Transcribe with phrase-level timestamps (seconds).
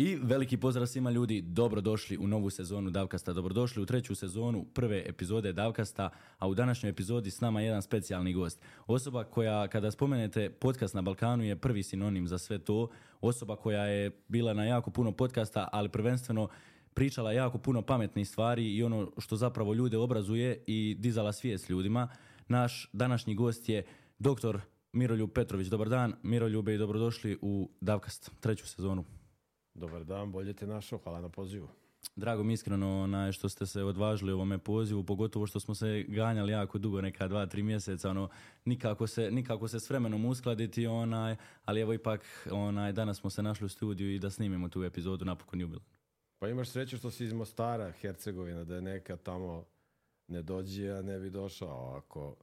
[0.00, 5.04] I veliki pozdrav svima ljudi, dobrodošli u novu sezonu Davkasta, dobrodošli u treću sezonu prve
[5.06, 8.62] epizode Davkasta, a u današnjoj epizodi s nama jedan specijalni gost.
[8.86, 12.88] Osoba koja, kada spomenete podcast na Balkanu, je prvi sinonim za sve to.
[13.20, 16.48] Osoba koja je bila na jako puno podcasta, ali prvenstveno
[16.94, 22.08] pričala jako puno pametnih stvari i ono što zapravo ljude obrazuje i dizala svijest ljudima.
[22.48, 23.84] Naš današnji gost je
[24.18, 24.60] doktor
[24.92, 25.68] Miroljub Petrović.
[25.68, 29.19] Dobar dan, Miroljube i dobrodošli u Davkast, treću sezonu.
[29.80, 31.68] Dobar dan, bolje te našao, hvala na pozivu.
[32.16, 36.52] Drago mi iskreno onaj, što ste se odvažili ovome pozivu, pogotovo što smo se ganjali
[36.52, 38.28] jako dugo, neka dva, tri mjeseca, ono,
[38.64, 43.42] nikako se, nikako se s vremenom uskladiti, onaj, ali evo ipak onaj, danas smo se
[43.42, 45.84] našli u studiju i da snimimo tu epizodu napokon jubilan.
[46.38, 49.64] Pa imaš sreće što si iz Mostara, Hercegovina, da je neka tamo
[50.28, 52.36] ne dođe, a ne bi došao, ako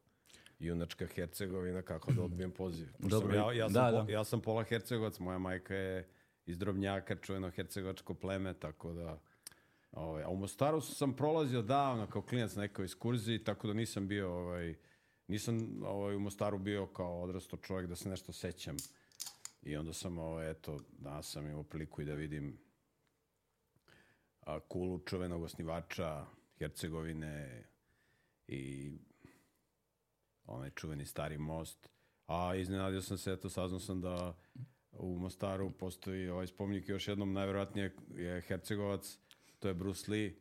[0.59, 2.88] junačka Hercegovina, kako da odbijem poziv.
[3.00, 4.12] Dobro, sam ja, ja, sam da, po- da.
[4.12, 6.17] ja sam pola Hercegovac, moja majka je
[6.48, 9.20] iz Drobnjaka, čujeno hercegovačko pleme, tako da...
[9.92, 14.08] Ovaj, a u Mostaru sam prolazio davno kao klinac na nekoj ekskurziji, tako da nisam
[14.08, 14.76] bio, ovaj,
[15.28, 18.78] nisam ovaj, u Mostaru bio kao odrasto čovjek da se nešto sećam.
[19.62, 22.58] I onda sam, ovaj, eto, danas sam imao priliku i da vidim
[24.42, 26.26] a, Kulu, čuvenog osnivača
[26.59, 27.64] Hercegovine
[28.48, 28.92] i
[30.45, 31.89] onaj čuveni stari most.
[32.28, 34.38] A iznenadio sam se, eto, saznao sam da
[35.00, 39.17] u Mostaru postoji ovaj spomenik još jednom, najverovatnije je Hercegovac,
[39.59, 40.34] to je Bruce Lee.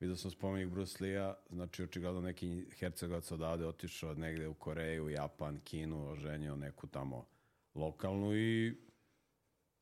[0.00, 5.60] Vidio sam spomenik Bruce Lee-a, znači očigledno neki Hercegovac odavde otišao negde u Koreju, Japan,
[5.64, 7.26] Kinu, oženio neku tamo
[7.74, 8.74] lokalnu i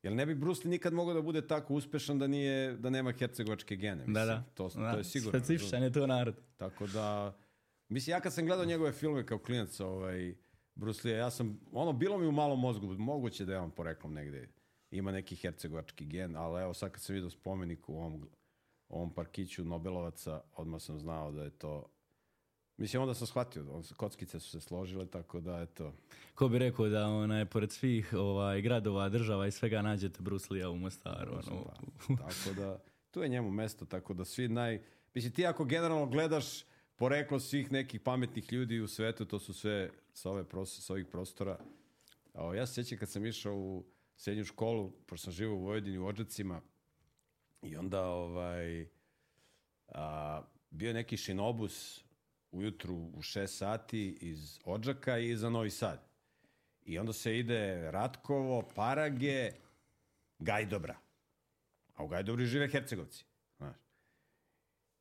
[0.02, 3.12] Jel ne bi Bruce Lee nikad mogao da bude tako uspešan da nije da nema
[3.12, 4.14] hercegovačke gene, mislim.
[4.14, 4.44] Da, da.
[4.54, 5.40] To, Da, to je sigurno.
[5.40, 6.34] Specifičan je to narod.
[6.56, 7.36] Tako da,
[7.88, 10.34] mislim, ja kad sam gledao njegove filme kao klinac, ovaj,
[10.74, 14.14] Bruce Lee, ja sam, ono, bilo mi u malom mozgu, moguće da je on poreklom
[14.14, 14.48] negde,
[14.90, 18.28] ima neki hercegovački gen, ali evo sad kad sam vidio spomenik u ovom,
[18.88, 21.86] ovom parkiću Nobelovaca, odmah sam znao da je to,
[22.76, 25.92] mislim, onda sam shvatio, on, kockice su se složile, tako da, eto,
[26.34, 30.70] Ko bi rekao da onaj, pored svih ovaj, gradova, država i svega nađete Bruce Lee-a
[30.70, 31.32] u Mostaru.
[31.32, 31.64] Ono,
[32.08, 34.82] Pa, tako da, tu je njemu mesto, tako da svi naj...
[35.14, 36.64] Mislim, ti ako generalno gledaš
[36.96, 41.06] poreklo svih nekih pametnih ljudi u svetu, to su sve sa, ove pros, sa ovih
[41.06, 41.58] prostora.
[42.34, 43.84] O, ja se sjećam kad sam išao u
[44.16, 46.60] srednju školu, pošto sam živao u Vojvodini u Odžacima,
[47.62, 48.86] i onda ovaj,
[49.88, 52.04] a, bio neki šinobus
[52.50, 56.08] ujutru u 6 sati iz Odžaka i za Novi Sad.
[56.84, 59.50] I onda se ide Ratkovo, Parage,
[60.38, 60.96] Gajdobra.
[61.94, 63.24] A u Gajdobri žive Hercegovci.
[63.56, 63.76] Znaš.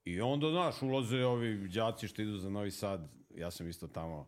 [0.05, 3.09] I onda, znaš, ulaze ovi đaci što idu za Novi Sad.
[3.35, 4.27] Ja sam isto tamo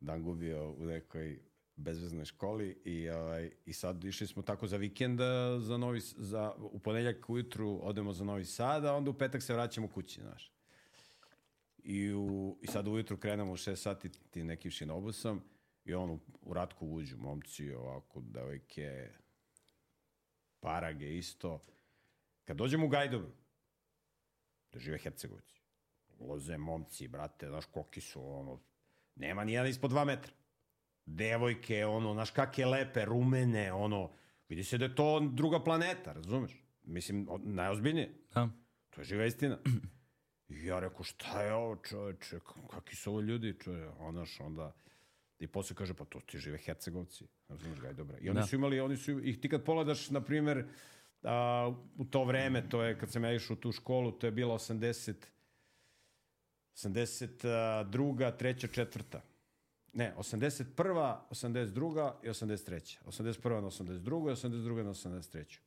[0.00, 1.40] dan gubio u nekoj
[1.76, 6.78] bezveznoj školi i, ovaj, i sad išli smo tako za vikenda za Novi, za, u
[6.78, 10.52] ponedjeljak ujutru odemo za Novi Sad, a onda u petak se vraćamo kući, znaš.
[11.82, 15.42] I, u, I sad ujutru krenemo u 6 sati tim nekim šinobusom
[15.84, 16.20] i on u,
[16.52, 19.08] Ratku uđu momci, ovako, devojke,
[20.60, 21.62] Parage isto.
[22.44, 23.32] Kad dođemo u Gajdobru,
[24.72, 25.60] da žive Hercegovci,
[26.20, 28.60] loze momci, brate, znaš koliki su, ono,
[29.16, 30.32] nema ni jedan ispod dva metra.
[31.06, 34.10] Devojke, ono, znaš kakve lepe, rumene, ono,
[34.48, 36.64] vidi se da je to druga planeta, razumeš?
[36.82, 38.14] Mislim, najozbiljnije.
[38.34, 38.48] Da.
[38.90, 39.58] To je živa istina.
[40.48, 42.38] I ja rekao, šta je ovo čoveče,
[42.70, 44.72] kakvi su ovo ljudi čoveče, onaš, onda...
[45.40, 48.18] I posle kaže, pa to ti žive Hercegovci, razumeš ga, je dobra.
[48.18, 48.46] I oni Da.
[48.46, 50.66] su imali, oni su, i ti kad pogledaš, na primer,
[51.22, 54.30] a, u to vreme, to je, kad sam ja išao u tu školu, to je
[54.30, 55.14] bilo 80,
[56.84, 59.20] 82, treća, četvrta.
[59.92, 62.98] Ne, 81, 82 i 83.
[63.06, 65.58] 81 na 82 i 82 na 83.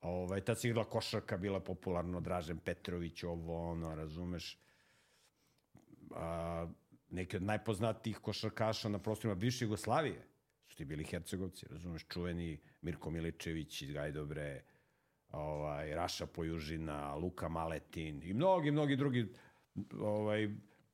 [0.00, 4.58] Ovaj, tad se igrala košarka, bila popularno, Dražen Petrović, ovo, ono, razumeš.
[6.10, 6.66] A,
[7.10, 10.22] neki od najpoznatijih košarkaša na prostorima bivše Jugoslavije
[10.72, 14.62] su ti bili Hercegovci, razumeš, čuveni Mirko Miličević iz Gajdobre,
[15.30, 19.28] ovaj, Raša Pojužina, Luka Maletin i mnogi, mnogi drugi
[20.00, 20.48] ovaj,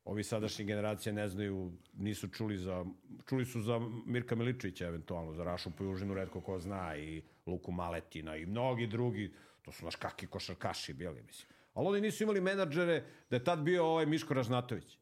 [0.04, 2.84] ovi sadašnje generacije ne znaju, nisu čuli za,
[3.28, 8.36] čuli su za Mirka Miličevića eventualno, za Rašu Pojužinu redko ko zna i Luku Maletina
[8.36, 11.48] i mnogi drugi, to su naš kakvi košarkaši bili, mislim.
[11.74, 14.98] Ali oni nisu imali menadžere da je tad bio ovaj Miško Ražnatović.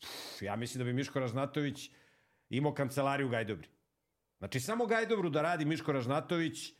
[0.00, 1.90] Pff, Ja mislim da bi Miško Ražnatović
[2.50, 3.68] imao kancelariju Gajdobri.
[4.38, 6.72] Znači, samo Gajdobru da radi Miško Ražnatović,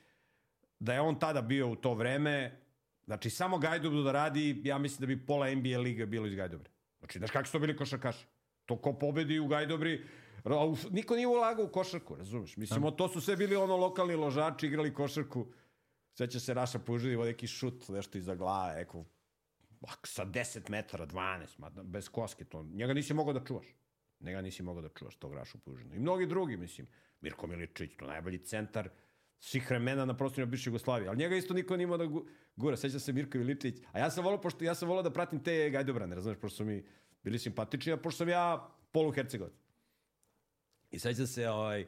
[0.78, 2.60] da je on tada bio u to vreme,
[3.08, 6.70] znači samo Gajdobru da radi, ja mislim da bi pola NBA liga bilo iz Gajdobre.
[6.98, 8.26] Znači, znaš kakvi su to bili košarkaši?
[8.66, 10.04] To ko pobedi u Gajdobri,
[10.90, 12.56] niko nije ulagao u košarku, razumeš?
[12.56, 15.46] Mislim, to su sve bili ono lokalni ložači, igrali košarku.
[16.14, 19.04] Seća se Raša Pužiljevo neki šut, nešto iza glave, neko,
[20.04, 23.66] sa 10 metara, 12, ma, bez koske, to, njega nisi mogao da čuvaš.
[24.20, 25.94] Njega nisi mogao da čuvaš tog Rašu Pužiljevo.
[25.94, 26.86] I mnogi drugi, mislim,
[27.20, 28.88] Mirko Miličić, to najbolji centar
[29.40, 31.08] svih vremena na prostorima bivše Jugoslavije.
[31.08, 32.26] Ali njega isto niko nije imao da gu,
[32.56, 32.76] gura.
[32.76, 33.76] Seća se Mirko Miličić.
[33.92, 36.64] A ja sam volao, pošto ja sam volao da pratim te gajdobrane, razumeš, pošto su
[36.64, 36.84] mi
[37.22, 39.52] bili simpatični, a pošto sam ja polu Hercegovac.
[40.90, 41.86] I seća se, ovaj,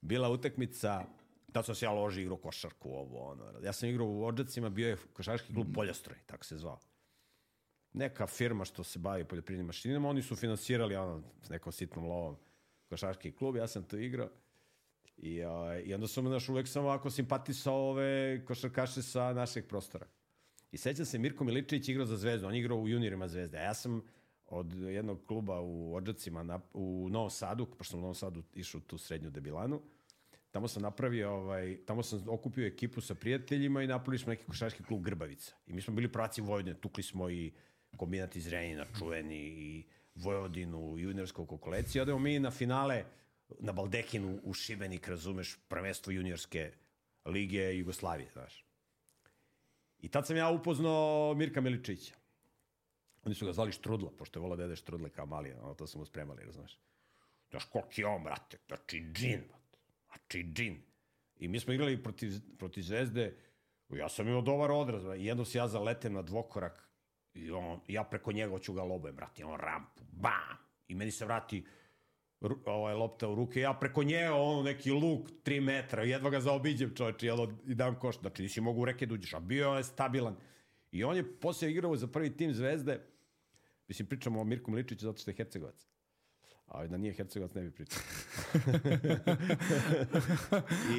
[0.00, 1.04] bila utakmica,
[1.48, 3.44] da sam se ja loži igrao košarku, ovo, ono.
[3.62, 6.78] Ja sam igrao u Odžacima, bio je košarkaški klub Poljostroj, tako se zvao.
[7.92, 12.36] Neka firma što se bavi poljoprivrednim mašinama, oni su finansirali ono, s nekom sitnom lovom
[12.88, 14.28] košarkaški klub, ja sam to igrao.
[15.16, 20.06] I, uh, I onda sam, znaš, uvek sam ovako simpatisao ove košarkaše sa našeg prostora.
[20.72, 23.74] I sećam se, Mirko Miličić igrao za Zvezdu, on igrao u juniorima Zvezde, a ja
[23.74, 24.02] sam
[24.46, 28.80] od jednog kluba u Odžacima na, u Novom Sadu, pošto sam u Novom Sadu išao
[28.80, 29.80] tu srednju debilanu,
[30.50, 34.84] tamo sam napravio, ovaj, tamo sam okupio ekipu sa prijateljima i napravili smo neki košarkaški
[34.84, 35.54] klub Grbavica.
[35.66, 37.52] I mi smo bili praci Vojvodine, tukli smo i
[37.96, 42.00] kombinat iz Renina, čuveni, i Vojvodinu, juniorskog kokoleci.
[42.00, 43.04] Odemo mi na finale
[43.60, 46.72] na Baldekinu u Šibenik, razumeš, prvenstvo juniorske
[47.24, 48.64] lige Jugoslavije, znaš.
[49.98, 52.14] I tad sam ja upoznao Mirka Miličića.
[53.24, 55.86] Oni su ga zvali Štrudla, pošto je volao da jede štrudle kao mali, ono, to
[55.86, 56.78] su mu spremali, razumeš.
[57.50, 60.82] Znaš, koliki je on, brate, znači džin, brate, znači džin.
[61.36, 63.36] I mi smo igrali protiv, protiv Zvezde,
[63.88, 66.88] ja sam imao dobar odraz, i jednom se ja zaletem na dvokorak,
[67.34, 70.58] i on, ja preko njega hoću ga lobujem, brate, on rampu, bam,
[70.88, 71.64] i meni se vrati
[72.64, 76.94] ovaj, lopta u ruke, ja preko njega, ono, neki luk, 3 metra, jedva ga zaobiđem
[76.94, 79.84] čoveče, jel, i dam koš, znači nisi mogu u reke da uđeš, a bio je
[79.84, 80.36] stabilan.
[80.92, 83.00] I on je posle igrao za prvi tim Zvezde,
[83.88, 85.86] mislim, pričamo o Mirku Miličiću zato što je Hercegovac.
[86.66, 88.02] A da nije Hercegovac, ne bi pričao.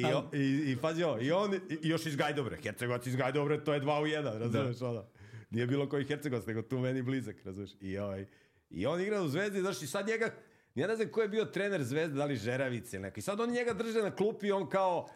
[0.00, 3.64] I, o, i, I pazi ovo, i on, i još iz Gajdobre, Hercegovac iz Gajdobre,
[3.64, 4.88] to je dva u jedan, razumeš, da.
[4.88, 5.04] ono.
[5.50, 7.70] Nije bilo koji Hercegovac, nego tu meni blizak, razumeš.
[7.80, 8.26] I, ovaj,
[8.70, 10.30] I on igra u Zvezdi, znaš, i sad njega,
[10.74, 13.22] Ja ne znam ko je bio trener Zvezde, da li Žeravice ili neki.
[13.22, 15.08] Sad oni njega drže na klupi, on kao,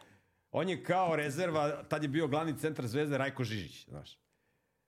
[0.51, 4.19] on je kao rezerva, tad je bio glavni centar Zvezde Rajko Žižić, znaš.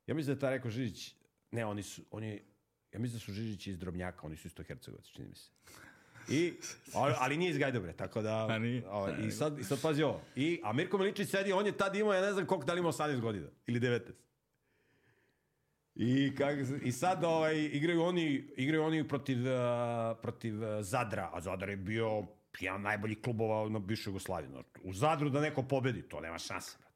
[0.06, 1.14] Ja mislim da je ta Rajko Žižić,
[1.50, 2.42] ne, oni su, oni,
[2.92, 5.50] ja mislim da su Žižić iz Drobnjaka, oni su isto Hercegovac, čini mi se.
[6.28, 6.54] I,
[6.94, 8.46] ali, ali nije iz Gajdobre, tako da...
[8.46, 8.88] A nije.
[8.88, 10.22] O, i, sad, I sad pazi ovo.
[10.36, 12.78] I, a Mirko Miličić sedi, on je tad imao, ja ne znam koliko, da li
[12.78, 14.00] imao 18 godina, ili 19.
[15.94, 21.68] I, kak, I sad ovaj, igraju oni, igraju oni protiv, uh, protiv Zadra, a Zadar
[21.68, 22.24] je bio
[22.60, 24.50] jedan najbolji klubova na bivšoj Jugoslaviji.
[24.82, 26.76] U Zadru da neko pobedi, to nema šanse.
[26.78, 26.90] Brat.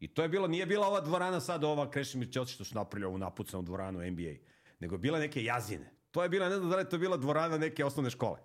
[0.00, 3.06] I to je bilo, nije bila ova dvorana sad ova Krešimir Ćosić što su napravili
[3.06, 4.34] ovu napucanu dvoranu NBA,
[4.80, 5.90] nego bila neke jazine.
[6.10, 8.38] To je bila, ne znam da li je to bila dvorana neke osnovne škole.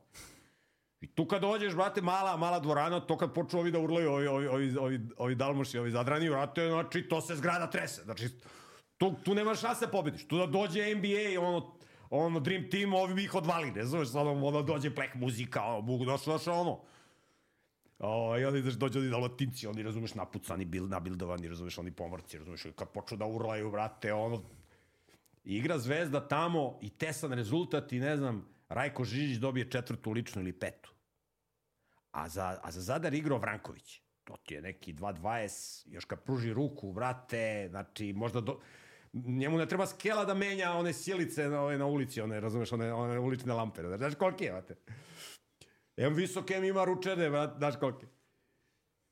[1.02, 4.28] I tu kad dođeš, brate, mala, mala dvorana, to kad počnu ovi da urlaju, ovi,
[4.28, 8.04] ovi, ovi, ovi, ovi dalmuši, ovi zadrani, brate, znači, to se zgrada trese.
[8.04, 8.30] Znači,
[9.00, 10.28] Tu, tu nema šanse da pobediš.
[10.28, 11.76] Tu da dođe NBA, ono,
[12.10, 15.82] ono Dream Team, ovi bi ih odvali, ne znaš, ono, ono dođe plek muzika, ono,
[15.82, 16.80] mogu došlo, došlo, ono.
[18.00, 22.38] O, I onda dođe oni da latinci, oni, razumeš, napucani, bil, nabildovani, razumeš, oni pomorci,
[22.38, 24.42] razumeš, kad počnu da urlaju, brate, ono,
[25.44, 30.54] igra Zvezda tamo i tesan rezultat i ne znam, Rajko Žižić dobije četvrtu ličnu ili
[30.54, 30.94] petu.
[32.12, 34.02] A za, a za Zadar igrao Vranković.
[34.24, 38.60] To ti je neki 2.20, još kad pruži ruku, brate, znači možda do,
[39.14, 42.94] njemu ne treba skela da menja one sjelice na, ove, na ulici, one, razumeš, one,
[42.94, 43.82] one ulične lampe.
[43.98, 44.76] Znaš koliki je, vate?
[45.98, 48.06] Em visok, em ima ručene, vate, znaš koliki.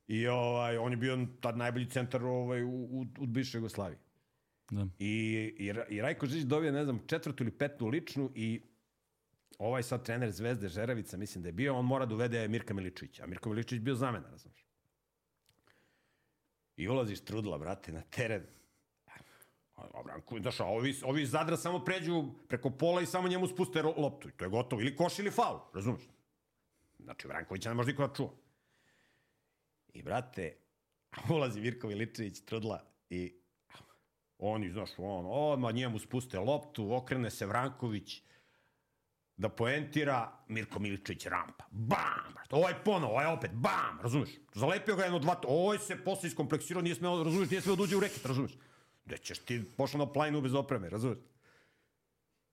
[0.08, 4.00] I ovaj, on je bio tad najbolji centar ovaj, u, u, u bivšoj Jugoslaviji.
[4.72, 4.88] Da.
[5.00, 5.10] I,
[5.58, 8.62] i, I Rajko Žić dobije, ne znam, četvrtu ili petu ličnu i
[9.58, 13.24] ovaj sad trener Zvezde Žeravica, mislim da je bio, on mora da uvede Mirka Miličića.
[13.24, 14.66] A Mirko Miličić bio zamena, razumeš.
[16.78, 18.44] I ulaziš trudla, brate, na teren
[19.78, 23.82] A Branko, znaš, a ovi, ovi Zadra samo pređu preko pola i samo njemu spuste
[23.82, 24.30] loptu.
[24.30, 24.82] I to je gotovo.
[24.82, 26.02] Ili koš ili faul, razumeš?
[27.00, 28.34] Znači, Brankovića ne može niko da.
[29.94, 30.58] I, brate,
[31.34, 33.34] ulazi Mirko Miličević, trudla, i
[34.38, 38.22] oni, znaš, on, odmah njemu spuste loptu, okrene se Vranković,
[39.38, 41.64] da poentira Mirko Miličić rampa.
[41.72, 42.34] Bam!
[42.52, 44.00] Ovaj ponovo, ovaj opet, bam!
[44.02, 44.30] Razumeš?
[44.54, 47.98] Zalepio ga jedno, dva, ovaj se posle iskompleksirao, nije smeo, razumeš, nije smeo da uđe
[47.98, 48.52] u reket, razumeš?
[49.08, 51.18] Gde ćeš ti pošao na plajnu bez opreme, razumeš?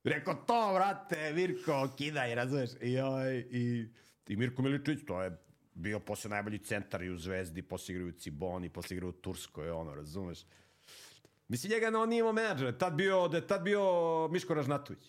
[0.05, 2.71] Rekao to, vrate, Mirko, kidaj, razumeš?
[2.81, 3.89] I, ovaj, i,
[4.29, 5.37] i Mirko Miličić, to je
[5.75, 9.71] bio posle najbolji centar i u Zvezdi, posle igraju u Ciboni, posle igraju u Turskoj,
[9.71, 10.45] ono, razumeš?
[11.49, 13.83] Mislim, njega no, nije imao menadžer, tad bio, da tad bio
[14.29, 15.05] Miško Ražnatović.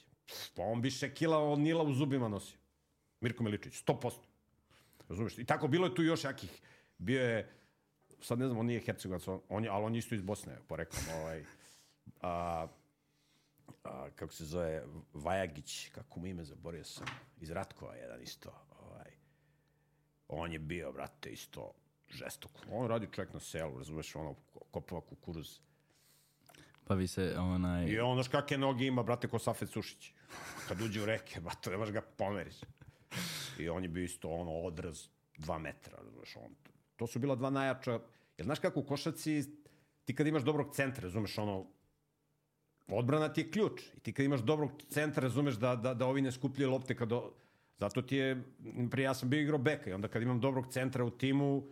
[0.56, 2.58] Pa on bi šekila od Nila u zubima nosio.
[3.22, 4.12] Mirko Miličić, 100%.
[5.10, 5.38] Razumeš?
[5.38, 6.62] I tako bilo je tu još jakih.
[6.98, 7.52] Bio je
[8.22, 10.58] sad ne znam, on nije Hercegovac, on, on je, ali on je isto iz Bosne,
[10.68, 11.44] poreklom, ovaj,
[12.22, 12.68] a,
[13.84, 17.08] a, kako se zove, Vajagić, kako mu ime zaborio sam,
[17.42, 19.12] iz Ratkova jedan isto, ovaj,
[20.28, 21.72] on je bio, brate, isto
[22.10, 22.52] žestok.
[22.72, 24.36] On radi čovjek na selu, razumeš, ono,
[24.72, 25.60] kopava kukuruz.
[26.86, 27.86] Pa vi se, onaj...
[27.86, 30.12] I on, znaš kakve noge ima, brate, ko Safet Sušić.
[30.68, 32.56] Kad uđe u reke, brate, ne možeš ga pomeriš.
[33.60, 35.08] I on je bio isto, ono, odraz
[35.38, 36.56] dva metra, razumeš, on.
[36.96, 38.00] To su bila dva najjača,
[38.38, 39.44] jer znaš kako u košaci,
[40.06, 41.66] ti kad imaš dobrog centra, razumeš, ono,
[42.88, 43.82] odbrana ti je ključ.
[43.98, 47.10] I ti kad imaš dobrog centra, razumeš da, da, da ovi ne skupljaju lopte kad...
[47.78, 48.44] Zato ti je,
[48.92, 51.68] prije ja sam bio igrao beka i onda kad imam dobrog centra u timu,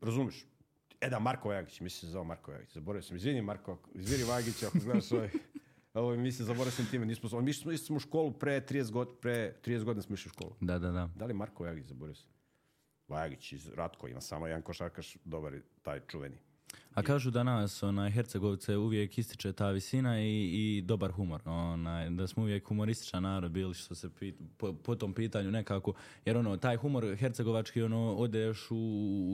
[0.00, 0.44] razumeš,
[1.02, 2.74] E da, Marko Vajagić, mislim se zove Marko Vajagić.
[2.74, 3.16] Zaboravio sam.
[3.16, 5.30] Izvini Marko, izvini Vajagić ako gledaš ovaj...
[5.94, 7.06] Ovo mislim, zaboravio sam time.
[7.06, 10.32] Nismo, mi smo, smo u školu pre 30 godina, pre 30 godina smo išli u
[10.32, 10.54] školu.
[10.60, 11.08] Da, da, da.
[11.16, 12.28] Da li Marko Vajagić, zaboravio sam.
[13.08, 16.36] Vajagić iz Ratko, ima samo jedan košarkaš, dobar, taj čuveni.
[16.94, 21.42] A kažu da nas, onaj, Hercegovce uvijek ističe ta visina i, i dobar humor.
[21.44, 25.92] Onaj, da smo uvijek humorističan narod bili što se pit, po, po, tom pitanju nekako.
[26.24, 28.76] Jer ono, taj humor hercegovački, ono, odeš u,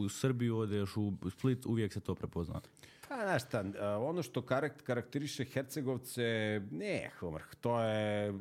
[0.00, 2.60] u Srbiju, odeš u Split, uvijek se to prepozna.
[3.08, 3.64] Pa, znaš šta,
[4.00, 6.22] ono što karakt, karakteriše Hercegovce,
[6.70, 8.34] ne humor, to je,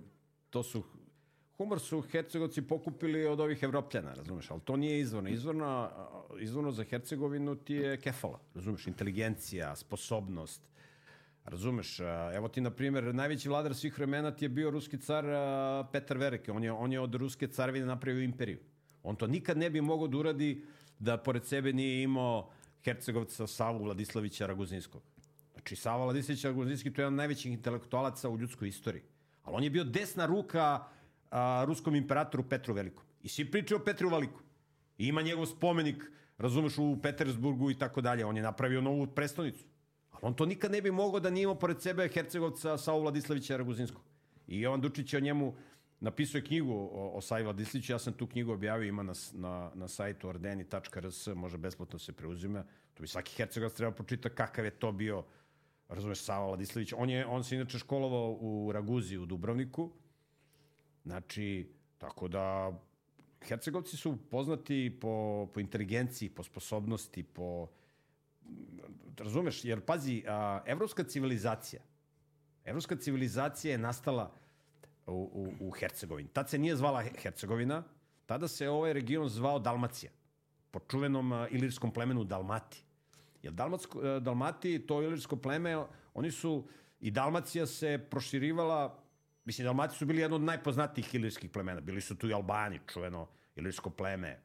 [0.50, 0.84] to su
[1.58, 5.30] humor su Hercegovci pokupili od ovih Evropljana, razumeš, ali to nije izvorno.
[5.30, 5.90] Izvorno,
[6.40, 10.62] izvorno za Hercegovinu ti je kefala, razumeš, inteligencija, sposobnost,
[11.46, 12.00] razumeš,
[12.34, 15.26] evo ti, na primjer, najveći vladar svih vremena ti je bio ruski car
[15.92, 18.60] Petar Vereke, on je, on je od ruske carvine napravio imperiju.
[19.04, 20.64] On to nikad ne bi mogao da uradi
[21.00, 22.50] da pored sebe nije imao
[22.84, 25.02] Hercegovca Savu Vladislavića Raguzinskog.
[25.54, 29.04] Znači, Sava Vladislavić Raguzinski to je jedan od najvećih intelektualaca u ljudskoj istoriji.
[29.44, 30.86] Ali on je bio desna ruka
[31.32, 33.04] a, ruskom imperatoru Petru Velikom.
[33.24, 34.42] I svi pričaju o Petru Velikom.
[34.98, 38.26] I ima njegov spomenik, razumeš, u Petersburgu i tako dalje.
[38.26, 39.66] On je napravio novu prestonicu.
[40.12, 43.58] Ali on to nikad ne bi mogao da nije imao pored sebe Hercegovca Savu Vladislavića
[43.58, 44.04] Raguzinskog.
[44.48, 45.54] I Jovan Dučić je o njemu
[46.00, 49.72] napisao je knjigu o, o Savi Vladisliću, ja sam tu knjigu objavio, ima na, na,
[49.76, 52.64] na sajtu ordeni.rs, može besplatno se preuzima.
[52.94, 55.24] To bi svaki Hercegovac treba počita kakav je to bio,
[55.90, 56.94] razumeš, Sava Vladislić.
[56.98, 59.92] On, je, on se inače školovao u Raguzi u Dubrovniku,
[61.08, 62.72] Znači, tako da
[63.42, 67.68] Hercegovci su poznati po, po inteligenciji, po sposobnosti, po...
[69.18, 71.82] Razumeš, jer pazi, a, evropska civilizacija,
[72.66, 74.34] evropska civilizacija je nastala
[75.06, 76.30] u, u, u Hercegovini.
[76.30, 77.84] Tad se nije zvala Hercegovina,
[78.26, 80.12] tada se ovaj region zvao Dalmacija,
[80.72, 82.84] po čuvenom ilirskom plemenu Dalmati.
[83.44, 86.68] Jer Dalmatsko, Dalmati, to ilirsko pleme, oni su,
[87.00, 89.07] i Dalmacija se proširivala
[89.48, 91.82] Mislim, Dalmaci su bili jedno od najpoznatijih ilirskih plemena.
[91.82, 94.40] Bili su tu i Albani, čuveno ilirsko pleme,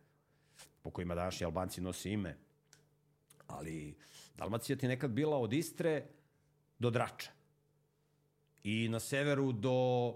[0.83, 2.37] po kojima današnji Albanci nosi ime.
[3.47, 3.97] Ali
[4.37, 6.07] Dalmacija ti nekad bila od Istre
[6.79, 7.31] do Drača.
[8.63, 10.13] I na severu do,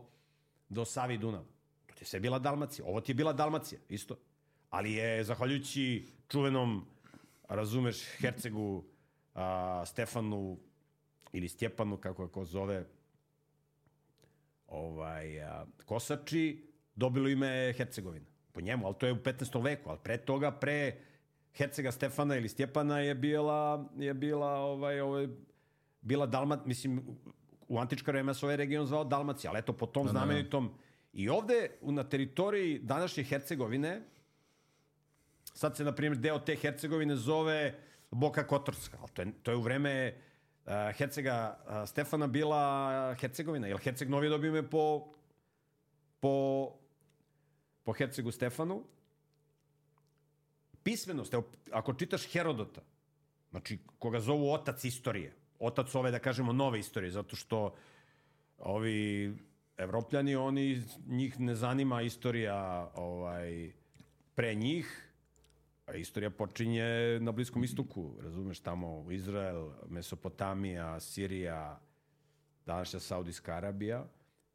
[0.69, 1.45] do Savi i Dunav.
[1.87, 2.87] To ti je sve bila Dalmacija.
[2.87, 4.17] Ovo ti je bila Dalmacija, isto.
[4.71, 6.87] Ali je, zahvaljujući čuvenom,
[7.49, 8.85] razumeš, Hercegu,
[9.35, 10.59] a, Stefanu
[11.33, 12.87] ili Stjepanu, kako kako zove,
[14.67, 18.27] ovaj, a, Kosači dobilo ime Hercegovina.
[18.53, 19.63] Po njemu, ali to je u 15.
[19.65, 20.97] veku, ali pre toga, pre
[21.55, 25.29] Hercega Stefana ili Stjepana je bila, je bila, ovaj, ovaj,
[26.01, 27.03] bila Dalmat, mislim,
[27.69, 30.71] u antička vreme se ovaj region zvao Dalmacija, ali eto po tom znamenitom
[31.13, 34.03] i ovde na teritoriji današnje Hercegovine
[35.57, 37.75] sad se, na primjer, deo te Hercegovine zove
[38.11, 40.15] Boka Kotorska, ali to je, to je u vreme
[40.67, 45.13] Hercega uh, Stefana bila Hercegovina, jer Herceg Novi dobio ime po,
[46.21, 46.73] po,
[47.85, 48.83] po Hercegu Stefanu.
[50.83, 52.83] Pismenost, evo, ako čitaš Herodota,
[53.51, 57.75] znači koga zovu otac istorije, otac ove, da kažemo, nove istorije, zato što
[58.59, 59.35] ovi
[59.77, 63.73] evropljani, oni, njih ne zanima istorija ovaj,
[64.35, 65.06] pre njih,
[65.95, 71.81] istorija počinje na Bliskom istoku, razumeš, tamo Izrael, Mesopotamija, Sirija,
[72.67, 74.07] današnja Saudijska Arabija.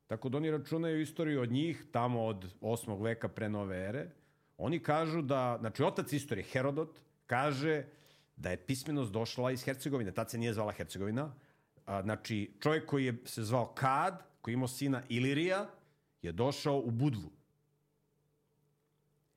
[0.07, 3.03] Tako da oni računaju istoriju od njih, tamo od 8.
[3.03, 4.09] veka pre nove ere.
[4.57, 7.85] Oni kažu da, znači otac istorije, Herodot, kaže
[8.35, 10.11] da je pismenost došla iz Hercegovine.
[10.11, 11.33] Tad se nije zvala Hercegovina.
[11.85, 15.69] A, znači, čovjek koji je se zvao Kad, koji imao sina Ilirija,
[16.21, 17.31] je došao u Budvu.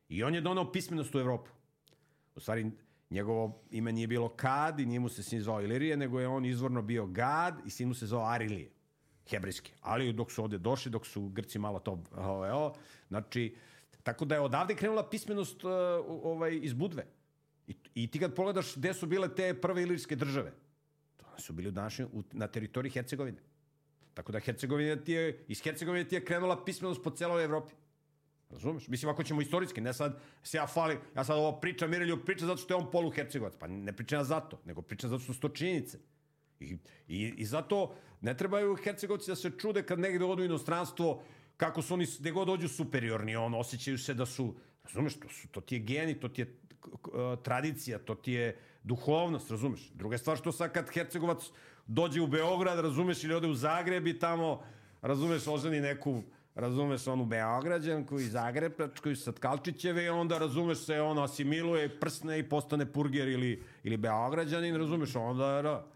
[0.08, 1.53] I on je donao pismenost u Evropu.
[2.34, 2.70] U stvari,
[3.10, 6.44] njegovo ime nije bilo Kad i nije mu se sin zvao Ilirije, nego je on
[6.44, 8.70] izvorno bio Gad i sin mu se zvao Arilije,
[9.30, 9.72] hebrejski.
[9.80, 12.74] Ali dok su ovde došli, dok su Grci malo to, ovaj, o,
[13.08, 13.56] znači,
[14.02, 15.70] tako da je odavde krenula pismenost uh,
[16.06, 17.06] ovaj, iz Budve.
[17.66, 20.52] I, I ti kad pogledaš gde su bile te prve ilirske države,
[21.16, 23.38] to su bili u današnjoj, u, na teritoriji Hercegovine.
[24.14, 27.74] Tako da Hercegovina ti je, iz Hercegovine ti je krenula pismenost po celoj Evropi.
[28.54, 28.88] Razumeš?
[28.88, 32.46] Mislim, ako ćemo istorijski, ne sad se ja falim, ja sad ovo pričam, Mirelju priča
[32.46, 33.54] zato što je on polu Hercegovac.
[33.58, 35.98] Pa ne pričam ja zato, nego pričam zato što su to činjenice.
[36.60, 36.76] I,
[37.08, 41.22] i, I zato ne trebaju Hercegovci da se čude kad negde odu u inostranstvo,
[41.56, 45.48] kako su oni, gde god dođu superiorni, on, osjećaju se da su, razumeš, to, su,
[45.48, 49.90] to ti je geni, to ti je uh, tradicija, to ti je duhovnost, razumeš?
[49.94, 51.50] Druga stvar što sad kad Hercegovac
[51.86, 54.62] dođe u Beograd, razumeš, ili ode u Zagreb i tamo,
[55.02, 56.22] razumeš, oženi neku,
[56.54, 62.48] razumeš, onu Beograđanku i Zagrebačku i Satkalčićeve i onda, razumeš, se ono asimiluje, prsne i
[62.48, 65.86] postane purger ili, ili Beograđanin, razumeš, onda, da,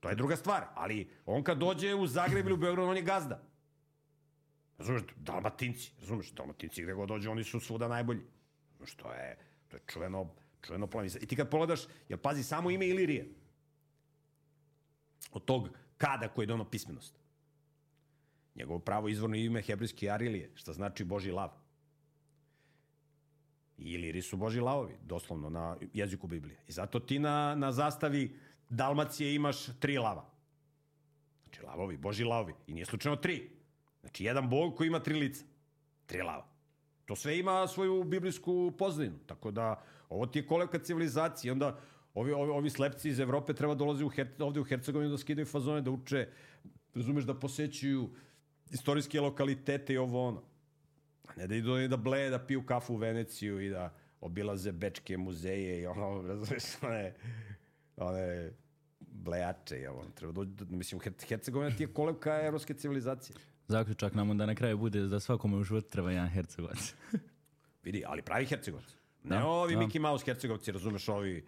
[0.00, 3.02] To je druga stvar, ali on kad dođe u Zagreb ili u Beograd, on je
[3.02, 3.42] gazda.
[4.78, 8.20] Razumeš, dalmatinci, razumeš, dalmatinci gde god dođe, oni su svuda najbolji.
[8.72, 9.36] Razumeš, to je,
[9.68, 10.30] to je čuveno,
[10.62, 11.18] čuveno planica.
[11.22, 13.28] I ti kad pogledaš, jel pazi, samo ime Ilirije,
[15.32, 15.68] od tog
[15.98, 17.23] kada koji je dono pismenost.
[18.54, 21.50] Njegovo pravo izvorno ime hebrejski Arilije, što znači Boži lav.
[23.78, 26.58] I Iliri su Boži lavovi, doslovno na jeziku Biblije.
[26.68, 28.36] I zato ti na, na zastavi
[28.68, 30.30] Dalmacije imaš tri lava.
[31.42, 32.54] Znači lavovi, Boži lavovi.
[32.66, 33.50] I nije slučajno tri.
[34.00, 35.44] Znači jedan bog koji ima tri lica.
[36.06, 36.46] Tri lava.
[37.04, 39.18] To sve ima svoju biblijsku pozninu.
[39.26, 41.52] Tako da ovo ti je kolevka civilizacije.
[41.52, 41.80] Onda
[42.14, 45.46] ovi, ovi, ovi slepci iz Evrope treba dolazi u Her, ovde u Hercegovinu da skidaju
[45.46, 46.28] fazone, da uče,
[46.94, 48.10] razumeš, da posećuju
[48.74, 50.42] istorijske lokalitete i ovo ono.
[51.26, 53.90] A ne da idu da bleje, da piju kafu u Veneciju i da
[54.20, 57.14] obilaze bečke muzeje i ono, razumeš, one,
[57.96, 58.50] one
[59.00, 63.36] blejače, jel, ono, treba doći, do- mislim, Her- Hercegovina ti je kolevka evropske civilizacije.
[63.68, 66.94] Zaključak nam onda na kraju bude da svakome u životu treba jedan Hercegovac.
[67.84, 68.96] Vidi, ali pravi Hercegovci.
[69.22, 69.80] Ne Da, ovi da.
[69.80, 71.44] Mickey Mouse Hercegovci, razumeš, ovi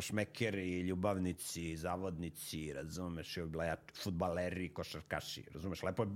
[0.00, 6.08] šmekeri, ljubavnici, zavodnici, razumeš, i ovi blejači, futbaleri, košarkaši, razumeš, lepo je,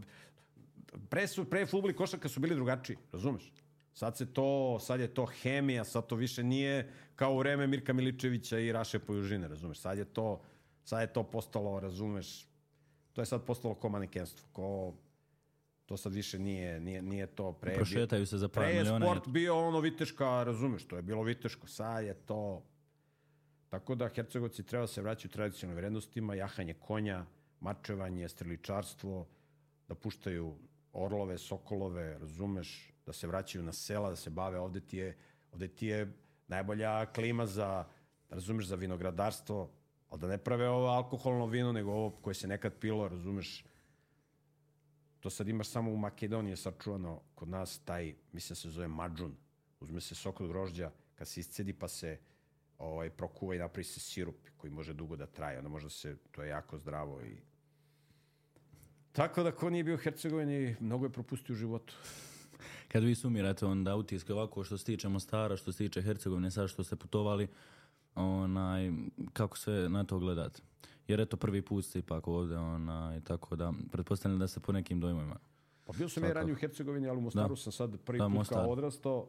[1.08, 3.52] pre su, pre futbol i košarka su bili drugačiji, razumeš?
[3.94, 7.92] Sad se to, sad je to hemija, sad to više nije kao u vreme Mirka
[7.92, 9.78] Miličevića i Raše Pojužine, razumeš?
[9.78, 10.40] Sad je to,
[10.84, 12.46] sad je to postalo, razumeš,
[13.12, 14.94] to je sad postalo ko manekenstvo, ko,
[15.86, 17.74] to sad više nije, nije, nije to pre.
[17.74, 19.06] Prošetaju se za par Pre je miliona.
[19.06, 22.62] sport bio ono viteška, razumeš, to je bilo viteško, sad je to...
[23.68, 27.24] Tako da Hercegovci treba da se vraćaju tradicionalnim vrednostima, jahanje konja,
[27.60, 29.26] mačevanje, streličarstvo,
[29.88, 30.56] da puštaju
[30.92, 35.16] orlove, sokolove, razumeš, da se vraćaju na sela, da se bave, ovde ti je,
[35.52, 36.12] ovde ti je
[36.48, 37.84] najbolja klima za,
[38.30, 39.70] razumeš, za vinogradarstvo,
[40.08, 43.64] ali da ne prave ovo alkoholno vino, nego ovo koje se nekad pilo, razumeš,
[45.20, 48.88] to sad imaš samo u Makedoniji je sačuvano kod nas taj, mislim da se zove
[48.88, 49.36] mađun.
[49.80, 52.18] Uzme se sok od grožđa, kad se iscedi pa se
[52.78, 55.58] ovaj, prokuva i napravi se sirup koji može dugo da traje.
[55.58, 57.36] Onda može se, to je jako zdravo i
[59.12, 61.94] Tako da ko nije bio u Hercegovini, mnogo je propustio u životu.
[62.92, 66.68] Kad vi sumirate onda utiske ovako što se tiče Mostara, što se tiče Hercegovine, sad
[66.68, 67.48] što ste putovali,
[68.14, 68.92] onaj,
[69.32, 70.62] kako se na to gledate?
[71.08, 75.00] Jer eto prvi put ste ipak ovde, onaj, tako da pretpostavljam da ste po nekim
[75.00, 75.36] dojmovima.
[75.84, 78.34] Pa bio sam ja ranije u Hercegovini, ali u Mostaru sam sad prvi Da, put
[78.34, 78.58] Mostar.
[78.58, 79.28] kao odrastao.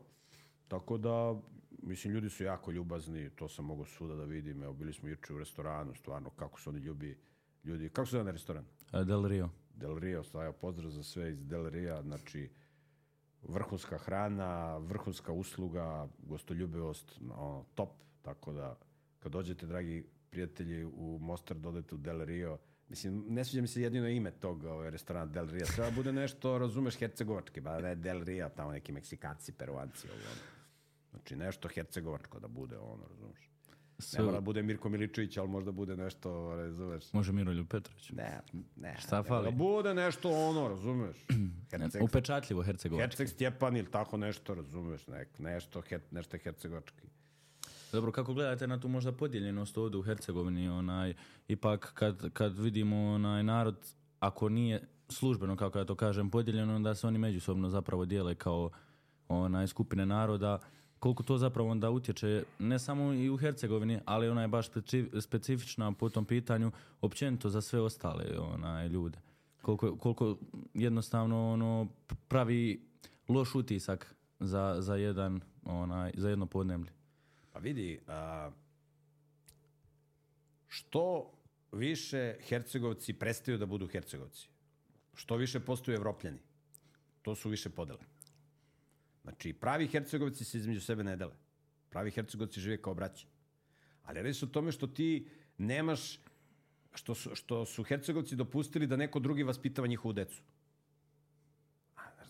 [0.67, 1.35] Tako da,
[1.83, 4.63] mislim, ljudi su jako ljubazni, to sam mogao svuda da vidim.
[4.63, 7.17] Evo, bili smo juče u restoranu, stvarno, kako su oni ljubi,
[7.63, 7.89] ljudi.
[7.89, 8.65] Kako se zove na restoran?
[9.05, 9.49] Del Rio.
[9.75, 12.49] Del Rio, stavio pozdrav za sve iz Del Ria, znači
[13.43, 17.89] vrhunska hrana, vrhunska usluga, gostoljubivost, ono, top,
[18.21, 18.77] tako da
[19.19, 22.57] kad dođete, dragi prijatelji, u Mostar, dodete u Del Rio,
[22.89, 26.57] mislim, ne sviđa mi se jedino ime tog ovaj, restorana Del Ria, treba bude nešto,
[26.57, 30.56] razumeš, hercegovački, ba ne Del Ria, tamo neki Meksikanci, Peruanci, ovo, ono.
[31.17, 33.49] Znači, nešto hercegovačko da bude, ono, razumeš.
[34.17, 38.09] Ne mora da bude Mirko Miličević, ali možda bude nešto, razumeš, može Miroljub Petrović.
[38.09, 38.41] ne,
[38.75, 38.95] ne.
[38.99, 39.45] Šta nego fali?
[39.45, 41.17] Da bude nešto ono, razumeš?
[41.71, 43.01] Herceg, Upečatljivo Hercegovac.
[43.01, 45.07] Herceg Stjepan ili tako nešto, razumeš?
[45.07, 47.07] Nek, nešto, her, nešto hercegovački.
[47.91, 51.13] Dobro, kako gledate na tu možda podijeljenost ovdje u Hercegovini, onaj,
[51.47, 56.95] ipak kad, kad vidimo onaj narod, ako nije službeno, kako ja to kažem, podijeljeno, onda
[56.95, 58.69] se oni međusobno zapravo dijele kao
[59.27, 60.59] onaj, skupine naroda,
[60.99, 65.21] koliko to zapravo onda utječe, ne samo i u Hercegovini, ali ona je baš speci-
[65.21, 69.19] specifična po tom pitanju, općenito za sve ostale onaj, ljude.
[69.61, 70.37] Koliko, koliko
[70.73, 71.87] jednostavno ono,
[72.27, 72.81] pravi
[73.27, 76.91] loš utisak za, za, jedan, onaj, za jedno podneblje.
[77.53, 78.51] Pa vidi, a,
[80.67, 81.31] što
[81.71, 84.49] više Hercegovci prestaju da budu Hercegovci,
[85.13, 86.39] što više postaju Evropljani,
[87.21, 88.16] to su više podele.
[89.27, 91.33] Znači, pravi Hercegovci se između sebe ne dele.
[91.89, 93.27] Pravi Hercegovci žive kao braća.
[94.03, 96.19] Ali radi se o tome što ti nemaš,
[96.93, 100.41] što su, što su Hercegovci dopustili da neko drugi vaspitava njihovu decu.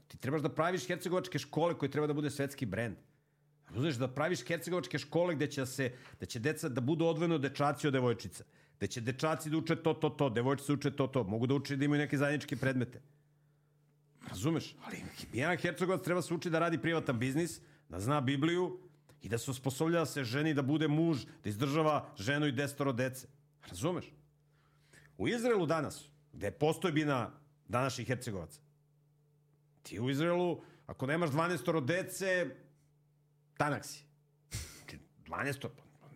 [0.08, 2.96] Ti trebaš da praviš hercegovačke škole koje treba da bude svetski brend.
[3.70, 7.88] Razumeš da praviš hercegovačke škole gde će se da će deca da budu odvojeno dečaci
[7.88, 8.44] od devojčica.
[8.80, 11.76] Da će dečaci da uče to to to, devojčice uče to to, mogu da uče
[11.76, 13.02] da imaju neke zajedničke predmete.
[14.30, 14.76] Razumeš?
[14.86, 17.60] Ali jedan hercegovac treba se uči da radi privatan biznis,
[17.90, 18.80] da zna Bibliju
[19.22, 22.94] i da se osposoblja da se ženi, da bude muž, da izdržava ženu i desetoro
[22.94, 23.28] dece.
[23.68, 24.06] Razumeš?
[25.18, 27.32] U Izraelu danas, gde postoji bina
[27.68, 28.62] današnjih hercegovaca,
[29.84, 32.56] ti u Izraelu, ako nemaš 12 dece,
[33.58, 34.04] tanak si.
[34.78, 35.68] Znači, 12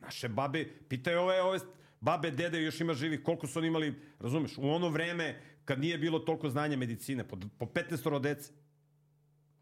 [0.02, 1.60] naše babe, pitaj ove, ove
[2.02, 5.42] babe, dede, još ima živi, koliko su oni imali, razumeš, u ono vreme
[5.72, 8.52] kad nije bilo toliko znanja medicine, po, po 15 dece.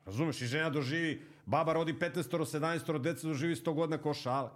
[0.05, 4.49] Razumeš, i žena doživi, baba rodi 15 17 dece, doživi 100 godina ko šale.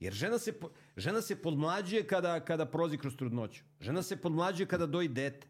[0.00, 0.52] Jer žena se,
[0.96, 3.64] žena se podmlađuje kada, kada prozi kroz trudnoću.
[3.80, 5.46] Žena se podmlađuje kada doji dete.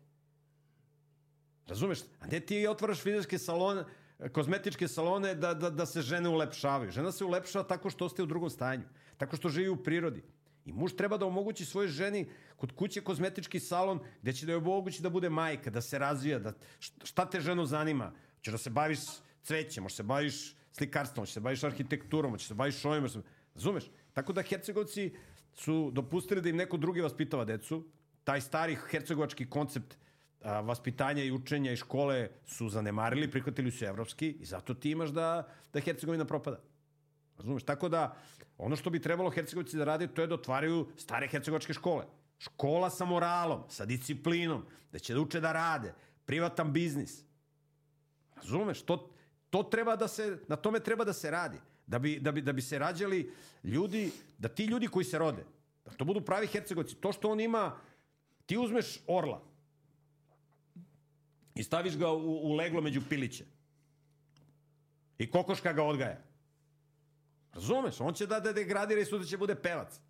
[1.66, 2.00] Razumeš?
[2.20, 3.84] A ne ti otvaraš fizičke salone,
[4.32, 6.90] kozmetičke salone da, da, da se žene ulepšavaju.
[6.90, 8.88] Žena se ulepšava tako što ostaje u drugom stanju.
[9.16, 10.22] Tako što živi u prirodi.
[10.64, 14.58] I muž treba da omogući svojoj ženi kod kuće kozmetički salon gde će da joj
[14.58, 18.12] omogući da bude majka, da se razvija, da, št- šta te ženu zanima?
[18.36, 18.98] Hoćeš da se baviš
[19.42, 22.84] cvećem, možeš da se baviš slikarstvom, možeš da se baviš arhitekturom, možeš da se baviš
[22.84, 23.22] ovim, da...
[23.54, 23.90] razumeš?
[24.12, 25.12] Tako da Hercegovci
[25.54, 27.84] su dopustili da im neko drugi vaspitava decu.
[28.24, 29.96] Taj stari hercegovački koncept
[30.42, 35.10] a, vaspitanja i učenja i škole su zanemarili, prihvatili su evropski i zato ti imaš
[35.10, 36.60] da, da Hercegovina propada.
[37.38, 37.62] Razumeš?
[37.62, 38.16] Tako da,
[38.58, 42.04] ono što bi trebalo Hercegovci da rade, to je da otvaraju stare hercegovačke škole.
[42.38, 45.94] Škola sa moralom, sa disciplinom, da će da uče da rade,
[46.26, 47.22] privatan biznis.
[48.36, 48.82] Razumeš?
[48.82, 49.10] To,
[49.50, 51.58] to treba da se, na tome treba da se radi.
[51.86, 53.32] Da bi, da, bi, da bi se rađali
[53.64, 55.44] ljudi, da ti ljudi koji se rode,
[55.84, 56.94] da to budu pravi hercegovci.
[56.94, 57.76] To što on ima,
[58.46, 59.42] ti uzmeš orla
[61.54, 63.44] i staviš ga u, u leglo među piliće.
[65.18, 66.31] I kokoška ga odgaja.
[67.52, 68.00] Razumeš?
[68.00, 70.00] On će da, da degradira i sutra će bude pevac.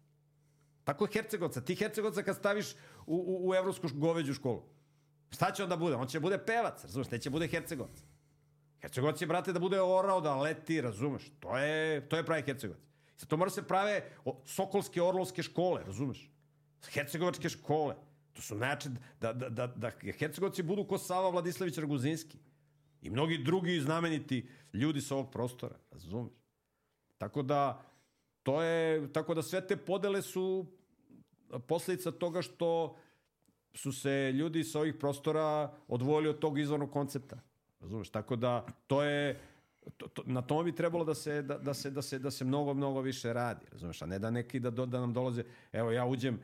[0.84, 1.60] Tako je Hercegovca.
[1.60, 2.72] Ti Hercegovca kad staviš
[3.06, 4.62] u, u, u evropsku goveđu školu,
[5.30, 5.96] šta će on da bude?
[5.96, 7.10] On će bude pevac, razumeš?
[7.10, 8.02] Neće bude Hercegovac.
[8.80, 11.30] Hercegovac je, brate, da bude orao, da leti, razumeš?
[11.40, 12.82] To je, to je pravi Hercegovac.
[13.16, 14.10] Sad to mora se prave
[14.44, 16.30] sokolske, orlovske škole, razumeš?
[16.90, 17.94] Hercegovačke škole.
[18.32, 18.88] To su najjače
[19.20, 22.38] da, da, da, da Hercegovci budu ko Sava Vladislavić Raguzinski.
[23.02, 26.41] I mnogi drugi znameniti ljudi sa ovog prostora, razumeš?
[27.22, 27.82] Tako da,
[28.42, 30.66] to je, tako da sve te podele su
[31.66, 32.96] posledica toga što
[33.74, 37.38] su se ljudi sa ovih prostora odvojili od tog izvornog koncepta.
[37.80, 38.10] Razumeš?
[38.10, 39.40] Tako da, to je,
[39.96, 42.44] to, to, na tome bi trebalo da se, da, da, se, da, se, da se
[42.44, 43.66] mnogo, mnogo više radi.
[43.72, 44.02] Razumeš?
[44.02, 46.40] A ne da neki da, do, da nam dolaze, evo ja uđem,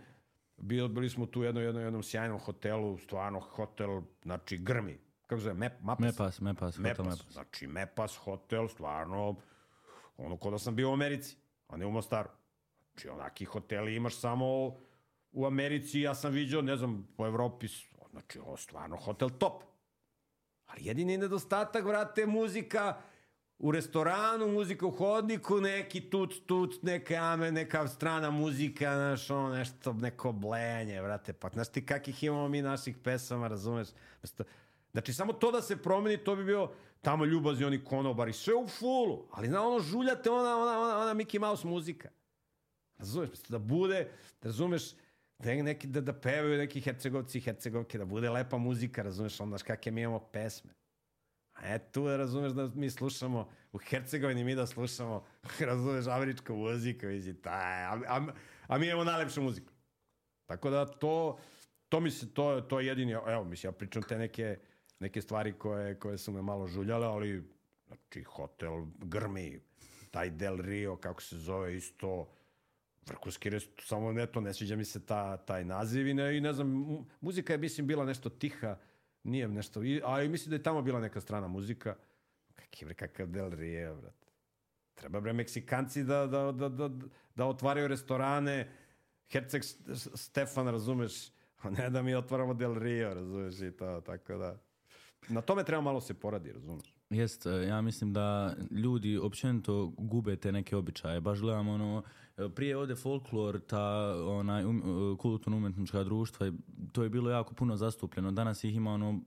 [0.56, 4.98] bili, bili smo tu u jednom, jednom, jednom sjajnom hotelu, stvarno hotel, znači grmi.
[5.26, 5.54] Kako zove?
[5.54, 6.00] Mep, mapas?
[6.04, 7.06] Mepas, Mepas, hotel Mepas.
[7.06, 7.32] Mepas.
[7.32, 9.36] Znači, Mepas hotel, stvarno,
[10.18, 11.36] ono ko da sam bio u Americi,
[11.68, 12.28] a ne u Mostaru.
[12.92, 14.46] Znači, onaki hoteli imaš samo
[15.32, 17.68] u Americi, ja sam vidio, ne znam, po Evropi,
[18.10, 19.62] znači, ovo stvarno hotel top.
[20.66, 23.00] Ali jedini nedostatak, vrate, muzika
[23.58, 29.48] u restoranu, muzika u hodniku, neki tut, tut, neka ame, neka strana muzika, znaš, ono,
[29.48, 33.88] nešto, neko blejanje, vrate, pa znaš ti kakih imamo mi naših pesama, razumeš?
[34.92, 38.68] Znači, samo to da se promeni, to bi bio tamo ljubazni oni konobari, sve u
[38.68, 42.08] fulu, ali na ono žuljate, ona, ona, ona, ona Mickey Mouse muzika.
[42.98, 44.08] Razumeš, da bude,
[44.42, 44.82] razumeš,
[45.38, 49.50] da, neki, da, da pevaju neki hercegovci i hercegovke, da bude lepa muzika, razumeš, onda
[49.50, 50.70] znaš kakve mi imamo pesme.
[51.52, 55.24] A e tu da razumeš da mi slušamo u Hercegovini mi da slušamo,
[55.60, 58.26] razumeš, američka muzika, mislim, taj, a, a,
[58.66, 59.72] a mi imamo najlepšu muziku.
[60.46, 61.38] Tako da to,
[61.88, 64.58] to mi se, to, to je jedini, evo, mislim, ja pričam te neke,
[65.00, 67.44] neke stvari koje, koje su me malo žuljale, ali,
[67.86, 69.60] znači, hotel grmi,
[70.10, 72.28] taj Del Rio, kako se zove, isto,
[73.06, 76.40] vrhunski rest, samo ne to, ne sviđa mi se ta, taj naziv i ne, i
[76.40, 78.76] ne znam, mu- muzika je, mislim, bila nešto tiha,
[79.22, 81.96] nije nešto, i, a i mislim da je tamo bila neka strana muzika.
[82.54, 84.26] Kaki bre, kakav Del Rio, brate.
[84.94, 86.90] Treba bre Meksikanci da, da, da, da,
[87.34, 88.70] da otvaraju restorane,
[89.28, 89.62] Herceg
[90.14, 91.28] Stefan, razumeš,
[91.62, 94.58] a ne da mi otvaramo Del Rio, razumeš, i to, tako da.
[95.28, 96.94] Na tome treba malo se poradi, razumeš.
[97.10, 101.20] Jest, e, ja mislim da ljudi općenito gube te neke običaje.
[101.20, 102.02] Baš gledam ono,
[102.36, 106.52] e, prije ovde folklor, ta onaj, um, e, kulturno-umjetnička društva,
[106.92, 108.30] to je bilo jako puno zastupljeno.
[108.30, 109.20] Danas ih ima ono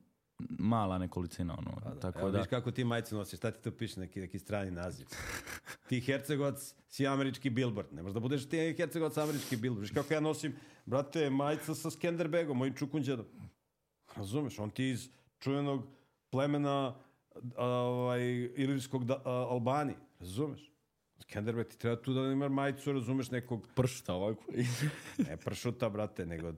[0.49, 1.55] mala nekolicina.
[1.57, 4.39] Ono, tako Evo, da, viš kako ti majicu nosiš, šta ti to piše, neki, neki
[4.39, 5.07] strani naziv.
[5.89, 7.93] ti Hercegovac si američki billboard.
[7.93, 9.81] Ne možeš da budeš ti Hercegovac američki billboard.
[9.81, 13.25] Viš kako ja nosim, brate, majica sa Skenderbegom, mojim čukunđedom.
[14.15, 15.09] Razumeš, on ti iz
[15.41, 15.87] čuvenog
[16.29, 16.95] plemena
[17.57, 18.21] ovaj,
[18.55, 19.93] ilirskog da, a, Albani.
[20.19, 20.71] Razumeš?
[21.21, 24.43] Skenderbeg ti treba tu da ima majicu, razumeš, nekog Pršta ovako.
[25.27, 26.53] ne pršuta, brate, nego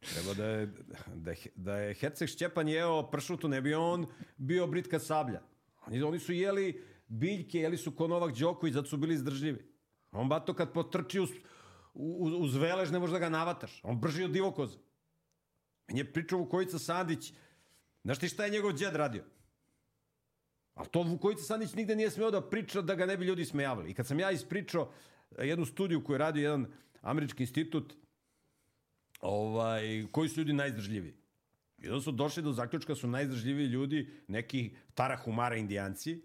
[0.00, 0.70] treba da je,
[1.14, 5.42] da je, da je Herceg Šćepan jeo pršutu, ne bi on bio britka sablja.
[5.86, 9.74] Oni, oni su jeli biljke, jeli su ko Novak Đoković, zato su bili izdržljivi.
[10.12, 11.30] On bato kad potrči uz,
[11.94, 13.80] uz, uz velež ne može da ga navataš.
[13.82, 14.78] On brži od divokoza.
[15.88, 17.32] Meni je pričao Vukojica Sandić,
[18.04, 19.24] znaš ti šta je njegov džed radio?
[20.74, 23.90] Ali to Vukojica Sandić nigde nije smeo da priča da ga ne bi ljudi smejavali.
[23.90, 24.92] I kad sam ja ispričao
[25.38, 26.66] jednu studiju koju je radio jedan
[27.00, 27.94] američki institut,
[29.20, 31.14] ovaj, koji su ljudi najizdržljiviji.
[31.78, 36.22] I onda su došli do zaključka da su najizdržljiviji ljudi neki Tarahumara indijanci,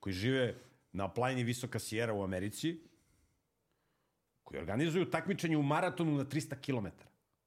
[0.00, 0.54] koji žive
[0.92, 2.80] na planini Visoka Sijera u Americi,
[4.44, 6.86] koji organizuju takmičenje u maratonu na 300 km.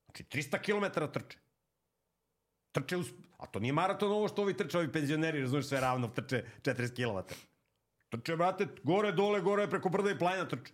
[0.06, 1.38] Znači 300 km trče.
[2.72, 3.12] Trče uz...
[3.38, 6.96] A to nije maraton ovo što ovi trče, ovi penzioneri, razumiješ, sve ravno, trče 40
[6.96, 7.34] km.
[8.10, 10.74] Trče, brate, gore, dole, gore, preko brda i planina trče.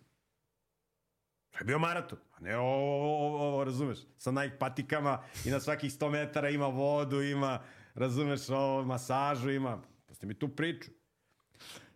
[1.52, 5.60] To je bio maraton, a ne ovo, ovo, ovo, razumeš, sa Nike patikama i na
[5.60, 7.60] svakih 100 metara ima vodu, ima,
[7.96, 9.82] razumeš, ovo, masažu ima.
[10.06, 10.92] Pusti mi tu priču.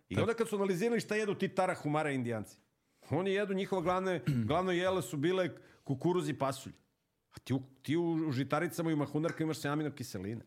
[0.08, 2.56] I onda kad su analizirali šta jedu ti tarahumara indijanci,
[3.10, 5.50] oni jedu, njihova glavne, glavno jele su bile
[5.84, 6.72] kukuruz i pasulj.
[7.32, 10.44] A ti u, ti u žitaricama i u mahunarkama imaš aminokiseline.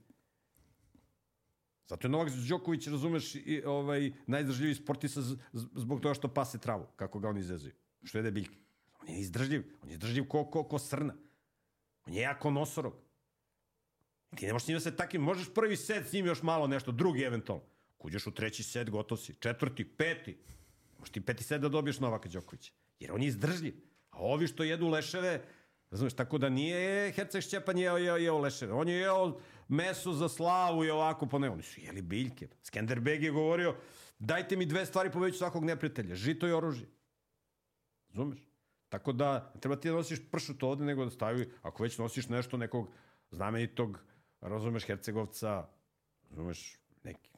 [1.87, 5.21] Zato je Novak Đoković, razumeš, i, ovaj, najizdržljiviji sportista
[5.53, 7.73] zbog toga što pase travu, kako ga oni izvezuju.
[8.03, 8.57] Što jede biljke.
[9.01, 9.63] On je izdržljiv.
[9.81, 11.15] On je izdržljiv ko, ko, ko srna.
[12.05, 12.93] On je jako nosorog.
[14.35, 16.67] Ti ne možeš s njim da se takim, možeš prvi set s njim još malo
[16.67, 17.63] nešto, drugi eventualno.
[17.97, 19.35] Kuđeš u treći set, gotov si.
[19.39, 20.37] Četvrti, peti.
[20.99, 22.73] Možeš ti peti set da dobiješ Novaka Đokovića.
[22.99, 23.75] Jer on je izdržljiv.
[24.09, 25.45] A ovi što jedu leševe,
[25.91, 28.73] razumeš, tako da nije Herceg Šćepan jeo, jeo, jeo leševe.
[28.73, 32.47] On je jeo meso za slavu i ovako, pa ne, oni su jeli biljke.
[32.63, 33.75] Skenderbeg je govorio,
[34.19, 36.87] dajte mi dve stvari poveću svakog neprijatelja, žito i oružje.
[38.09, 38.39] Razumeš?
[38.89, 42.57] Tako da, treba ti da nosiš pršut ovde, nego da stavi, ako već nosiš nešto
[42.57, 42.89] nekog
[43.31, 43.99] znamenitog,
[44.41, 45.67] razumeš, Hercegovca,
[46.29, 47.29] razumeš, neki,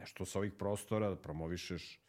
[0.00, 2.01] nešto sa ovih prostora, da promovišeš,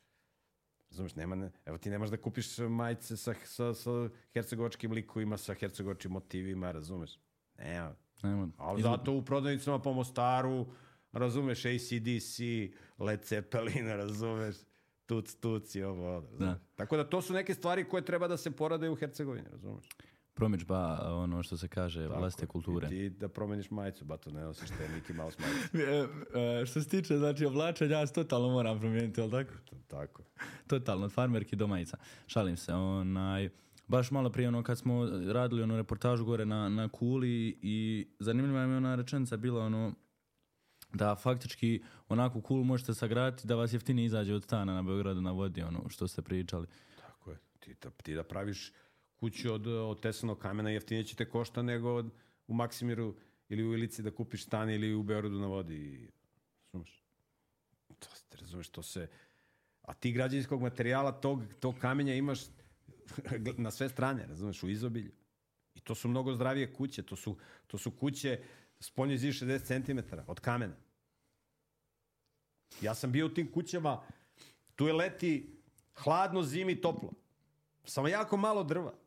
[0.93, 5.53] razumeš, nema, ne, evo ti nemaš da kupiš majice sa, sa, sa hercegovačkim likovima, sa
[5.53, 7.19] hercegovačkim motivima, razumeš?
[7.57, 7.95] Nema.
[8.23, 8.49] Nema.
[8.57, 10.65] Ali zato u prodavnicama po Mostaru,
[11.11, 12.39] razumeš, ACDC,
[12.99, 14.55] Led Zeppelin, razumeš,
[15.05, 16.57] tuc, tuc i ovo, razumeš.
[16.75, 19.89] Tako da to su neke stvari koje treba da se porade u Hercegovini, razumeš?
[20.33, 22.87] Promičba, ono što se kaže, vlastite kulture.
[22.87, 25.77] I ti da promeniš majicu, ba to ne nosiš te Mickey Mouse majicu.
[26.35, 29.53] E, e, što se tiče, znači, oblačenja, ja se totalno moram promijeniti, jel tako?
[29.87, 30.23] Tako.
[30.67, 31.97] Totalno, od farmerki do majica.
[32.27, 33.49] Šalim se, onaj,
[33.87, 38.67] baš malo prije ono kad smo radili onu reportažu gore na, na Kuli i zanimljiva
[38.67, 39.93] mi je ona rečenica bila ono
[40.93, 45.31] da faktički onako Kulu možete sagraditi da vas jeftinije izađe od stana na Beogradu na
[45.31, 46.67] vodi, ono što ste pričali.
[47.01, 47.37] Tako je.
[47.59, 48.73] Ti da, ti da praviš
[49.23, 52.09] kuću od, od tesanog kamena jeftinije će te košta nego od,
[52.47, 53.15] u Maksimiru
[53.49, 56.09] ili u Ilici da kupiš stan ili u Beogradu na vodi.
[56.73, 57.03] Razumeš?
[57.99, 59.07] To, se- razumeš, to se...
[59.81, 62.39] A ti građevinskog materijala, tog, tog kamenja imaš
[63.57, 65.11] na sve strane, razumeš, u izobilju.
[65.75, 67.03] I to su mnogo zdravije kuće.
[67.03, 68.41] To su, to su kuće
[68.79, 70.75] spoljnje zid 60 cm od kamena.
[72.81, 74.03] Ja sam bio u tim kućama,
[74.75, 75.55] tu je leti
[75.95, 77.11] hladno, zimi, toplo.
[77.85, 79.02] Samo jako malo drva.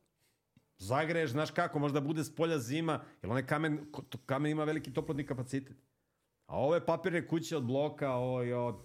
[0.78, 3.86] Zagreješ, znaš kako, možda bude s polja zima, jer onaj kamen,
[4.26, 5.76] kamen ima veliki toplotni kapacitet.
[6.46, 8.76] A ove papirne kuće od bloka, ovo i od,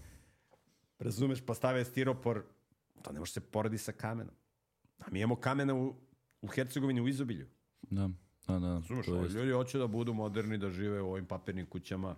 [0.99, 2.43] razumeš, pa stave stiropor,
[3.01, 4.33] to ne može se poredi sa kamenom.
[4.99, 5.95] A mi imamo kamena u,
[6.41, 7.47] u Hercegovini u izobilju.
[7.81, 8.09] Da,
[8.47, 8.73] da, da.
[8.73, 12.15] Razumeš, to ljudi hoće da budu moderni, da žive u ovim papirnim kućama,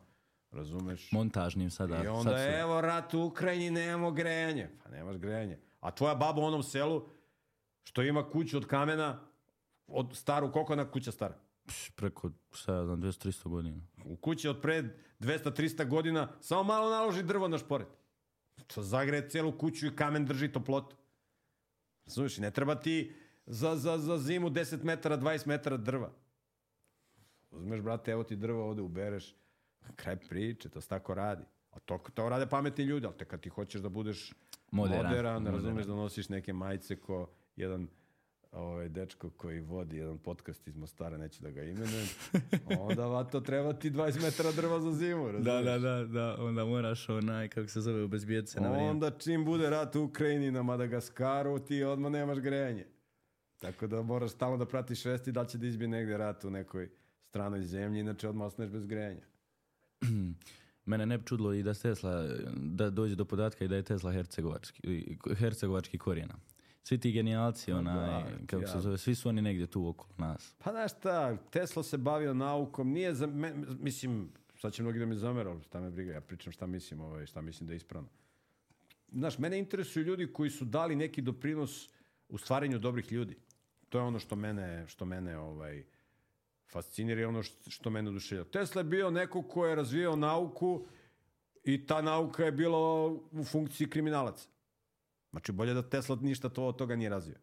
[0.51, 1.11] razumeš?
[1.11, 2.03] Montažnim sada.
[2.03, 4.69] I onda sad su- evo rat u Ukrajini, nemamo grejanje.
[4.83, 5.59] Pa nemaš grejanje.
[5.79, 7.05] A tvoja baba u onom selu,
[7.83, 9.19] što ima kuću od kamena,
[9.87, 11.35] od staru, koliko ona kuća stara?
[11.95, 13.81] Preko, šta ja znam, 200-300 godina.
[14.05, 14.83] U kući od pre
[15.19, 17.87] 200-300 godina, samo malo naloži drvo na šporet.
[18.67, 20.95] To zagreje celu kuću i kamen drži toplotu.
[22.05, 23.13] Razumiješ, ne treba ti
[23.45, 26.11] za, za, za zimu 10 metara, 20 metara drva.
[27.51, 29.35] Uzmeš, brate, evo ti drvo ovde ubereš,
[29.95, 31.43] kraj priče, to se tako radi.
[31.71, 34.33] A to, to rade pametni ljudi, ali te kad ti hoćeš da budeš
[34.71, 35.05] Moderan.
[35.05, 35.55] moderan, Moderan.
[35.55, 37.87] razumeš da nosiš neke majice ko jedan
[38.53, 42.07] ovaj dečko koji vodi jedan podcast iz Mostara, neću da ga imenujem,
[42.89, 45.65] onda vato treba ti 20 metara drva za zimu, razumiješ?
[45.65, 48.89] Da, da, da, da, onda moraš onaj, kako se zove, obezbijeti se na vrijeme.
[48.89, 52.85] Onda čim bude rat u Ukrajini na Madagaskaru, ti odmah nemaš grejanje.
[53.59, 56.49] Tako da moraš stalno da pratiš vesti da li će da izbije negde rat u
[56.49, 56.89] nekoj
[57.21, 59.21] stranoj zemlji, inače odmah ostaneš bez grejanja.
[60.85, 64.11] Mene ne bi čudilo i da Tesla, da dođe do podatka i da je Tesla
[64.11, 66.35] hercegovački, hercegovački korijena.
[66.83, 68.67] Svi ti genijalci, onaj, da, kako ja.
[68.67, 70.55] se zove, svi su oni negdje tu okolo nas.
[70.63, 75.05] Pa znaš šta, Tesla se bavio naukom, nije za, me, mislim, sad će mnogi da
[75.05, 77.77] me zamere, ali šta me briga, ja pričam šta mislim, ovaj, šta mislim da je
[77.77, 78.09] ispravno.
[79.11, 81.89] Znaš, mene interesuju ljudi koji su dali neki doprinos
[82.29, 83.35] u stvaranju dobrih ljudi.
[83.89, 85.83] To je ono što mene, što mene ovaj,
[86.71, 88.49] fascinira i ono što, što mene oduševljava.
[88.49, 90.85] Tesla je bio neko ko je razvijao nauku
[91.63, 94.47] i ta nauka je bila u funkciji kriminalaca.
[95.33, 97.37] Znači, bolje da Tesla ništa to od toga nije razvio.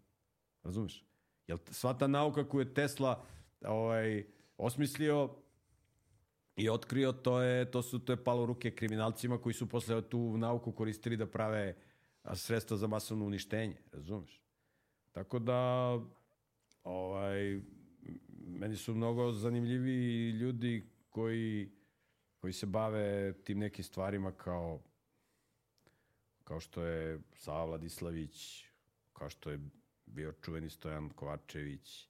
[0.63, 1.05] Razumeš?
[1.47, 3.25] Jer sva ta nauka koju je Tesla
[3.65, 4.27] ovaj,
[4.57, 5.31] osmislio
[6.57, 10.37] i otkrio, to je, to su, to je palo ruke kriminalcima koji su posle tu
[10.37, 11.77] nauku koristili da prave
[12.35, 13.77] sredstva za masovno uništenje.
[13.93, 14.43] Razumeš?
[15.13, 15.93] Tako da,
[16.83, 17.61] ovaj,
[18.47, 21.71] meni su mnogo zanimljiviji ljudi koji,
[22.39, 24.81] koji se bave tim nekim stvarima kao
[26.51, 28.65] kao što je Sava Vladislavić,
[29.13, 29.61] kao što je
[30.07, 32.09] bio čuveni Stojan Kovačević,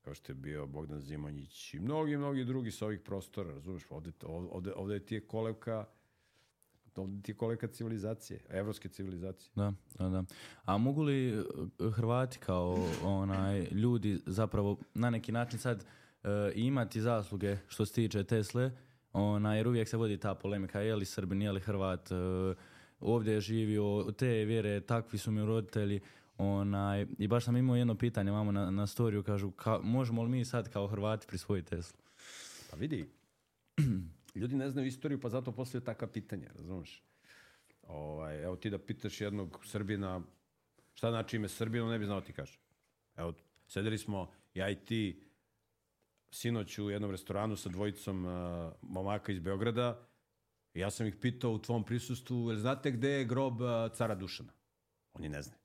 [0.00, 4.12] kao što je bio Bogdan Zimonjić i mnogi, mnogi drugi sa ovih prostora, razumeš, ovde,
[4.22, 5.86] ovde, ovde ti je kolevka
[6.96, 9.50] ovde ti je kolevka civilizacije, evropske civilizacije.
[9.54, 10.24] Da, da, da.
[10.64, 11.42] A mogu li eh,
[11.90, 18.24] Hrvati kao onaj ljudi zapravo na neki način sad uh, imati zasluge što se tiče
[18.24, 18.70] Tesle,
[19.12, 22.56] ona, jer uvijek se vodi ta polemika, je li Srbin, je li Hrvat, uh,
[23.00, 26.00] ovdje je živio, te vjere, takvi su mi roditelji,
[26.38, 30.28] onaj, i baš sam imao jedno pitanje vamo na, na storiju, kažu, ka, možemo li
[30.28, 31.98] mi sad kao Hrvati prisvojiti Teslu?
[32.70, 33.10] Pa vidi,
[34.40, 37.02] ljudi ne znaju istoriju, pa zato postoje takva pitanja, razumeš?
[37.82, 40.20] Ovaj, evo ti da pitaš jednog Srbina,
[40.94, 42.58] šta znači ime Srbin, on ne bi znao ti kaže.
[43.16, 43.34] Evo,
[43.66, 45.22] sedeli smo, ja i ti,
[46.30, 50.06] sinoć u jednom restoranu sa dvojicom uh, momaka iz Beograda,
[50.74, 53.58] ja sam ih pitao u tvom prisustvu, jel znate gde je grob
[53.94, 54.52] cara Dušana?
[55.12, 55.60] Oni ne znaju.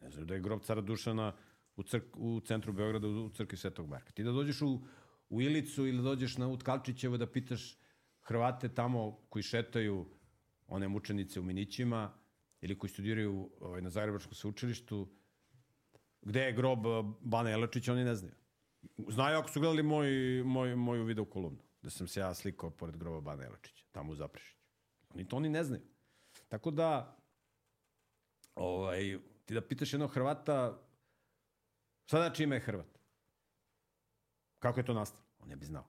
[0.00, 1.32] Ne znaju da je grob cara Dušana
[1.76, 4.12] u, crk, u centru Beograda u crkvi Svetog Marka.
[4.12, 4.80] Ti da dođeš u,
[5.28, 7.78] u Ilicu ili dođeš na Utkalčićevo da pitaš
[8.20, 10.06] Hrvate tamo koji šetaju
[10.66, 12.12] one mučenice u Minićima
[12.60, 15.08] ili koji studiraju ovaj, na Zagrebačkom sveučilištu,
[16.22, 16.78] gde je grob
[17.20, 18.34] Bana Jelačića, oni ne znaju.
[19.08, 20.08] Znaju ako su gledali moj,
[20.44, 24.14] moj, moju video kolumnu, da sam se ja slikao pored groba Bana Jelačića, tamo u
[24.14, 24.64] Zaprešiću.
[25.14, 25.82] Oni to oni ne znaju.
[26.48, 27.16] Tako da,
[28.54, 30.82] ovaj, ti da pitaš jednog Hrvata,
[32.06, 32.98] šta znači ime je Hrvat?
[34.58, 35.24] Kako je to nastalo?
[35.38, 35.86] On ne bi znao.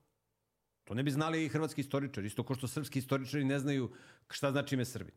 [0.84, 3.90] To ne bi znali i hrvatski istoričari, isto kao što srpski istoričari ne znaju
[4.30, 5.14] šta znači ime Srbin.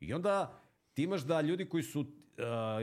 [0.00, 0.60] I onda
[0.94, 2.06] ti imaš da ljudi koji su uh,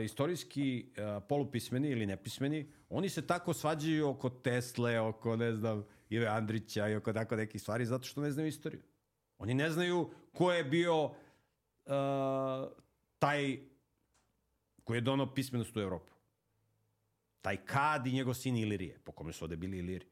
[0.04, 6.26] istorijski uh, polupismeni ili nepismeni, oni se tako svađaju oko Tesle, oko, ne znam, Ive
[6.26, 8.82] Andrića i oko tako nekih stvari, zato što ne znaju istoriju.
[9.38, 11.12] Oni ne znaju ko je bio uh,
[13.18, 13.58] taj
[14.84, 16.12] koji je donao pismenost u Evropu.
[17.42, 20.06] Taj Kad i njegov sin Ilirije, po kome su ovde bili Iliri.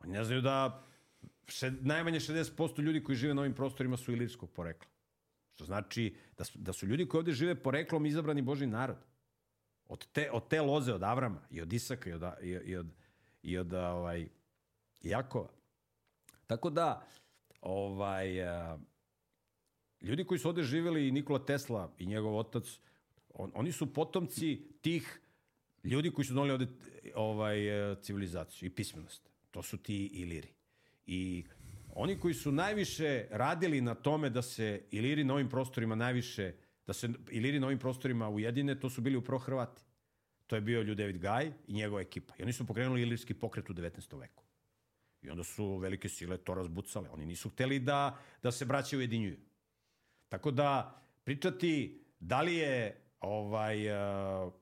[0.00, 0.84] Oni ne znaju da
[1.48, 4.90] še, najmanje 60% ljudi koji žive na ovim prostorima su ilirskog porekla.
[5.54, 8.96] Što znači da su, da su ljudi koji ovde žive poreklom izabrani Boži narod.
[9.88, 12.86] Od te, od te loze, od Avrama i od Isaka i od, i, i od,
[13.42, 14.28] i od ovaj,
[15.02, 15.48] Jakova.
[16.46, 17.06] Tako da,
[17.60, 18.78] ovaj, a,
[20.00, 22.80] ljudi koji su ovde živeli i Nikola Tesla i njegov otac,
[23.34, 25.20] on, oni su potomci tih
[25.84, 26.66] ljudi koji su donali ovde
[27.14, 27.58] ovaj,
[28.02, 29.30] civilizaciju i pismenost.
[29.50, 30.48] To su ti Iliri.
[31.06, 31.44] I
[31.94, 36.52] oni koji su najviše radili na tome da se Iliri na ovim prostorima najviše,
[36.86, 39.82] da se Iliri na ovim prostorima ujedine, to su bili upravo Hrvati.
[40.46, 42.34] To je bio Ljudevid Gaj i njegova ekipa.
[42.38, 44.20] I oni su pokrenuli ilirski pokret u 19.
[44.20, 44.47] veku.
[45.22, 47.10] I onda su velike sile to razbucale.
[47.10, 49.38] Oni nisu hteli da, da se braće ujedinjuju.
[50.28, 54.52] Tako da, pričati da li je ovaj, uh,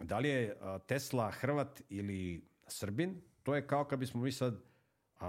[0.00, 4.54] da li je uh, Tesla Hrvat ili Srbin, to je kao kad bismo mi sad
[4.54, 5.26] uh,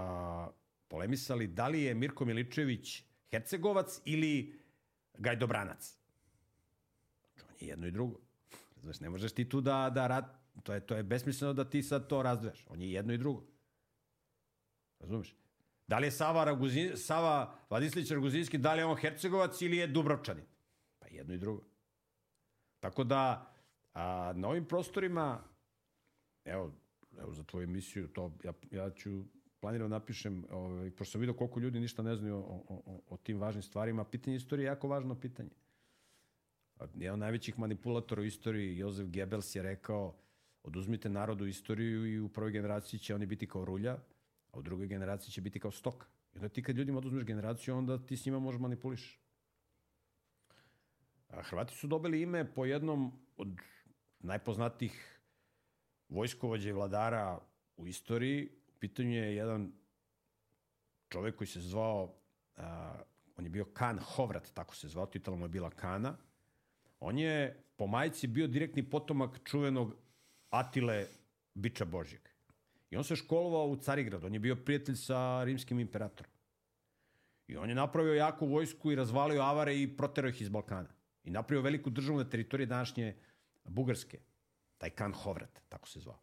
[0.88, 4.60] polemisali da li je Mirko Miličević Hercegovac ili
[5.18, 5.98] Gajdobranac.
[7.34, 8.20] Znači, on je jedno i drugo.
[8.82, 11.82] Znaš, ne možeš ti tu da, da rad, to je, to je besmisleno da ti
[11.82, 12.66] sad to razdvajaš.
[12.68, 13.53] On je jedno i drugo.
[15.04, 15.34] Razumeš?
[15.86, 19.86] Da li je Sava, Raguzin, Sava Vladislić Raguzinski, da li je on Hercegovac ili je
[19.86, 20.44] Dubrovčanin?
[20.98, 21.62] Pa jedno i drugo.
[22.80, 23.52] Tako da,
[23.94, 25.40] a, na ovim prostorima,
[26.44, 26.72] evo,
[27.18, 29.24] evo za tvoju emisiju, to ja, ja ću
[29.60, 33.00] planiram da napišem, ovaj, pošto sam vidio koliko ljudi ništa ne znaju o, o, o,
[33.08, 35.50] o tim važnim stvarima, pitanje istorije je jako važno pitanje.
[36.94, 40.14] Jedan od najvećih manipulatora u istoriji, Jozef Goebbels je rekao,
[40.62, 43.96] oduzmite narodu istoriju i u prvoj generaciji će oni biti kao rulja,
[44.54, 46.06] a u drugoj generaciji će biti kao stoka.
[46.34, 49.20] I onda ti kad ljudima oduzmeš generaciju, onda ti s njima možeš manipuliš.
[51.28, 53.48] A Hrvati su dobili ime po jednom od
[54.20, 55.20] najpoznatijih
[56.08, 57.40] vojskovođa i vladara
[57.76, 58.48] u istoriji.
[58.68, 59.72] U pitanju je jedan
[61.08, 62.14] čovek koji se zvao,
[62.56, 62.94] a,
[63.36, 66.16] on je bio Kan Hovrat, tako se zvao, titula mu je bila Kana.
[67.00, 69.96] On je po majici bio direktni potomak čuvenog
[70.50, 71.06] Atile
[71.54, 72.33] Biča Božjeg.
[72.90, 74.26] I on se školovao u Carigradu.
[74.26, 76.32] On je bio prijatelj sa rimskim imperatorom.
[77.48, 80.88] I on je napravio jaku vojsku i razvalio Avare i proterao ih iz Balkana.
[81.24, 83.16] I napravio veliku državu na teritoriji današnje
[83.64, 84.18] Bugarske.
[84.78, 86.18] Taj Kan Hovrat, tako se zvao.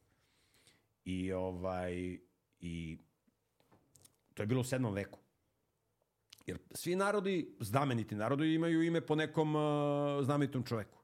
[1.06, 2.18] I ovaj
[2.60, 2.98] i
[4.34, 4.94] to je bilo u 7.
[4.94, 5.20] veku.
[6.46, 9.62] Jer svi narodi, znameniti narodi, imaju ime po nekom uh,
[10.26, 11.00] znamenitom čoveku.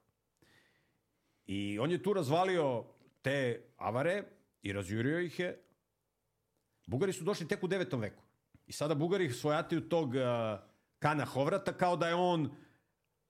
[1.46, 2.84] I on je tu razvalio
[3.22, 4.24] te avare
[4.62, 5.62] i razjurio ih je.
[6.86, 8.00] Bugari su došli tek u 9.
[8.00, 8.22] veku.
[8.66, 10.14] I sada Bugari svojataju tog uh,
[10.98, 12.50] Kana Hovrata kao da je on,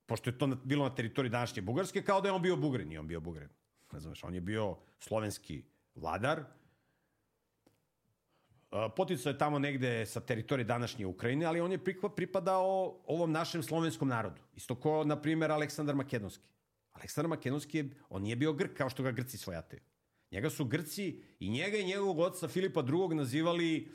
[0.06, 2.88] pošto je to bilo na teritoriji današnje Bugarske, kao da je on bio Bugarin.
[2.88, 3.48] Nije on bio Bugarin.
[3.92, 5.62] Znaš, on je bio slovenski
[5.94, 6.44] vladar,
[8.96, 11.84] poticao je tamo negde sa teritorije današnje Ukrajine, ali on je
[12.16, 14.42] pripadao ovom našem slovenskom narodu.
[14.54, 16.44] Isto ko, na primjer, Aleksandar Makedonski.
[16.92, 19.80] Aleksandar Makedonski, je, on nije bio Grk kao što ga Grci svojataju.
[20.30, 23.16] Njega su Grci i njega i njegovog oca Filipa II.
[23.16, 23.88] nazivali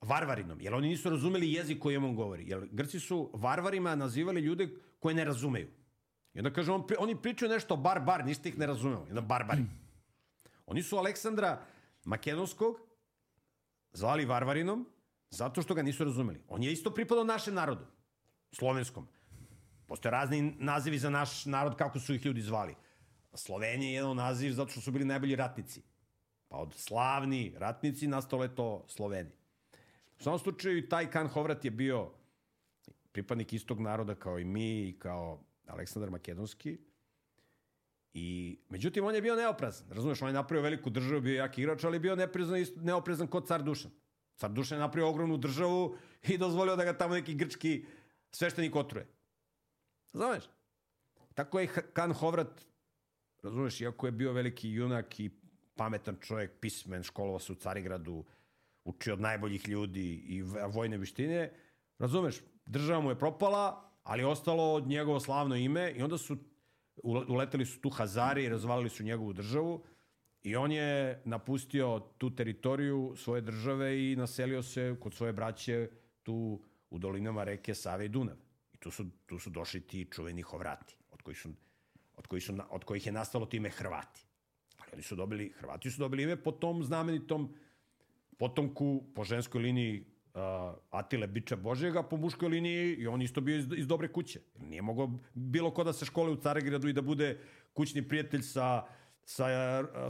[0.00, 2.48] varvarinom, jer oni nisu razumeli jezik koji on govori.
[2.48, 5.68] Jer Grci su varvarima nazivali ljude koje ne razumeju.
[6.34, 9.06] I onda kaže, on, oni pričaju nešto bar, bar, niste ih ne razumeo.
[9.06, 9.62] I onda barbari.
[10.66, 11.62] Oni su Aleksandra
[12.04, 12.80] Makedonskog
[13.92, 14.86] zvali Varvarinom
[15.30, 16.40] zato što ga nisu razumeli.
[16.48, 17.86] On je isto pripadao našem narodu,
[18.52, 19.08] slovenskom.
[19.86, 22.74] Postoje razni nazivi za naš narod kako su ih ljudi zvali.
[23.34, 25.82] Slovenija je jedan naziv zato što su bili najbolji ratnici.
[26.48, 29.30] Pa od slavni ratnici nastalo je to Sloveni.
[30.18, 32.10] U svakom slučaju taj Kan Hovrat je bio
[33.12, 36.78] pripadnik istog naroda kao i mi i kao Aleksandar Makedonski.
[38.14, 39.86] I, međutim, on je bio neoprezan.
[39.90, 43.62] Razumeš, on je napravio veliku državu, bio jak igrač, ali bio neoprezan, neoprezan kod car
[43.62, 43.90] Dušan.
[44.36, 45.96] Car Dušan je napravio ogromnu državu
[46.32, 47.86] i dozvolio da ga tamo neki grčki
[48.30, 49.06] sveštenik otruje.
[50.12, 50.44] Razumeš?
[51.34, 52.66] Tako je Kan Hovrat,
[53.44, 55.30] razumeš, iako je bio veliki junak i
[55.76, 58.24] pametan čovjek, pismen, školovao se u Carigradu,
[58.84, 60.42] učio od najboljih ljudi i
[60.72, 61.52] vojne vištine,
[61.98, 62.36] razumeš,
[62.66, 66.36] država mu je propala, ali je ostalo njegovo slavno ime i onda su
[67.02, 69.84] ule- uleteli su tu Hazari i razvalili su njegovu državu
[70.42, 75.90] i on je napustio tu teritoriju svoje države i naselio se kod svoje braće
[76.22, 78.36] tu u dolinama reke Save i Dunav.
[78.72, 81.48] I tu su, tu su došli ti čuveni Hovrati, od kojih, su,
[82.16, 84.26] od, kojih su, od kojih je nastalo time Hrvati.
[84.78, 87.54] Ali oni su dobili, Hrvati su dobili ime po tom znamenitom
[88.38, 90.04] potomku po ženskoj liniji
[90.34, 90.40] uh,
[90.90, 94.40] Atile Biča Božjega, po muškoj liniji i on isto bio iz, iz dobre kuće.
[94.60, 97.38] Nije mogao bilo ko da se škole u Carigradu i da bude
[97.74, 98.86] kućni prijatelj sa,
[99.24, 99.46] sa,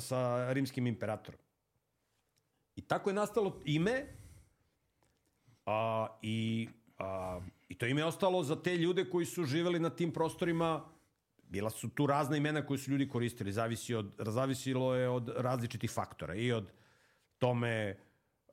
[0.00, 1.40] sa rimskim imperatorom.
[2.76, 4.06] I tako je nastalo ime
[5.66, 9.90] a, i, a, i to ime je ostalo za te ljude koji su živeli na
[9.90, 10.84] tim prostorima
[11.54, 15.90] bila su tu razna imena koje su ljudi koristili, zavisi od, zavisilo je od različitih
[15.90, 16.72] faktora i od
[17.38, 17.96] tome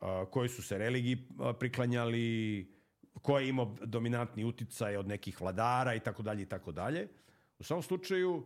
[0.02, 1.18] a, koji su se religiji
[1.60, 2.68] priklanjali,
[3.22, 7.08] ko je imao dominantni uticaj od nekih vladara i tako dalje i tako dalje.
[7.60, 8.44] U svakom slučaju,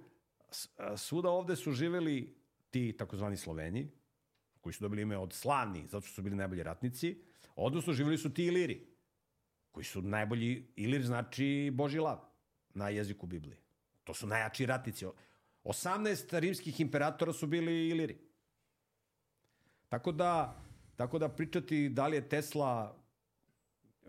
[0.97, 2.35] svuda ovde su živeli
[2.69, 3.87] ti takozvani Sloveni,
[4.61, 7.17] koji su dobili ime od slavni, zato što su bili najbolji ratnici,
[7.55, 8.79] odnosno živeli su ti Iliri,
[9.71, 12.19] koji su najbolji, Ilir znači Boži lav
[12.73, 13.64] na jeziku Biblije.
[14.05, 15.05] To su najjači ratnici.
[15.63, 18.17] 18 rimskih imperatora su bili Iliri.
[19.89, 20.61] Tako da,
[20.95, 22.97] tako da pričati da li je Tesla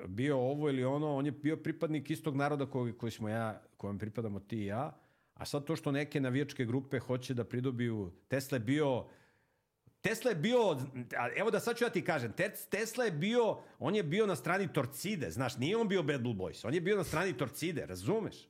[0.07, 3.99] bio ovo ili ono, on je bio pripadnik istog naroda koji, koji smo ja, kojem
[3.99, 4.99] pripadamo ti i ja,
[5.35, 9.07] a sad to što neke navijačke grupe hoće da pridobiju, Tesla je bio
[10.01, 10.77] Tesla je bio,
[11.37, 14.37] evo da sad ću ja ti kažem, Te- Tesla je bio, on je bio na
[14.37, 17.87] strani Torcide, znaš, nije on bio Bad Blue Boys, on je bio na strani Torcide,
[17.87, 18.49] razumeš?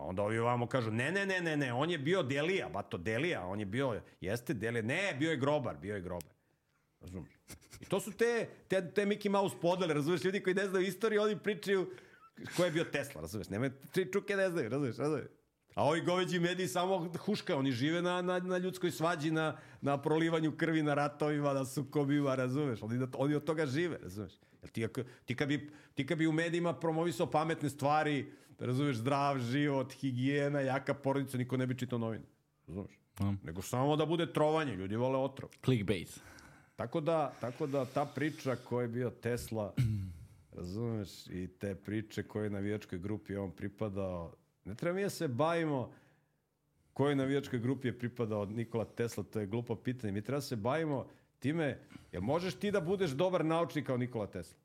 [0.00, 2.98] A onda ovi ovamo kažu, ne, ne, ne, ne, ne, on je bio Delija, bato
[2.98, 6.32] Delija, on je bio, jeste Delija, ne, bio je grobar, bio je grobar.
[7.00, 7.30] Razumeš?
[7.80, 11.22] I to su te, te, te Mickey Mouse podele, razumeš, ljudi koji ne znaju istoriju,
[11.22, 11.90] oni pričaju
[12.56, 13.48] ko je bio Tesla, razumeš?
[13.48, 15.26] Nema tri čuke ne znaju, razumeš, razumeš?
[15.74, 20.02] A ovi goveđi mediji samo huška, oni žive na, na, na ljudskoj svađi, na, na
[20.02, 22.82] prolivanju krvi, na ratovima, na sukobima, razumeš?
[22.82, 24.32] Oni, oni od toga žive, razumeš?
[24.72, 24.86] Ti,
[25.24, 28.32] ti, kad bi, ti kad bi u medijima promovisao pametne stvari,
[28.66, 32.24] razumeš, zdrav život, higijena, jaka porodica, niko ne bi čitao novine.
[32.66, 33.00] Razumeš?
[33.20, 33.34] Mm.
[33.42, 35.50] Nego samo da bude trovanje, ljudi vole otrov.
[35.64, 36.20] Clickbait.
[36.76, 39.74] Tako da, tako da ta priča ko je bio Tesla,
[40.58, 44.34] razumeš, i te priče koje navijačkoj grupi on pripadao,
[44.64, 45.92] ne treba mi da se bavimo
[46.92, 50.12] kojoj navijačkoj grupi je pripadao Nikola Tesla, to je glupo pitanje.
[50.12, 51.06] Mi treba da se bavimo
[51.38, 51.78] time,
[52.12, 54.58] jel možeš ti da budeš dobar naučnik kao Nikola Tesla?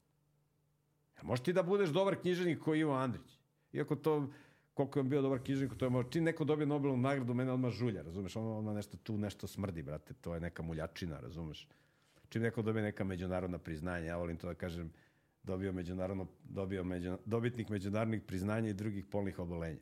[1.15, 3.34] Jel možeš ti da budeš dobar književnik kao Ivo Andrić?
[3.75, 4.27] Iako to,
[4.73, 7.51] koliko je on bio dobar književnik, to je možda, čim neko dobije Nobelovu nagradu, mene
[7.51, 8.35] odmah žulja, razumeš?
[8.35, 11.67] Ono, ono nešto tu nešto smrdi, brate, to je neka muljačina, razumeš?
[12.29, 14.91] Čim neko dobije neka međunarodna priznanja, ja volim to da kažem,
[15.43, 19.79] dobio međunarodno, dobio među, dobitnik međunarodnih priznanja i drugih polnih obolenja.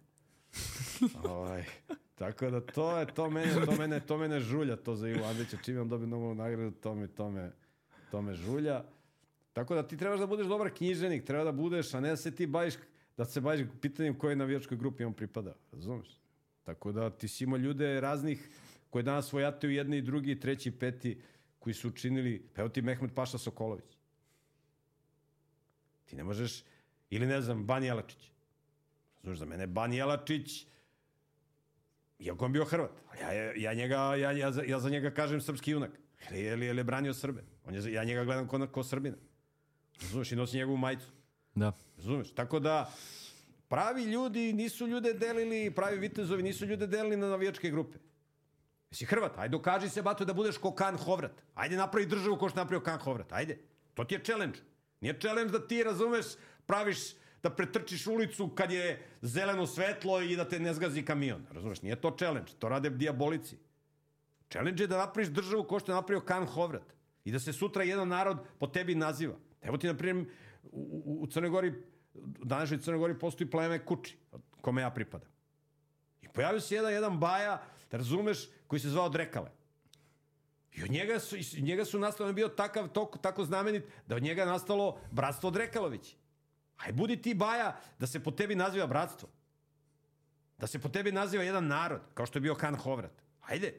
[1.29, 1.63] ovaj,
[2.15, 5.57] tako da to je, to mene, to mene, to mene žulja, to za Ivo Andrića,
[5.63, 7.51] čim on dobije Nobelovu nagradu, to me, to me,
[8.11, 8.83] to me žulja.
[9.53, 12.35] Tako da ti trebaš da budeš dobar književnik, treba da budeš, a ne da se
[12.35, 12.73] ti baviš,
[13.17, 16.07] da se baviš pitanjem kojoj navijačkoj grupi on pripada, razumeš?
[16.63, 18.49] Tako da ti si imao ljude raznih
[18.89, 21.21] koji danas svojataju jedni i drugi, treći, peti,
[21.59, 23.97] koji su učinili, pa evo ti Mehmet Paša Sokolović.
[26.05, 26.63] Ti ne možeš,
[27.09, 28.31] ili ne znam, Bani Jelačić.
[29.15, 30.65] Razumeš, za mene Bani Jelačić,
[32.19, 32.91] iako on bio Hrvat,
[33.21, 35.91] ja, ja, njega, ja, ja, za, ja za njega kažem srpski junak.
[36.31, 37.43] Jer je, je, je branio Srbe.
[37.65, 39.17] On je, ja njega gledam ko, ko Srbina.
[40.01, 41.07] Razumeš, i nosi njegovu majicu.
[41.55, 41.71] Da.
[41.97, 42.33] Razumeš?
[42.33, 42.91] Tako da,
[43.67, 47.97] pravi ljudi nisu ljude delili, pravi vitezovi nisu ljude delili na navijačke grupe.
[48.91, 49.37] Jesi Hrvat?
[49.37, 51.41] Ajde, dokaži se, bato, da budeš ko Kan Hovrat.
[51.55, 53.33] Ajde, napravi državu ko što napravio Kan Hovrat.
[53.33, 53.57] Ajde.
[53.93, 54.59] To ti je challenge.
[55.01, 56.25] Nije challenge da ti, razumeš,
[56.65, 56.99] praviš
[57.43, 61.45] da pretrčiš ulicu kad je zeleno svetlo i da te ne zgazi kamion.
[61.51, 61.81] Razumeš?
[61.81, 62.51] Nije to challenge.
[62.59, 63.57] To rade dijabolici.
[64.49, 66.93] Challenge je da napraviš državu ko što je napravio Kan Hovrat.
[67.25, 69.35] I da se sutra jedan narod po tebi naziva.
[69.61, 70.25] Evo ti, na primjer,
[70.71, 71.73] u, u, Crnoj Gori,
[72.43, 74.17] današnjoj Crnoj Gori postoji pleme Kuči,
[74.61, 75.29] kome ja pripadam.
[76.21, 77.61] I pojavio se jedan, jedan baja,
[77.91, 79.51] da razumeš, koji se zvao Drekale.
[80.71, 84.23] I od njega su, njega su nastalo, on bio takav, toko, tako znamenit, da od
[84.23, 86.15] njega je nastalo bratstvo Drekalović.
[86.77, 89.29] Aj budi ti baja da se po tebi naziva bratstvo.
[90.57, 93.23] Da se po tebi naziva jedan narod, kao što je bio Han Hovrat.
[93.41, 93.73] Ajde.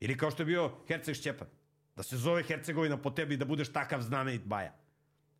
[0.00, 1.48] Ili kao što je bio Herceg Šćepan.
[1.96, 4.74] Da se zove Hercegovina po tebi da budeš takav znamenit baja.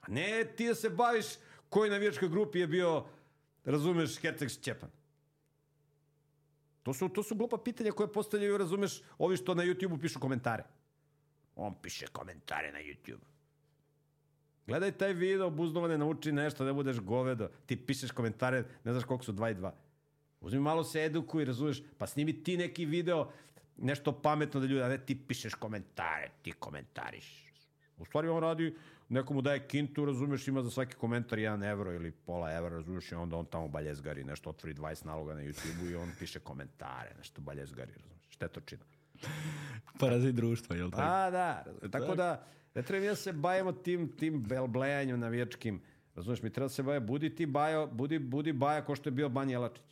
[0.01, 1.26] A ne ti da se baviš
[1.68, 3.05] kojoj navijačkoj grupi je bio,
[3.64, 4.90] razumeš, Herceg Šćepan.
[6.82, 10.64] To su, to su glupa pitanja koje postavljaju, razumeš, ovi što na YouTube-u pišu komentare.
[11.57, 13.20] On piše komentare na YouTube.
[14.66, 17.48] Gledaj taj video, buznovane, nauči nešto, ne budeš govedo.
[17.66, 19.70] Ti pišeš komentare, ne znaš koliko su 2 i 2.
[20.40, 23.30] Uzmi malo se edukuj, razumeš, pa snimi ti neki video,
[23.76, 27.53] nešto pametno da ljudi, a ne ti pišeš komentare, ti komentariš.
[27.98, 28.76] U stvari on radi,
[29.11, 33.14] nekomu daje kintu, razumeš, ima za svaki komentar 1 evro ili pola evra, razumeš, i
[33.14, 37.40] onda on tamo baljezgari, nešto otvori 20 naloga na YouTube-u i on piše komentare, nešto
[37.40, 38.82] baljezgari, razumeš, štetočina.
[40.00, 41.02] Parazit društva, jel tako?
[41.02, 41.64] A, da.
[41.90, 45.80] Tako da, ne treba da se bavimo tim, tim belblejanjem navijačkim.
[46.14, 49.12] Razumeš, mi treba da se bavimo, budi ti bajo, budi, budi baja ko što je
[49.12, 49.84] bio Ban Jelačić.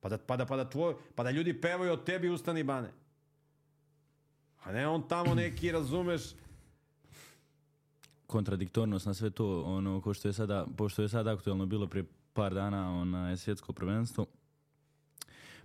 [0.00, 2.88] Pa da, pa da, pa da, tvoj, pa da ljudi pevaju od tebi ustani bane.
[4.62, 6.22] A ne on tamo neki, razumeš,
[8.26, 12.04] kontradiktornost na sve to, ono, ko što je sada, pošto je sada aktualno bilo prije
[12.32, 14.26] par dana ona je svjetsko prvenstvo,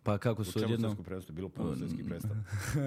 [0.03, 0.91] pa kako u su čemu odjednom...
[0.91, 1.75] svjetsko prvenstvo bilo puno
[2.09, 2.35] predstava.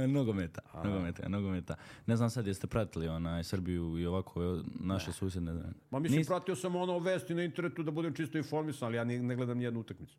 [0.06, 1.74] nogometa, nogometa, nogometa.
[2.06, 5.52] Ne znam sad jeste pratili onaj Srbiju i ovako naše susjedne.
[5.90, 9.04] Ma mislim, Nis- pratio sam ono vesti na internetu da budem čisto informisan, ali ja
[9.04, 10.16] ne, ne gledam nijednu utakmicu.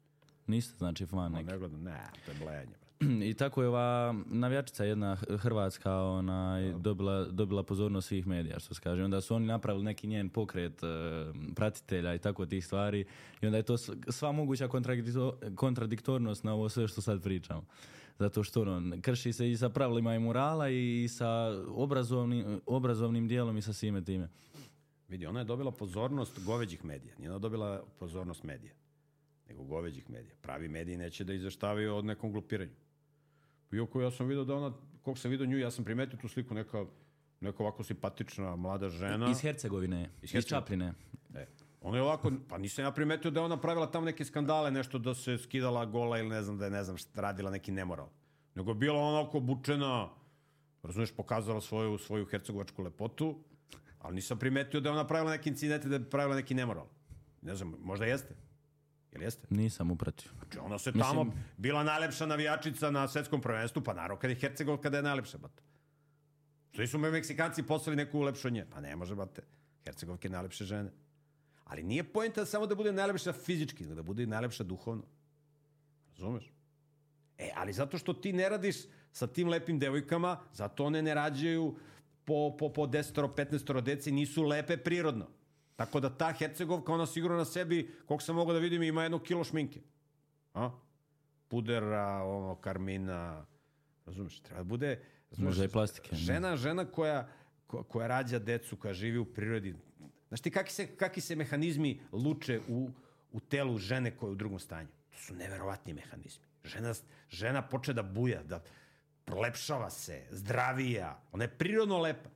[0.47, 1.51] Niste znači fan neki.
[1.51, 2.80] ne gledam, ne, to je blejanje.
[3.29, 8.81] I tako je ova navijačica jedna hrvatska onaj, dobila, dobila pozornost svih medija, što se
[8.81, 9.03] kaže.
[9.03, 10.87] Onda su oni napravili neki njen pokret e,
[11.55, 13.05] pratitelja i tako tih stvari.
[13.41, 13.77] I onda je to
[14.09, 17.65] sva moguća kontradikto- kontradiktornost na ovo sve što sad pričamo.
[18.19, 21.27] Zato što ono, krši se i sa pravilima i morala i sa
[21.67, 24.29] obrazovnim, obrazovnim dijelom i sa svime time.
[25.07, 27.15] Vidi, ona je dobila pozornost goveđih medija.
[27.17, 28.73] Nije ona dobila pozornost medija,
[29.47, 30.35] nego goveđih medija.
[30.41, 32.71] Pravi mediji neće da izveštavaju o nekom glupiranju.
[33.71, 36.53] Iako ja sam vidio da ona, koliko sam vidio nju, ja sam primetio tu sliku
[36.53, 36.85] neka,
[37.41, 39.31] neka ovako simpatična mlada žena.
[39.31, 40.59] Iz Hercegovine, iz, Hercegovine.
[40.59, 40.93] Čapline.
[41.35, 41.47] E,
[41.81, 44.99] ona je ovako, pa nisam ja primetio da je ona pravila tamo neke skandale, nešto
[44.99, 48.09] da se skidala gola ili ne znam da je ne znam šta radila neki nemoral.
[48.55, 50.09] Nego je bila onako obučena,
[50.83, 53.43] razumeš, pokazala svoju, svoju hercegovačku lepotu,
[53.99, 56.85] ali nisam primetio da je ona pravila neki incidente, da je pravila neki nemoral.
[57.41, 58.35] Ne znam, možda jeste.
[59.11, 59.47] Je Jel jeste?
[59.49, 60.31] Nisam upratio.
[60.37, 64.77] Znači ona se tamo bila najlepša navijačica na svetskom prvenstvu, pa naravno kada je Hercegov
[64.77, 65.63] kada je najlepša, bato.
[66.71, 68.65] Što su me Meksikanci poslali neku lepšu nje?
[68.73, 69.41] Pa ne može, bate.
[69.83, 70.91] Hercegovke je najlepše žene.
[71.63, 75.03] Ali nije pojenta samo da bude najlepša fizički, nego da bude i najlepša duhovno.
[76.11, 76.51] Razumeš?
[77.37, 78.75] E, ali zato što ti ne radiš
[79.11, 81.75] sa tim lepim devojkama, zato one ne rađaju
[82.25, 85.27] po, po, po 10 15 deci, nisu lepe prirodno.
[85.85, 89.19] Tako da ta Hercegovka, ona sigurno na sebi, koliko sam mogao da vidim, ima jedno
[89.19, 89.79] kilo šminke.
[90.53, 90.69] A?
[91.47, 93.45] Pudera, ono, karmina,
[94.05, 94.99] razumeš, treba da bude...
[95.31, 96.15] Razumeš, Možda i plastike.
[96.15, 97.27] Žena, žena koja,
[97.67, 99.75] ko- koja rađa decu, koja živi u prirodi.
[100.27, 102.89] Znaš ti kakvi se, kakvi se mehanizmi luče u,
[103.31, 104.87] u telu žene koja je u drugom stanju?
[105.09, 106.45] To su neverovatni mehanizmi.
[106.63, 106.93] Žena,
[107.29, 108.63] žena poče da buja, da
[109.25, 111.21] prolepšava se, zdravija.
[111.31, 112.29] Ona je prirodno lepa.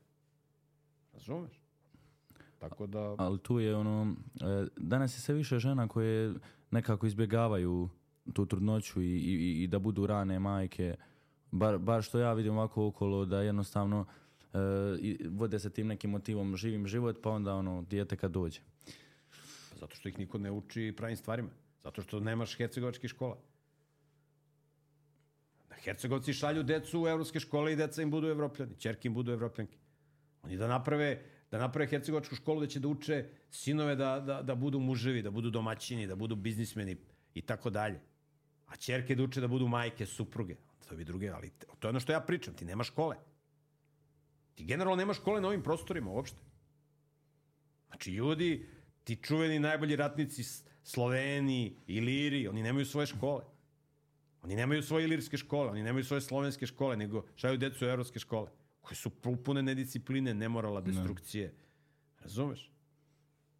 [1.13, 1.64] Razumeš?
[2.59, 3.15] Tako da...
[3.17, 6.33] Ali tu je ono, e, danas je sve više žena koje
[6.71, 7.89] nekako izbjegavaju
[8.33, 10.95] tu trudnoću i, i, i da budu rane majke.
[11.51, 14.05] Bar, bar što ja vidim ovako okolo da jednostavno
[14.53, 14.57] e,
[14.99, 18.59] i vode se tim nekim motivom živim život pa onda ono dijete kad dođe.
[19.79, 21.49] Zato što ih niko ne uči pravim stvarima.
[21.83, 23.37] Zato što nemaš hercegovačkih škola.
[25.69, 28.75] Da Hercegovci šalju decu u evropske škole i deca im budu evropljani.
[28.79, 29.77] Čerke im budu evropljanke.
[30.43, 31.23] Oni da naprave,
[31.55, 35.31] da naprave hercegovačku školu da će da uče sinove da, da, da budu muževi, da
[35.31, 36.97] budu domaćini, da budu biznismeni
[37.33, 37.99] i tako dalje.
[38.67, 40.55] A čerke da uče da budu majke, supruge.
[40.89, 41.49] To bi druge, ali
[41.79, 42.53] to je ono što ja pričam.
[42.53, 43.15] Ti nema škole.
[44.55, 46.41] Ti generalno nema škole na ovim prostorima uopšte.
[47.87, 48.65] Znači, ljudi,
[49.03, 50.43] ti čuveni najbolji ratnici
[50.83, 53.43] Sloveni, Iliri, oni nemaju svoje škole.
[54.43, 58.19] Oni nemaju svoje ilirske škole, oni nemaju svoje slovenske škole, nego šaju decu u evropske
[58.19, 58.49] škole,
[58.85, 59.09] koje su
[59.45, 61.53] pune nediscipline, nemorala, destrukcije.
[62.21, 62.71] Razumeš?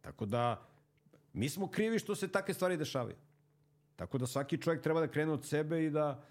[0.00, 0.68] Tako da,
[1.32, 3.16] mi smo krivi što se takve stvari dešavaju.
[3.96, 6.22] Tako da svaki čovjek treba da krene od sebe i da,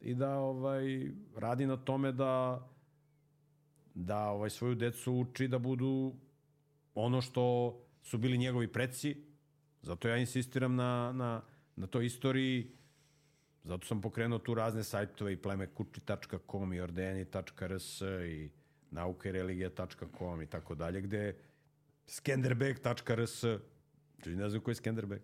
[0.00, 2.62] i da ovaj, radi na tome da,
[3.94, 6.14] da ovaj, svoju decu uči da budu
[6.94, 9.16] ono što su bili njegovi preci.
[9.82, 11.42] Zato ja insistiram na, na,
[11.76, 12.70] na toj istoriji.
[13.64, 18.50] Zato sam pokrenuo tu razne sajtove i plemekuči.com i ordeni.rs i
[18.90, 19.28] nauka
[20.42, 21.36] i tako dalje, gde
[22.06, 23.44] skenderbeg.rs
[24.24, 25.22] Čuži ne znam ko je Skenderbeg.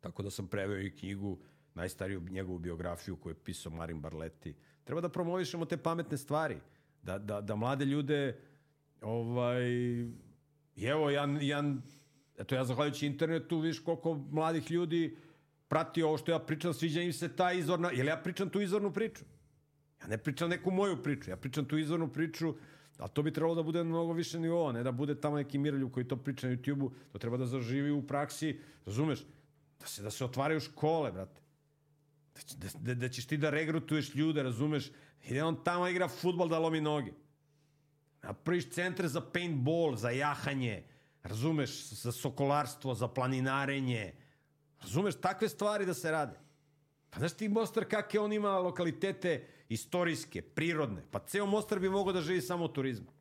[0.00, 1.38] Tako da sam preveo i knjigu,
[1.74, 4.54] najstariju njegovu biografiju koju je pisao Marin Barleti.
[4.84, 6.56] Treba da promovišemo te pametne stvari.
[7.02, 8.40] Da, da, da mlade ljude
[9.00, 9.64] ovaj,
[10.76, 11.82] i evo, jedan, jedan,
[12.38, 15.16] eto ja zahvaljujući internetu, vidiš koliko mladih ljudi
[15.72, 18.92] prati ovo što ja pričam, sviđa im se ta izvorna, jer ja pričam tu izvornu
[18.92, 19.24] priču.
[20.02, 22.54] Ja ne pričam neku moju priču, ja pričam tu izvornu priču,
[22.98, 25.92] a to bi trebalo da bude mnogo više nivoa, ne da bude tamo neki miroljub
[25.92, 29.24] koji to priča na YouTube-u, to treba da zaživi u praksi, razumeš?
[29.80, 31.40] Da se, da se otvaraju škole, brate.
[32.34, 34.90] Da, da, da, da ćeš ti da regrutuješ ljude, razumeš?
[35.24, 37.12] Ide on tamo igra futbol da lomi noge.
[38.22, 40.82] Napraviš centre za paintball, za jahanje,
[41.22, 44.12] razumeš, za sokolarstvo, za planinarenje.
[44.82, 46.38] Razumeš, takve stvari da se rade.
[47.10, 51.02] Pa znaš ti Mostar kakve on ima lokalitete istorijske, prirodne.
[51.10, 53.12] Pa ceo Mostar bi mogao da živi samo od turizma.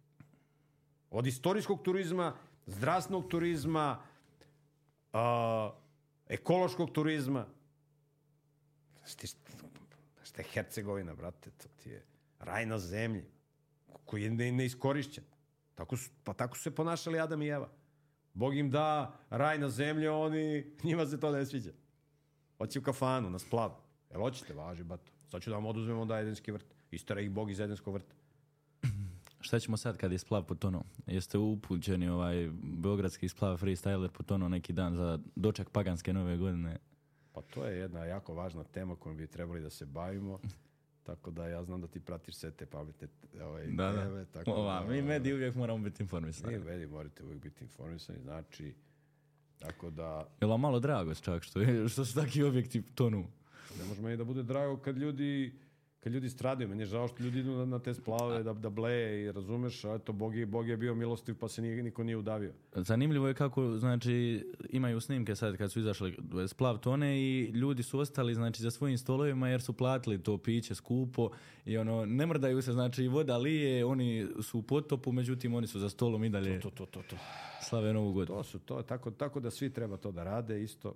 [1.09, 2.35] Od istorijskog turizma,
[2.65, 4.03] zdravstvenog turizma,
[5.13, 5.71] a,
[6.27, 7.45] ekološkog turizma.
[8.97, 9.27] Znaš ti,
[10.15, 12.05] znaš te Hercegovina, brate, to ti je
[12.39, 13.25] raj na zemlji
[14.05, 15.23] koji je ne, neiskorišćen.
[15.75, 17.69] Tako su, pa tako su se ponašali Adam i Eva.
[18.33, 21.71] Bog im da raj na zemlji, oni, njima se to ne sviđa.
[22.57, 23.71] Hoće u kafanu, na splav.
[24.11, 25.11] Jel hoćete, važi, bato.
[25.29, 26.65] Sad ću da vam oduzmemo da Edenski vrt.
[26.91, 28.15] Istara ih Bog iz Edenskog vrta.
[29.39, 30.83] Šta ćemo sad kad je splav potonuo?
[31.07, 36.77] Jeste upućeni ovaj beogradski splav freestyler potonuo neki dan za doček paganske nove godine?
[37.33, 40.39] Pa to je jedna jako važna tema kojom bi trebali da se bavimo.
[41.03, 43.07] Tako da ja znam da ti pratiš sve te pametne
[43.41, 44.03] ovaj, Da, da.
[44.03, 44.25] teme.
[44.25, 46.57] Tako Ova, da, mi mediji uvijek moramo biti informisani.
[46.57, 48.19] Mi mediji morate uvijek biti informisani.
[48.23, 48.73] Znači,
[49.59, 53.27] tako da Jel malo drago čak što, je, što su taki objekti tonu?
[53.79, 55.53] Ne može meni da bude drago kad ljudi
[56.03, 58.69] kad ljudi stradaju, meni je žao što ljudi idu na, na te splave da, da
[58.69, 62.03] bleje i razumeš, a eto, Bog je, Bog je bio milostiv pa se nije, niko
[62.03, 62.53] nije udavio.
[62.75, 67.99] Zanimljivo je kako, znači, imaju snimke sad kad su izašli splav tone i ljudi su
[67.99, 71.29] ostali, znači, za svojim stolovima jer su platili to piće skupo
[71.65, 75.79] i ono, ne mrdaju se, znači, voda lije, oni su u potopu, međutim, oni su
[75.79, 77.15] za stolom i dalje To, to, to, to.
[77.61, 78.37] slave novu godinu.
[78.37, 80.95] To su to, tako, tako da svi treba to da rade isto.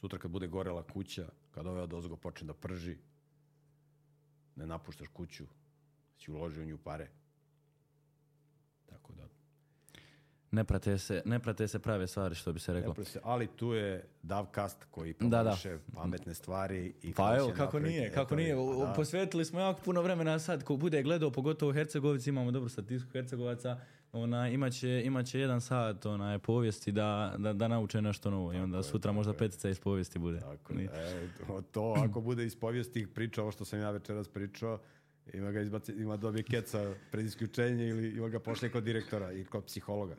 [0.00, 2.96] Sutra kad bude gorela kuća, kad ove od ozgo počne da prži,
[4.56, 5.44] ne napuštaš kuću,
[6.16, 7.08] si uložio u nju pare.
[8.86, 9.22] Tako da.
[10.50, 12.94] ne prate se, ne prate se prave stvari, što bi se reklo.
[12.96, 15.36] Se- ali tu je Davcast koji Da, da.
[15.36, 18.54] promoviše pametne stvari i Pa evo, kako napraviti- nije, kako eto, nije.
[18.54, 18.92] pa U- da.
[18.92, 23.80] Posvetili smo jako puno vremena sad, ko bude gledao, pogotovo Hercegovici, imamo dobru statistiku Hercegovaca,
[24.12, 28.82] ona, imaće, imaće jedan sat onaj, povijesti da, da, da nauče nešto novo i onda
[28.82, 30.40] sutra možda petica iz povijesti bude.
[30.40, 30.88] Tako, Nije.
[30.92, 31.28] e,
[31.72, 34.78] to- ako bude iz povijesti priča, ovo što sam ja večeras pričao,
[35.34, 39.44] ima ga izbaci, ima dobije keca pred isključenje ili ima ga pošle kod direktora i
[39.44, 40.16] kod psihologa.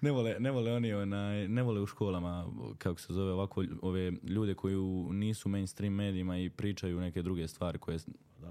[0.00, 2.46] Ne vole, ne vole oni onaj, ne vole u školama,
[2.78, 7.48] kako se zove ovako, ove ljude koji u- nisu mainstream medijima i pričaju neke druge
[7.48, 7.98] stvari koje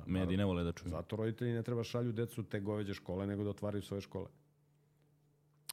[0.05, 0.89] mediji ne vole da čuju.
[0.89, 4.27] Zato roditelji ne treba šalju decu te goveđe škole, nego da otvaraju svoje škole.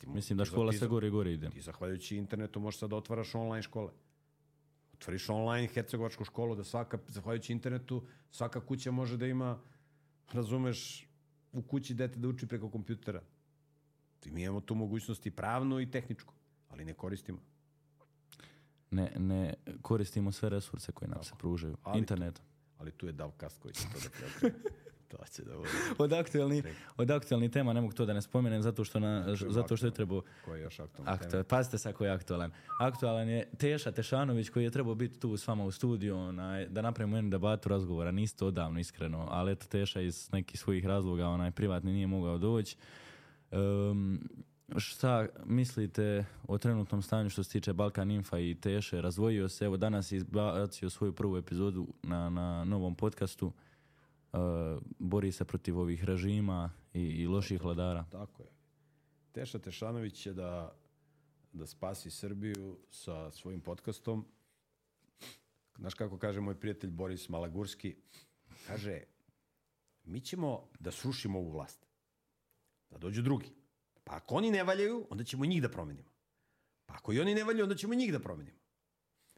[0.01, 1.51] Ti Mislim da škola sve gore i gore ide.
[1.51, 3.91] Ti zahvaljujući internetu možeš sad da otvaraš online škole.
[4.95, 9.59] Otvoriš online hercegovačku školu da svaka, zahvaljujući internetu, svaka kuća može da ima,
[10.33, 11.09] razumeš,
[11.53, 13.23] u kući dete da uči preko kompjutera.
[14.31, 16.35] Mi imamo tu mogućnost i pravnu i tehničku,
[16.69, 17.39] ali ne koristimo.
[18.91, 21.77] Ne, ne koristimo sve resurse koje nam se pružaju.
[21.83, 22.43] Ali- Internet.
[22.79, 24.65] Ali tu je Davkast koji će to da preokrene.
[25.09, 25.69] to će da bude.
[25.99, 26.63] Od aktualni,
[26.97, 29.95] od aktualni tema ne mogu to da ne spomenem zato što, na, zato što je
[29.95, 31.27] trebao Koji je još aktualna tema?
[31.27, 32.51] Aktual, pazite sad koji je aktualan.
[32.81, 36.83] Aktualan je Teša Tešanović koji je trebao biti tu s vama u studiju onaj, da
[36.83, 38.11] napravimo jednu debatu razgovora.
[38.11, 42.77] Niste odavno iskreno, ali eto Teša iz nekih svojih razloga onaj privatni nije mogao doći.
[43.53, 44.29] Um,
[44.77, 49.01] šta mislite o trenutnom stanju što se tiče Balkan Infa i Teše?
[49.01, 53.53] Razvojio se, evo danas je izbacio svoju prvu epizodu na, na novom podcastu.
[54.33, 54.41] Uh,
[54.99, 58.05] bori se protiv ovih režima i, i loših vladara.
[58.11, 58.49] Tako je.
[59.33, 60.77] Teša Tešanović će da,
[61.53, 64.27] da spasi Srbiju sa svojim podcastom.
[65.79, 67.97] Znaš kako kaže moj prijatelj Boris Malagurski?
[68.67, 69.03] Kaže,
[70.05, 71.92] mi ćemo da srušimo ovu vlast.
[72.93, 73.51] Da dođu drugi.
[74.05, 76.09] Pa ako oni ne valjaju, onda ćemo njih da promenimo.
[76.87, 78.59] Pa ako i oni ne valjaju, onda ćemo njih da promenimo.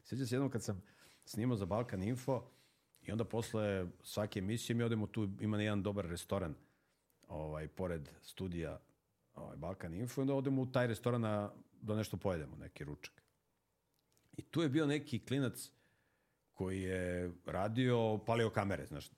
[0.03, 0.81] Sjećam se jednom kad sam
[1.25, 2.51] snimao za Balkan Info
[3.01, 6.55] i onda posle svake emisije mi odemo tu, ima jedan dobar restoran
[7.27, 8.79] ovaj, pored studija
[9.35, 11.51] ovaj, Balkan Info i onda odemo u taj restoran na,
[11.81, 13.23] da nešto pojedemo, neki ručak.
[14.37, 15.71] I tu je bio neki klinac
[16.53, 19.11] koji je radio, palio kamere, znaš.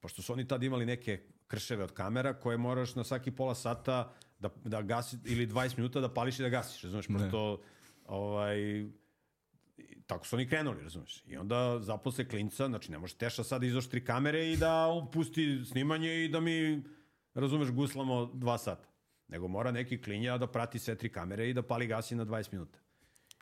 [0.00, 1.20] Pošto su oni tad imali neke
[1.52, 6.00] krševe od kamera koje moraš na svaki pola sata da, da gasi, ili 20 minuta
[6.00, 7.60] da pališ i da gasiš, znaš, pošto
[8.06, 8.86] ovaj,
[10.06, 11.24] tako su oni krenuli, razumeš.
[11.26, 15.10] I onda zaposle klinca, znači ne može Teša sad da izoštri kamere i da on
[15.10, 16.82] pusti snimanje i da mi,
[17.34, 18.88] razumeš, guslamo dva sata.
[19.28, 22.52] Nego mora neki klinja da prati sve tri kamere i da pali gasi na 20
[22.52, 22.78] minuta.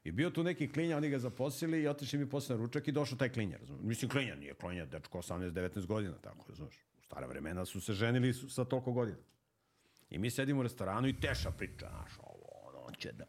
[0.04, 2.92] I bio tu neki klinja, oni ga zaposlili i otišli mi posle na ručak i
[2.92, 3.82] došao taj klinja, razumeš.
[3.82, 6.89] Mislim, klinja nije klinja, dečko 18-19 godina, tako, razumeš.
[7.10, 9.18] Stara vremena su se ženili su sa toliko godina.
[10.10, 13.24] I mi sedimo u restoranu i Teša priča, znaš, ovo, ono, on će da,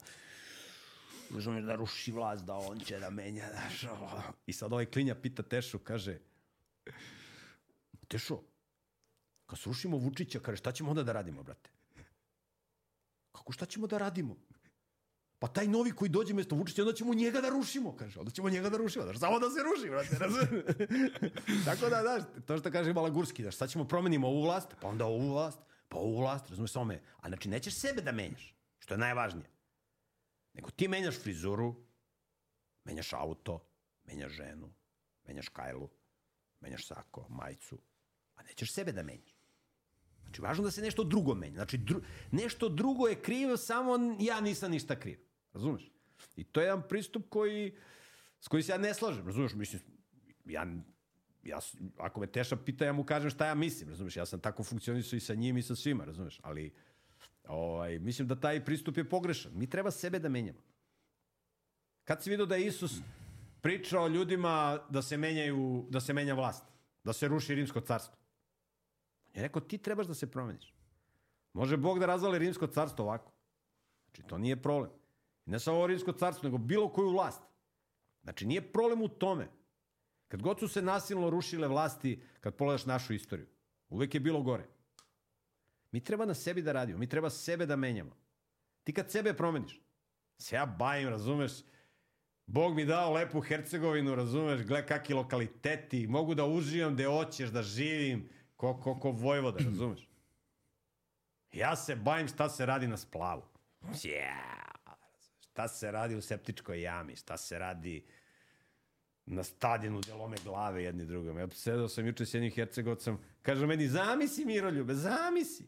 [1.34, 4.22] razumeš, da ruši vlast, da on će da menja, znaš, ovo.
[4.46, 6.20] I sad ovaj klinja pita Tešu, kaže,
[8.08, 8.44] Tešo,
[9.46, 11.70] kad srušimo Vučića, kaže, šta ćemo onda da radimo, brate?
[13.32, 14.36] Kako šta ćemo da radimo?
[15.42, 18.20] Pa taj novi koji dođe mesto Vučića, onda ćemo njega da rušimo, kaže.
[18.20, 20.16] Onda ćemo njega da rušimo, znaš, samo da se ruši, brate?
[21.66, 25.06] Tako da, znaš, to što kaže Malagurski, znaš, sad ćemo promenimo ovu vlast, pa onda
[25.06, 27.02] ovu vlast, pa ovu vlast, razumiješ, samo me.
[27.18, 29.50] A znači, nećeš sebe da menjaš, što je najvažnije.
[30.54, 31.76] Nego ti menjaš frizuru,
[32.86, 33.66] menjaš auto,
[34.04, 34.74] menjaš ženu,
[35.28, 35.89] menjaš kajlu,
[36.60, 37.80] menjaš sako, majicu,
[38.36, 39.36] a nećeš sebe da menjaš.
[40.22, 41.56] Znači, važno da se nešto drugo menja.
[41.56, 45.31] Znači, dru, nešto drugo je krivo, samo ja nisam ništa kriv.
[45.54, 45.91] Razumeš?
[46.36, 47.76] I to je jedan pristup koji,
[48.39, 49.26] s kojim se ja ne slažem.
[49.26, 49.54] Razumeš?
[49.54, 49.82] Mislim,
[50.45, 50.66] ja,
[51.43, 51.60] ja,
[51.97, 53.89] ako me Teša pita, ja mu kažem šta ja mislim.
[53.89, 54.18] Razumeš?
[54.18, 56.06] Ja sam tako funkcionisao i sa njim i sa svima.
[56.06, 56.39] Razumeš?
[56.43, 56.74] Ali,
[57.47, 59.52] ovaj, mislim da taj pristup je pogrešan.
[59.56, 60.60] Mi treba sebe da menjamo.
[62.04, 63.02] Kad si vidio da je Isus
[63.62, 66.64] pričao ljudima da se menjaju, da se menja vlast,
[67.04, 68.18] da se ruši rimsko carstvo?
[69.28, 70.74] On je rekao, ti trebaš da se promeniš.
[71.54, 73.32] Može Bog da razvali rimsko carstvo ovako.
[74.06, 74.91] Znači, to nije problem.
[75.52, 77.41] Ne samo rimsko carstvo, nego bilo koju vlast.
[78.24, 79.47] Znači, nije problem u tome.
[80.28, 83.47] Kad god su se nasilno rušile vlasti, kad pogledaš našu istoriju,
[83.89, 84.68] uvek je bilo gore.
[85.91, 88.16] Mi treba na sebi da radimo, mi treba sebe da menjamo.
[88.84, 89.82] Ti kad sebe promeniš,
[90.38, 91.52] se ja bavim, razumeš,
[92.45, 97.64] Bog mi dao lepu Hercegovinu, razumeš, gle kakvi lokaliteti, mogu da uživam gde hoćeš, da
[97.64, 100.08] živim, ko, ko, ko Vojvoda, razumeš?
[101.52, 103.43] Ja se bavim šta se radi na splavu.
[104.04, 104.62] Ja,
[105.52, 108.04] šta se radi u septičkoj jami, šta se radi
[109.26, 111.38] na stadionu gde lome glave jedni drugom.
[111.38, 115.66] Ja sedao sam juče s jednim Hercegovcem, kaže meni, zamisli Miroljube, zamisli.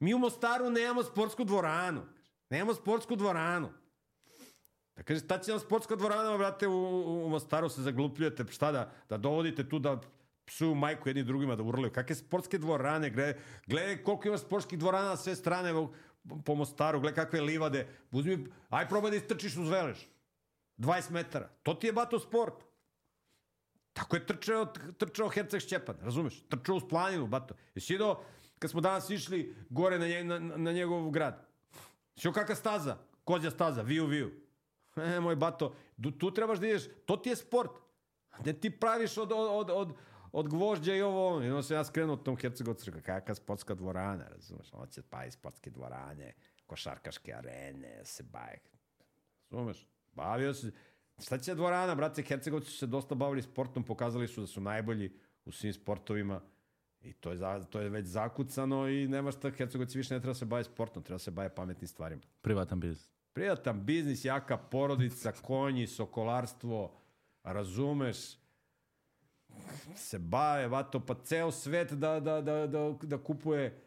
[0.00, 2.02] Mi u Mostaru nemamo sportsku dvoranu.
[2.50, 3.68] Nemamo sportsku dvoranu.
[4.96, 8.92] Da kaže, šta će nam sportska dvorana, brate, u, u, Mostaru se zaglupljujete, šta da,
[9.08, 10.00] da dovodite tu da
[10.46, 11.92] psuju majku jedni drugima da urlaju.
[11.92, 13.34] Kakve sportske dvorane, gledaj,
[13.66, 15.72] gledaj koliko ima sportskih dvorana na sve strane
[16.44, 17.86] po Mostaru, gledaj kakve livade.
[18.10, 20.06] Uzmi, aj probaj da istrčiš uz velež.
[20.78, 21.48] 20 metara.
[21.62, 22.64] To ti je bato sport.
[23.96, 24.64] Tako je trčao,
[24.98, 26.42] trčao Herceg Šćepan, razumeš?
[26.48, 27.54] Trčao uz planinu, bato.
[27.74, 28.18] Jesi vidio
[28.58, 31.46] kad smo danas išli gore na, nje, na, na njegov grad?
[32.16, 32.98] Što kakva staza?
[33.24, 34.30] Kozja staza, viju, viju.
[34.96, 37.70] E, moj bato, tu, tu trebaš da ideš, to ti je sport.
[38.44, 39.96] Ne ti praviš od, od, od, od,
[40.32, 44.68] od gvožđa i ovo, i onda se ja skrenuo tom Hercegovcu, kakva sportska dvorana, razumeš?
[44.72, 46.32] On će pa i sportske dvorane,
[46.66, 48.58] košarkaške arene, se baje.
[49.50, 49.86] Razumeš?
[50.12, 50.72] Bavio se,
[51.18, 55.12] šta će dvorana, brate, Hercegovci su se dosta bavili sportom, pokazali su da su najbolji
[55.44, 56.40] u svim sportovima,
[57.06, 60.34] I to je, za, to je već zakucano i nema šta, Hercegovci više ne treba
[60.34, 62.22] se baviti sportom, treba se baviti pametnim stvarima.
[62.42, 63.10] Privatan biznis.
[63.32, 66.94] Prijatan biznis, jaka porodica, konji, sokolarstvo,
[67.42, 68.16] razumeš,
[69.94, 73.78] se bave, vato, pa ceo svet da, da, da, da, da kupuje,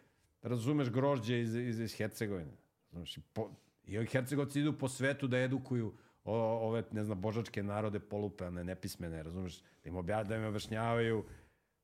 [0.41, 2.51] razumeš, grožđe iz, iz, iz Hercegovine.
[2.91, 3.49] Znaš, i, po,
[3.85, 5.93] I ovi Hercegovci idu po svetu da edukuju
[6.23, 6.33] o,
[6.67, 11.23] ove, ne znam, božačke narode polupane, nepismene, razumeš, da im, obja, da im objašnjavaju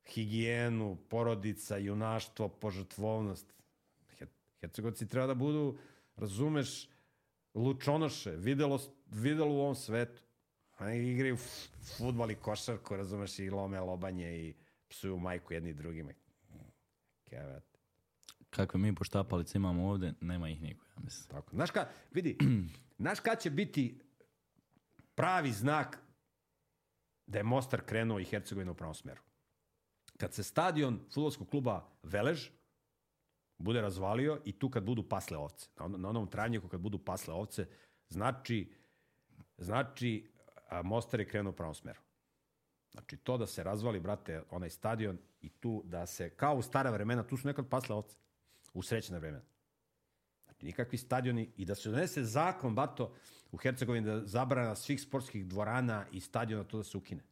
[0.05, 3.53] higijenu, porodica, junaštvo, požrtvovnost.
[4.17, 4.27] Her,
[4.61, 5.77] Hercegovci treba da budu,
[6.15, 6.89] razumeš,
[7.53, 8.79] lučonoše, videlo,
[9.11, 10.21] videlo u ovom svetu.
[10.79, 11.37] Oni igraju
[11.97, 14.53] futbol i košarku, razumeš, i lome lobanje i
[14.87, 16.11] psuju majku jedni drugima.
[17.23, 17.63] Kevet.
[18.49, 21.29] Kakve mi poštapalice imamo ovde, nema ih niko, ja mislim.
[21.29, 21.55] Tako.
[21.55, 22.37] Znaš ka, vidi,
[22.99, 23.99] znaš kad će biti
[25.15, 25.99] pravi znak
[27.27, 29.21] da je Mostar krenuo i Hercegovina u pravom smeru?
[30.17, 32.49] Kad se stadion futbolskog kluba Velež
[33.57, 36.97] bude razvalio i tu kad budu pasle ovce, na, on, na onom travnjiku kad budu
[36.97, 37.67] pasle ovce,
[38.09, 38.73] znači,
[39.57, 40.34] znači
[40.75, 41.99] a, Mostar je krenuo u pravom smeru.
[42.91, 46.89] Znači to da se razvali, brate, onaj stadion i tu da se, kao u stara
[46.89, 48.17] vremena, tu su nekad pasle ovce,
[48.73, 49.43] u srećne vremena.
[50.45, 53.13] Znači, nikakvi stadioni i da se donese zakon, bato,
[53.51, 57.23] u Hercegovini da zabrana svih sportskih dvorana i stadiona to da se ukine.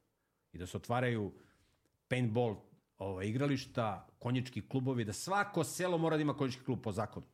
[0.54, 1.34] I da se otvaraju
[2.08, 2.56] paintball
[2.98, 7.26] ova, igrališta, konjički klubovi, da svako selo mora da ima konjički klub po zakonu.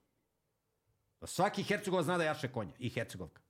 [1.22, 3.42] Da svaki Hercegova zna da jaše konja i Hercegovka.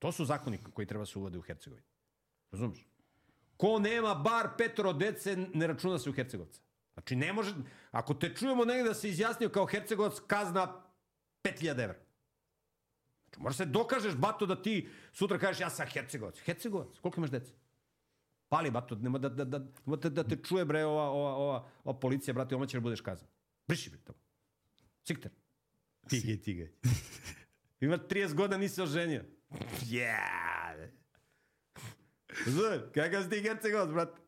[0.00, 1.86] To su zakoni koji treba se uvode u Hercegovini.
[2.50, 2.86] Razumeš?
[3.56, 6.60] Ko nema bar petoro dece, ne računa se u Hercegovca.
[6.92, 7.54] Znači, ne može,
[7.90, 10.82] ako te čujemo negde da se izjasnio kao Hercegovac, kazna
[11.44, 11.94] 5000 evra.
[13.24, 16.38] Znači, moraš se dokažeš, bato, da ti sutra kažeš ja sam Hercegovac.
[16.38, 17.52] Hercegovac, koliko imaš dece?
[18.48, 22.00] Pali, bato, nema da, da, da, da, da te čuje, bre, ova, ova, ova, ova
[22.00, 23.28] policija, brate, oma ćeš da budeš kazan.
[23.68, 24.18] Briši, bre, tamo.
[25.04, 25.30] Sikter.
[26.08, 26.72] Tigaj, tigaj.
[27.80, 29.24] Ima 30 godina, nisi oženio.
[29.52, 30.90] Yeah!
[32.94, 34.20] Как аз ти герцегос, брат?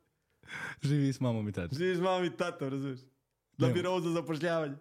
[0.84, 1.76] Живи с мама ми тата.
[1.76, 3.00] Живи с мама ми тата, разбираш?
[3.58, 4.76] На бюро за запошляване.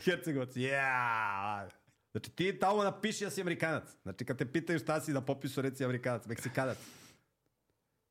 [0.00, 0.48] Херцегос.
[0.48, 1.72] Yeah!
[2.12, 3.98] Значи ти там напиши, аз си американец.
[4.02, 6.78] Значи като те питаш, аз си на пописо, реци американец, мексиканец.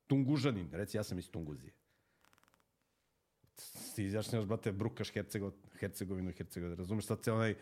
[0.08, 1.74] Тунгужанин, реци, аз съм из Тунгузия.
[3.58, 6.78] Си брат брате, брукаш Херцего, Херцеговино, Херцеговино.
[6.78, 7.58] Разумеш, са цел най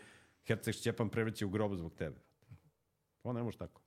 [0.46, 2.16] Херцег Щепан превечи огроб звук тебе.
[3.22, 3.82] Това не може тако.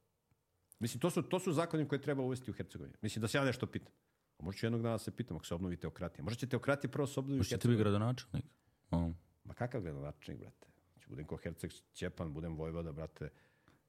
[0.79, 2.95] Mislim, to su, to su zakoni koje treba uvesti u Hercegovini.
[3.01, 3.91] Mislim, da se ja nešto pitam.
[4.37, 6.23] A možda ću jednog dana da se pitam ako se obnovi teokratija.
[6.23, 7.77] Možda će teokratija prvo se obnovi u Možete ti Hercegovini.
[7.77, 8.45] biti gradonačelnik?
[8.91, 9.11] O,
[9.43, 10.67] Ma kakav gradonačelnik, brate?
[10.99, 13.29] Ću budem ko Herceg Šćepan, budem Vojvoda, brate.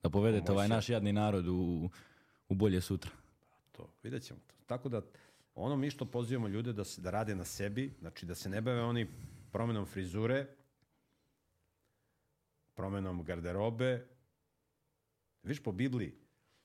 [0.03, 1.91] da povedete ovaj naš jadni narod u,
[2.49, 3.11] u bolje sutra.
[3.73, 4.55] To, vidjet ćemo to.
[4.67, 5.03] Tako da,
[5.55, 8.61] ono mi što pozivamo ljude da, se, da rade na sebi, znači da se ne
[8.61, 9.07] bave oni
[9.53, 10.47] promenom frizure,
[12.75, 14.07] promenom garderobe.
[15.43, 16.15] Viš po Bibliji,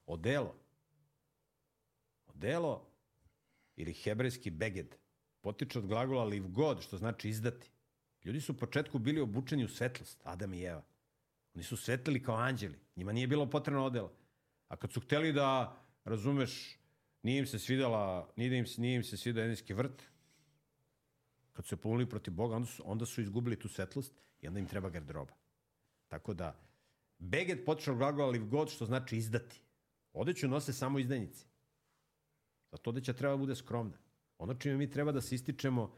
[0.05, 0.55] odelo.
[2.27, 2.87] Odelo
[3.75, 4.95] ili hebrejski beged
[5.41, 7.69] potiče od glagola liv god, što znači izdati.
[8.23, 10.83] Ljudi su u početku bili obučeni u svetlost, Adam i Eva.
[11.55, 12.79] Oni su svetlili kao anđeli.
[12.95, 14.11] Njima nije bilo potrebno odela.
[14.67, 16.79] A kad su hteli da, razumeš,
[17.23, 20.03] nije im se svidela, nije im se, nije im se svidao Edenski vrt,
[21.53, 24.59] kad su se pomolili protiv Boga, onda su, onda su izgubili tu svetlost i onda
[24.59, 25.33] im treba garderoba.
[26.07, 26.55] Tako da,
[27.17, 29.61] beged potiče od glagola liv god, što znači izdati.
[30.15, 31.45] Odeću nose samo izdajnici.
[32.71, 33.97] Zato odeća treba da bude skromna.
[34.37, 35.95] Ono čime mi treba da se ističemo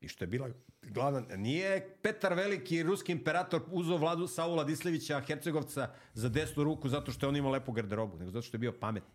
[0.00, 0.50] i što je bila
[0.82, 1.36] glavna...
[1.36, 7.26] Nije Petar Veliki, ruski imperator, uzeo vladu Saula Dislevića, Hercegovca, za desnu ruku zato što
[7.26, 9.14] je on imao lepu garderobu, nego zato što je bio pametan.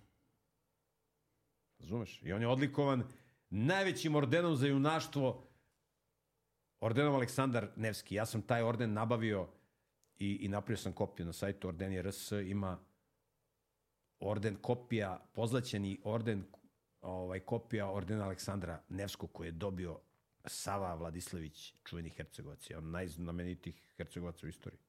[1.80, 2.22] Razumeš?
[2.24, 3.04] I on je odlikovan
[3.50, 5.47] najvećim ordenom za junaštvo,
[6.80, 8.16] ordenom Aleksandar Nevski.
[8.16, 9.47] Ja sam taj orden nabavio
[10.18, 12.89] i, i napravio sam kopiju na sajtu Ordeni RS, ima
[14.20, 16.43] orden kopija, pozlaćeni orden,
[17.01, 19.99] ovaj, kopija ordena Aleksandra Nevskog koji je dobio
[20.45, 24.80] Sava Vladislavić, čuveni Hercegovac, je on najznamenitih Hercegovaca u istoriji.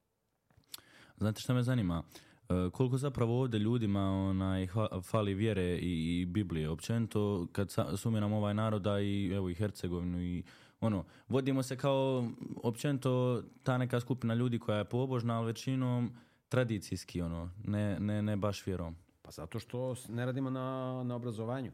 [1.17, 2.03] Znate šta me zanima?
[2.49, 4.67] E, koliko zapravo ovdje ljudima onaj,
[5.03, 10.43] fali vjere i, i Biblije općenito kad sumiram ovaj naroda i evo i Hercegovinu i
[10.79, 12.29] ono, vodimo se kao
[12.63, 16.11] općenito ta neka skupina ljudi koja je pobožna, ali većinom
[16.49, 18.95] tradicijski, ono, ne, ne, ne baš vjerom.
[19.31, 21.71] Pa zato što ne radimo na, na obrazovanju.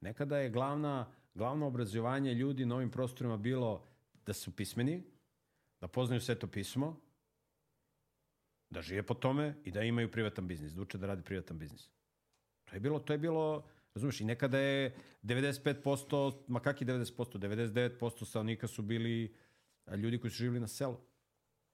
[0.00, 3.86] Nekada je glavna, glavno obrazovanje ljudi na ovim prostorima bilo
[4.26, 5.02] da su pismeni,
[5.80, 7.00] da poznaju sveto pismo,
[8.70, 11.88] da žive po tome i da imaju privatan biznis, da uče da radi privatan biznis.
[12.64, 17.38] To je bilo, to je bilo, razumiješ, i nekada je 95%, ma kak i 90%,
[17.38, 19.34] 99% stanovnika su bili
[19.96, 21.00] ljudi koji su živjeli na selu.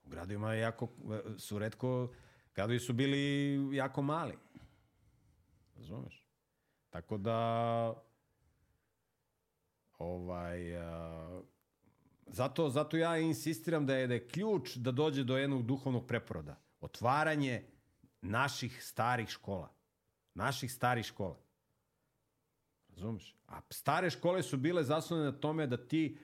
[0.03, 0.89] U gradovima je jako,
[1.37, 2.13] su redko,
[2.53, 4.44] gradovi su bili jako mali.
[5.75, 6.27] Razumeš?
[6.89, 8.03] Tako da
[9.97, 11.41] ovaj a,
[12.27, 16.55] zato, zato ja insistiram da je, da je ključ da dođe do jednog duhovnog preporoda.
[16.81, 17.63] Otvaranje
[18.21, 19.69] naših starih škola.
[20.33, 21.37] Naših starih škola.
[22.89, 23.35] Razumeš?
[23.47, 26.17] A stare škole su bile zasnovane na tome da ti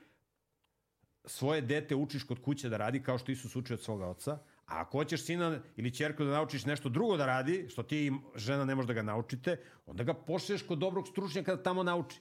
[1.26, 4.40] svoje dete učiš kod kuće da radi kao što Isus uči od svoga oca,
[4.72, 8.12] a ako hoćeš sina ili ćerku da naučiš nešto drugo da radi, što ti i
[8.36, 12.20] žena ne može da ga naučite, onda ga pošlješ kod dobrog stručnjaka da tamo nauči.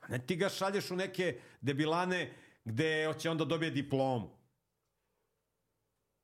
[0.00, 2.32] A ne ti ga šalješ u neke debilane
[2.64, 4.30] gde će onda dobije diplomu.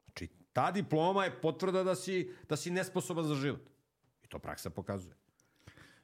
[0.04, 3.70] Znači, ta diploma je potvrda da si, da si nesposoban za život.
[4.24, 5.16] I to praksa pokazuje.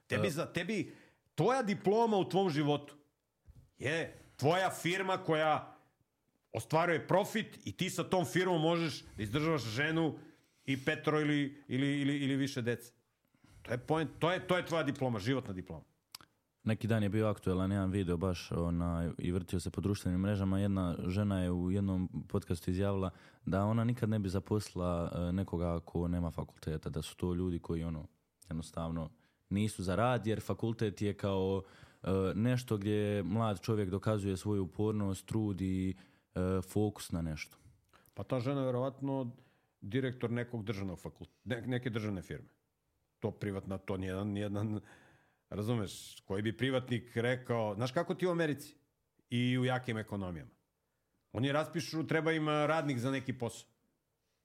[0.07, 0.95] Tebi, za, tebi,
[1.35, 2.95] tvoja diploma u tvom životu
[3.77, 5.78] je tvoja firma koja
[6.53, 10.15] ostvaruje profit i ti sa tom firmom možeš da izdržavaš ženu
[10.65, 12.93] i petro ili, ili, ili, ili više dece.
[13.61, 15.83] To je, point, to, je, to je tvoja diploma, životna diploma.
[16.63, 20.59] Neki dan je bio aktuelan jedan video baš onaj, i vrtio se po društvenim mrežama.
[20.59, 23.09] Jedna žena je u jednom podcastu izjavila
[23.45, 27.59] da ona nikad ne bi zaposlila e, nekoga ko nema fakulteta, da su to ljudi
[27.59, 28.07] koji ono
[28.49, 29.09] jednostavno
[29.49, 31.63] nisu za rad, jer fakultet je kao
[32.03, 35.95] e, nešto gdje mlad čovjek dokazuje svoju upornost, trud i
[36.71, 37.57] fokus na nešto.
[38.13, 39.31] Pa ta žena je verovatno
[39.81, 42.49] direktor nekog državnog fakulteta, ne, neke državne firme.
[43.19, 44.79] To privatna, to nijedan, nijedan,
[45.49, 48.75] razumeš, koji bi privatnik rekao, znaš kako ti u Americi
[49.29, 50.51] i u jakim ekonomijama.
[51.31, 53.69] Oni raspišu, treba im radnik za neki posao.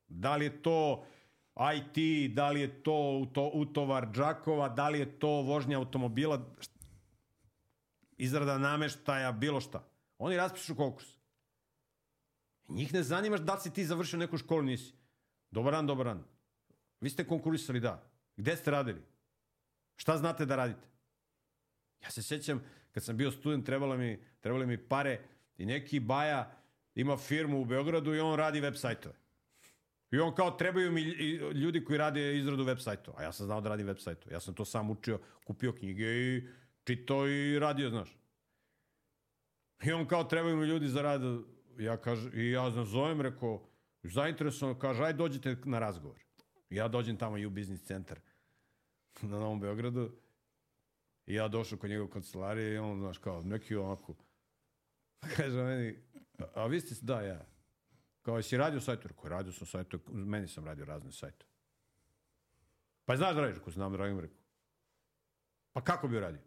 [0.09, 1.05] Da li je to
[1.77, 6.55] IT, da li je to uto, utovar džakova, da li je to vožnja automobila,
[8.17, 9.85] izrada nameštaja, bilo šta.
[10.19, 11.24] Oni raspišu konkurs.
[12.69, 14.93] Njih ne zanimaš da li si ti završio neku školu, nisi.
[15.51, 16.25] Dobar dan, dobar dan.
[17.01, 18.11] Vi ste konkurisali, da.
[18.37, 19.03] Gde ste radili?
[19.97, 20.89] Šta znate da radite?
[22.03, 22.63] Ja se sjećam,
[22.93, 25.21] kad sam bio student, trebalo mi, trebali mi pare
[25.59, 26.57] i neki baja
[26.95, 29.15] ima firmu u Beogradu i on radi web sajtove.
[30.11, 31.03] I on kao trebaju mi
[31.53, 33.21] ljudi koji rade izradu web sajtova.
[33.21, 34.35] A ja sam znao da radim web sajtove.
[34.35, 36.49] Ja sam to sam učio, kupio knjige i
[36.85, 38.17] čitao i radio, znaš.
[39.85, 41.21] I on kao trebaju mi ljudi za rad.
[41.79, 43.69] Ja kažem, i ja nazovem, rekao,
[44.03, 46.19] zainteresovan, kaže, aj dođite na razgovor.
[46.71, 48.21] Ja dođem tamo i u biznis centar
[49.23, 50.11] na Novom Beogradu.
[51.27, 54.15] I ja došao kod njegove kancelarije i on, znaš, kao, neki onako,
[55.37, 55.99] kaže meni,
[56.39, 57.47] a, a vi ste, da, ja.
[58.23, 59.09] Kao, jesi radio sajtu?
[59.09, 61.47] Rekao, radio sam sajtu, meni sam radio razne sajte.
[63.05, 63.59] Pa znaš da radiš?
[63.67, 64.39] Znam da radim, rekao.
[65.73, 66.41] Pa kako bi radio?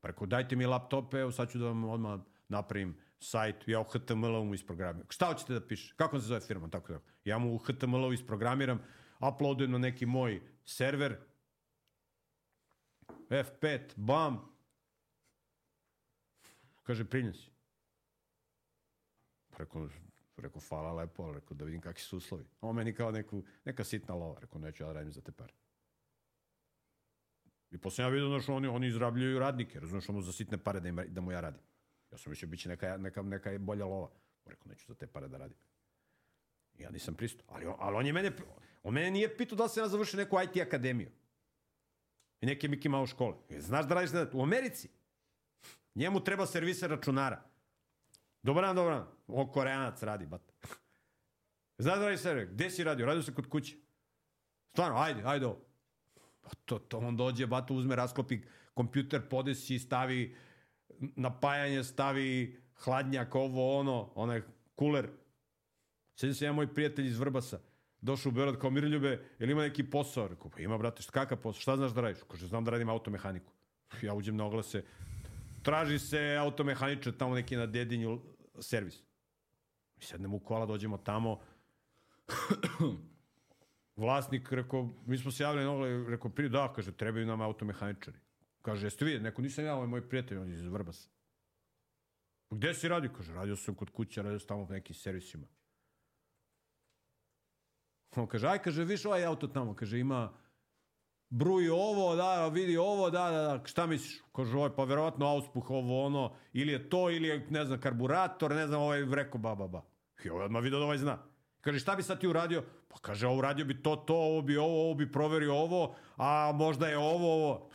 [0.00, 3.84] Pa rekao, dajte mi laptope, evo sad ću da vam odmah napravim sajt, ja u
[3.84, 5.06] HTML-u mu isprogramiram.
[5.10, 5.94] Šta hoćete da piše?
[5.96, 6.70] Kako se zove firma?
[6.70, 7.00] Tako da.
[7.24, 8.82] Ja mu u HTML-u isprogramiram,
[9.20, 11.16] uploadujem na neki moj server,
[13.28, 14.54] F5, bam.
[16.82, 17.50] Kaže, primljen si.
[19.58, 19.88] Rekao,
[20.36, 22.44] rekao, hvala lepo, ali rekao, da vidim kakvi su uslovi.
[22.60, 24.40] On meni kao neku, neka sitna lova.
[24.40, 25.52] Rekao, neću ja da radim za te pare.
[27.70, 30.88] I posle ja vidio, znaš, oni, oni izrabljuju radnike, razumiješ, ono za sitne pare da,
[30.88, 31.60] im, da mu ja radim.
[32.14, 34.10] Ja sam mislio, bit će neka, neka, neka bolja lova.
[34.46, 35.56] Rekao, neću za te pare da radim.
[36.74, 37.46] Ja nisam pristao.
[37.48, 38.32] Ali, on- ali on je mene,
[38.82, 41.10] on mene nije pitao da sam ja završio neku IT akademiju.
[42.40, 43.34] I neke Mickey Mouse škole.
[43.50, 44.88] E, Znaš da radiš na, u Americi?
[45.94, 47.42] Njemu treba serviser računara.
[48.42, 49.06] Dobar dan, dobar dan.
[49.26, 50.52] On koreanac radi, bat.
[51.78, 52.46] Znaš da radiš server?
[52.46, 53.06] Gde si radio?
[53.06, 53.76] Radio se kod kuće.
[54.70, 55.64] Stvarno, ajde, ajde ovo.
[56.42, 58.40] Pa to, to on dođe, bato uzme, rasklopi
[58.74, 60.36] kompjuter, podesi, stavi
[61.00, 64.42] napajanje, stavi hladnjak, ovo, ono, onaj
[64.74, 65.08] kuler.
[66.16, 67.58] Sjećam se jedan moj prijatelj iz Vrbasa.
[68.00, 70.28] došao u Beograd kao Miroljube, jel ima neki posao?
[70.28, 71.60] Rekao, pa ima, brate, šta, kakav posao?
[71.60, 72.22] Šta znaš da radiš?
[72.30, 73.52] Kaže, znam da radim automehaniku.
[74.02, 74.84] Ja uđem na oglase,
[75.62, 78.20] traži se automehaničar tamo neki na dedinju
[78.60, 79.02] servis.
[79.96, 81.40] Mi sednemo u kola, dođemo tamo,
[83.96, 88.23] vlasnik rekao, mi smo se javili na oglase, rekao, da, kaže, trebaju nam automehaničari.
[88.64, 89.18] Kaže, jeste vi?
[89.20, 91.08] Neko, nisam ja, ovo je moj prijatelj, on je iz Vrbasa.
[92.50, 93.10] Gde si radio?
[93.16, 95.46] Kaže, radio sam kod kuće, radio sam tamo u nekim servisima.
[98.16, 100.32] On kaže, aj, kaže, viš ovaj auto tamo, kaže, ima
[101.30, 104.22] bruji ovo, da, vidi ovo, da, da, da, šta misliš?
[104.32, 108.54] Kaže, ovaj, pa verovatno auspuh, ovo, ono, ili je to, ili je, ne znam, karburator,
[108.54, 109.82] ne znam, ovaj rekao, ba, ba, ba.
[110.24, 111.18] I ovaj odmah vidio da ovaj zna.
[111.60, 112.64] Kaže, šta bi sad ti uradio?
[112.88, 116.52] Pa kaže, ovo uradio bi to, to, ovo bi ovo, ovo bi proverio ovo, a
[116.54, 117.70] možda je ovo, ovo.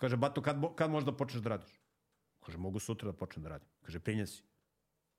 [0.00, 1.80] Kaže, bato, kad, kad možda počneš da radiš?
[2.40, 3.68] Kaže, mogu sutra da počnem da radim.
[3.84, 4.42] Kaže, prinjen si.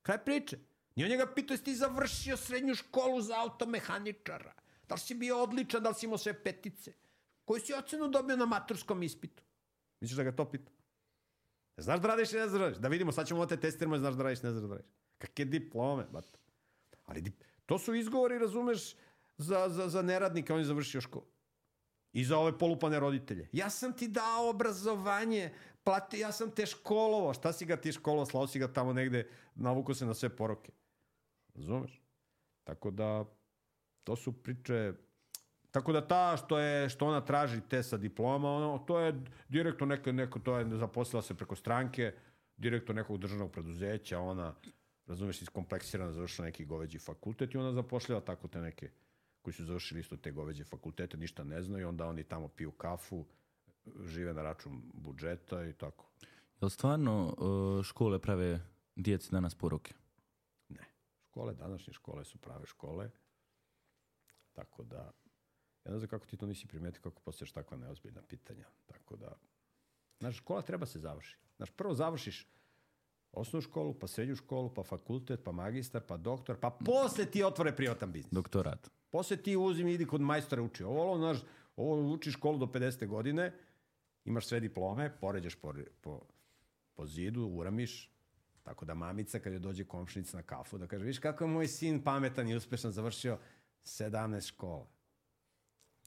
[0.01, 0.57] Kraj priče.
[0.95, 4.53] Nije on njega pitao, jesi ti završio srednju školu za automehaničara?
[4.87, 6.93] Da li si bio odličan, da li si imao sve petice?
[7.45, 9.43] Koju si ocenu dobio na maturskom ispitu?
[10.01, 10.71] Misliš da ga to pita?
[11.77, 12.77] Znaš da radiš i ne znaš da radiš?
[12.77, 14.91] Da vidimo, sad ćemo te testiramo i znaš da radiš, ne znaš da radiš.
[15.17, 16.37] Kakve diplome, bat.
[17.05, 17.43] Ali dip...
[17.65, 18.95] to su izgovori, razumeš,
[19.37, 21.25] za, za, za neradnika, on je završio školu.
[22.13, 23.47] I za ove polupane roditelje.
[23.51, 25.51] Ja sam ti dao obrazovanje,
[25.83, 27.33] plati, ja sam te školovao.
[27.33, 28.25] Šta si ga ti školovao?
[28.25, 30.71] Slao si ga tamo negde, navuko se na sve poroke.
[31.55, 32.01] Razumeš?
[32.63, 33.25] Tako da,
[34.03, 34.93] to su priče...
[35.71, 39.85] Tako da ta što je što ona traži te sa diploma, ono, to je direktno
[39.85, 42.13] neko, neko to je zaposlila se preko stranke,
[42.57, 44.55] direktno nekog državnog preduzeća, ona
[45.07, 48.89] razumeš, iskompleksirana, završila neki goveđi fakultet i ona zapošljava tako te neke
[49.41, 53.25] koji su završili isto te goveđe fakultete, ništa ne znaju, onda oni tamo piju kafu,
[54.05, 56.09] žive na račun budžeta i tako.
[56.61, 58.59] Jel stvarno uh, škole prave
[58.95, 59.93] djeci danas poruke?
[60.69, 60.85] Ne.
[61.29, 63.09] Škole, današnje škole su prave škole,
[64.53, 65.11] tako da,
[65.85, 68.65] ja ne znam kako ti to nisi primetio, kako postojaš takva neozbiljna pitanja.
[68.85, 69.37] Tako da,
[70.19, 71.37] znaš, škola treba se završi.
[71.57, 72.47] Znaš, prvo završiš
[73.31, 77.75] osnovnu školu, pa srednju školu, pa fakultet, pa magistar, pa doktor, pa posle ti otvore
[77.75, 78.33] privatan biznis.
[78.33, 78.91] Doktorat.
[79.11, 80.83] Posle ti uzim i idi kod majstora uči.
[80.83, 81.43] Ovo, ono, znaš,
[81.75, 83.07] ovo uči školu do 50.
[83.07, 83.53] godine,
[84.25, 86.21] imaš sve diplome, poređaš po, po,
[86.93, 88.11] po zidu, uramiš,
[88.63, 91.67] tako da mamica kad joj dođe komšnica na kafu da kaže, viš kako je moj
[91.67, 93.37] sin pametan i uspešan završio
[93.83, 94.87] 17 škola.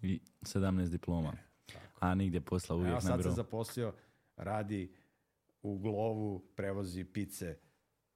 [0.03, 1.33] I 17 diploma.
[2.01, 3.95] A nigdje posla uvijek Evo na sad se zaposlio,
[4.37, 4.95] radi
[5.63, 7.59] u glovu, prevozi pice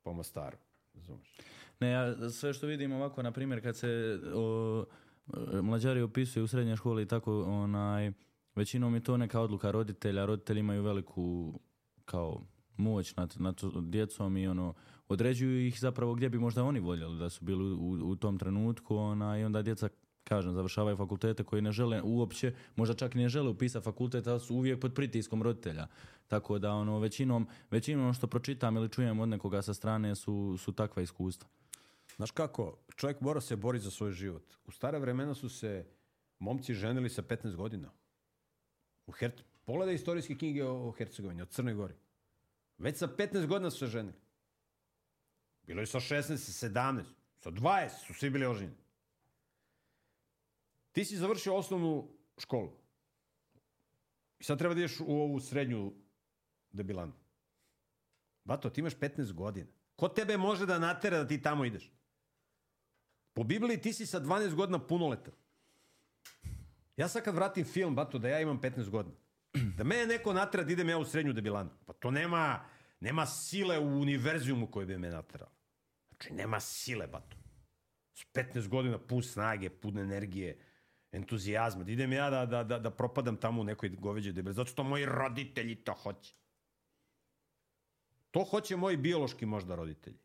[0.02, 0.56] po Mostaru.
[0.94, 1.36] Razumeš?
[1.80, 4.84] Ne, ja sve što vidim ovako, na primjer, kad se o,
[5.62, 8.12] mlađari opisuju u srednjoj školi i tako, onaj,
[8.54, 11.54] većinom je to neka odluka roditelja, roditelji imaju veliku
[12.04, 12.42] kao
[12.76, 14.74] moć nad, nad djecom i ono,
[15.08, 18.96] određuju ih zapravo gdje bi možda oni voljeli da su bili u, u tom trenutku
[18.96, 19.88] ona, i onda djeca
[20.24, 24.40] kažem, završavaju fakultete koji ne žele uopće, možda čak i ne žele upisati fakultet, ali
[24.40, 25.86] su uvijek pod pritiskom roditelja.
[26.26, 30.72] Tako da ono, većinom, većinom što pročitam ili čujem od nekoga sa strane su, su
[30.72, 31.48] takva iskustva.
[32.18, 34.54] Znaš kako, čovjek mora se boriti za svoj život.
[34.64, 35.86] U stare vremena su se
[36.38, 37.92] momci ženili sa 15 godina.
[39.06, 39.42] U Her...
[39.64, 41.94] Pogledaj istorijske knjige o, o Hercegovini, o Crnoj Gori.
[42.78, 44.18] Već sa 15 godina su se ženili.
[45.62, 46.22] Bilo je sa 16,
[46.68, 47.04] 17,
[47.38, 48.76] sa 20 su svi bili oženjeni.
[50.92, 52.08] Ti si završio osnovnu
[52.38, 52.72] školu.
[54.38, 55.92] I sad treba da ideš u ovu srednju
[56.72, 57.12] debilanu.
[58.44, 59.70] Bato, ti imaš 15 godina.
[59.96, 61.90] Ko tebe može da natera da ti tamo ideš?
[63.38, 65.34] Po Bibliji ti si sa 12 godina punoletan.
[66.96, 69.14] Ja sad kad vratim film, bato, da ja imam 15 godina,
[69.76, 72.64] da mene neko natera da idem ja u srednju debilanu, pa to nema,
[73.00, 75.48] nema sile u univerzijumu koji bi me naterao.
[76.08, 77.36] Znači, nema sile, bato.
[78.14, 80.58] S 15 godina pun snage, pun energije,
[81.12, 81.84] entuzijazma.
[81.84, 84.54] Da idem ja da, da, da, da propadam tamo u nekoj goveđoj debeli.
[84.54, 86.34] Zato što moji roditelji to hoće.
[88.30, 90.18] To hoće moji biološki možda roditelji.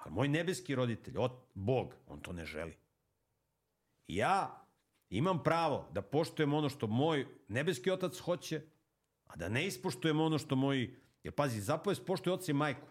[0.00, 2.76] Ali moj nebeski roditelj, od Bog, on to ne želi.
[4.06, 4.66] Ja
[5.10, 8.62] imam pravo da poštujem ono što moj nebeski otac hoće,
[9.26, 10.96] a da ne ispoštujem ono što moj...
[11.22, 12.86] Jer pazi, zapovest poštuje oca i majku.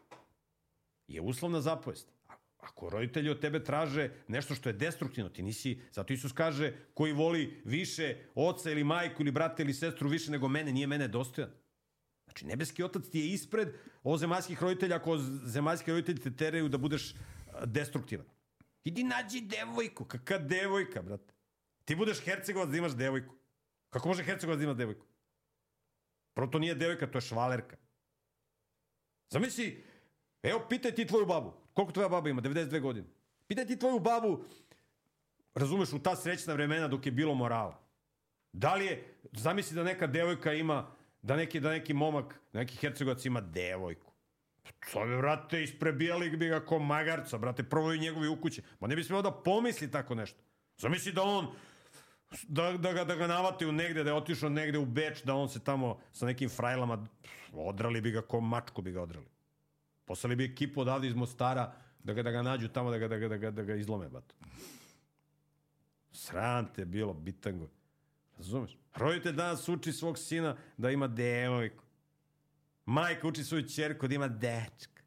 [1.07, 2.11] Je uslovna zapovest.
[2.57, 5.81] Ako roditelji od tebe traže nešto što je destruktivno, ti nisi...
[5.91, 10.47] Zato Isus kaže, koji voli više oca ili majku ili brata ili sestru više nego
[10.47, 11.49] mene, nije mene dostojan.
[12.29, 13.73] Znači, nebeski otac ti je ispred
[14.03, 17.15] ozemaljskih roditelja ako zemaljski roditelji te teraju da budeš
[17.65, 18.25] destruktivan.
[18.83, 20.05] Idi nađi devojku.
[20.05, 21.33] Kakva devojka, brate?
[21.85, 23.35] Ti budeš hercegovac da imaš devojku.
[23.89, 25.05] Kako može hercegovac da ima devojku?
[26.33, 27.77] Prvo to nije devojka, to je švalerka.
[29.29, 29.83] Zamisli,
[30.43, 31.53] evo pitaj ti tvoju babu.
[31.73, 32.41] Koliko tvoja baba ima?
[32.41, 33.07] 92 godine.
[33.47, 34.43] Pitaj ti tvoju babu
[35.55, 37.81] razumeš, u ta srećna vremena dok je bilo morala.
[38.53, 40.91] Da li je, zamisli da neka devojka ima,
[41.21, 44.11] da neki, da neki momak, da neki hercegovac ima devojku.
[44.93, 48.61] To bi, brate, isprebijali bi ga ko magarca, brate, prvo i njegovi u kući.
[48.79, 50.39] Ma ne bi smeo da pomisli tako nešto.
[50.77, 51.47] Zamisli da on,
[52.47, 55.35] da, da, ga, da ga navate u negde, da je otišao negde u Beč, da
[55.35, 57.07] on se tamo sa nekim frajlama,
[57.53, 59.27] odrali bi ga ko mačku bi ga odrali.
[60.05, 61.73] Poslali bi ekipu odavde iz Mostara
[62.03, 64.09] da ga, da ga nađu tamo, da ga, da ga, da ga, da ga izlome,
[64.09, 64.35] bato.
[66.11, 67.67] Sram te bilo, bitango.
[68.39, 68.77] Razumeš?
[68.95, 71.83] Roditelj danas uči svog sina da ima devojku.
[72.85, 75.03] Majka uči svoju čerku da ima dečka.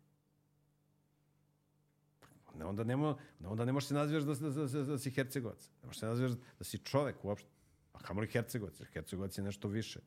[2.58, 5.70] Ne, onda, nemo, onda ne možeš se nazivati da, da, da, da, si Hercegovac.
[5.82, 7.48] Ne možeš se nazivati da si čovek uopšte.
[7.92, 8.80] A kamo li Hercegovac?
[8.80, 10.00] Jer Hercegovac je nešto više.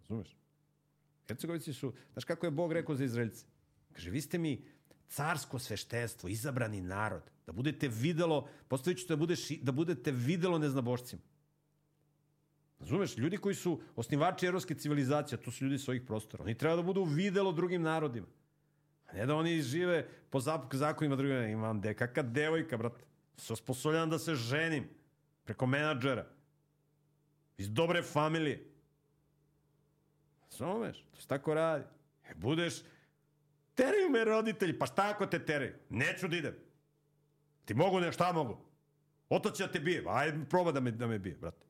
[0.00, 0.36] Razumeš?
[1.28, 3.46] Hercegovici su, znaš kako je Bog rekao za Izraelce?
[3.92, 4.64] Kaže, vi ste mi
[5.08, 11.22] carsko sveštenstvo, izabrani narod, da budete videlo, postavit ću da, budeš, da budete videlo neznabošcima.
[12.80, 16.44] Razumeš, ljudi koji su osnivači evropske civilizacije, to su ljudi svojih prostora.
[16.44, 18.26] Oni treba da budu videlo drugim narodima.
[19.06, 20.40] A ne da oni žive po
[20.72, 21.46] zakonima drugima.
[21.46, 23.04] Imam de, kakva devojka, brate.
[23.36, 24.88] Se osposobljam da se ženim
[25.44, 26.26] preko menadžera.
[27.58, 28.64] Iz dobre familije.
[30.50, 31.84] Razumeš, to se tako radi.
[32.30, 32.82] E, budeš,
[33.74, 35.74] teraju me roditelji, pa šta ako te teraju?
[35.90, 36.54] Neću da idem.
[37.64, 38.58] Ti mogu ne, šta mogu?
[39.28, 41.67] Otac će da te bije, ajde proba da me, da me bije, brate.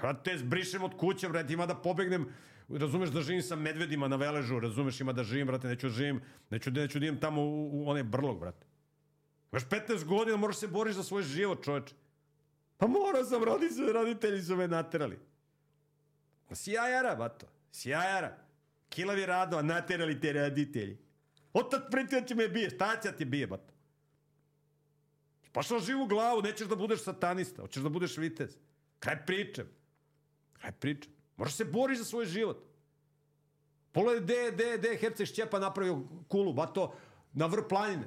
[0.00, 2.28] Brate, zbrišem od kuće, brate, ima da pobegnem,
[2.68, 6.20] razumeš da živim sa medvedima na veležu, razumeš, ima da živim, brate, neću da živim,
[6.50, 8.66] neću, neću da idem tamo u, u onaj brlog, brate.
[9.52, 11.94] Imaš 15 godina, moraš se boriš za svoj život, čoveče.
[12.76, 15.18] Pa morao sam, roditelji, roditelji su me naterali.
[16.52, 18.36] Sjajara, bato, sjajara.
[18.88, 20.98] Kilavi rado, a naterali te roditelji.
[21.52, 23.74] Otac pretio će me bije, šta će ti bije, bato?
[25.52, 28.56] Pa što živu glavu, nećeš da budeš satanista, hoćeš da budeš vitez.
[28.98, 29.77] Kraj pričem.
[30.58, 31.12] Kraj pričam.
[31.36, 32.64] Moraš se boriš za svoj život.
[33.92, 36.94] Pogledaj gde, gde, gde Herceg Šćepa napravio kulu, ba to
[37.32, 38.06] na vrh planine.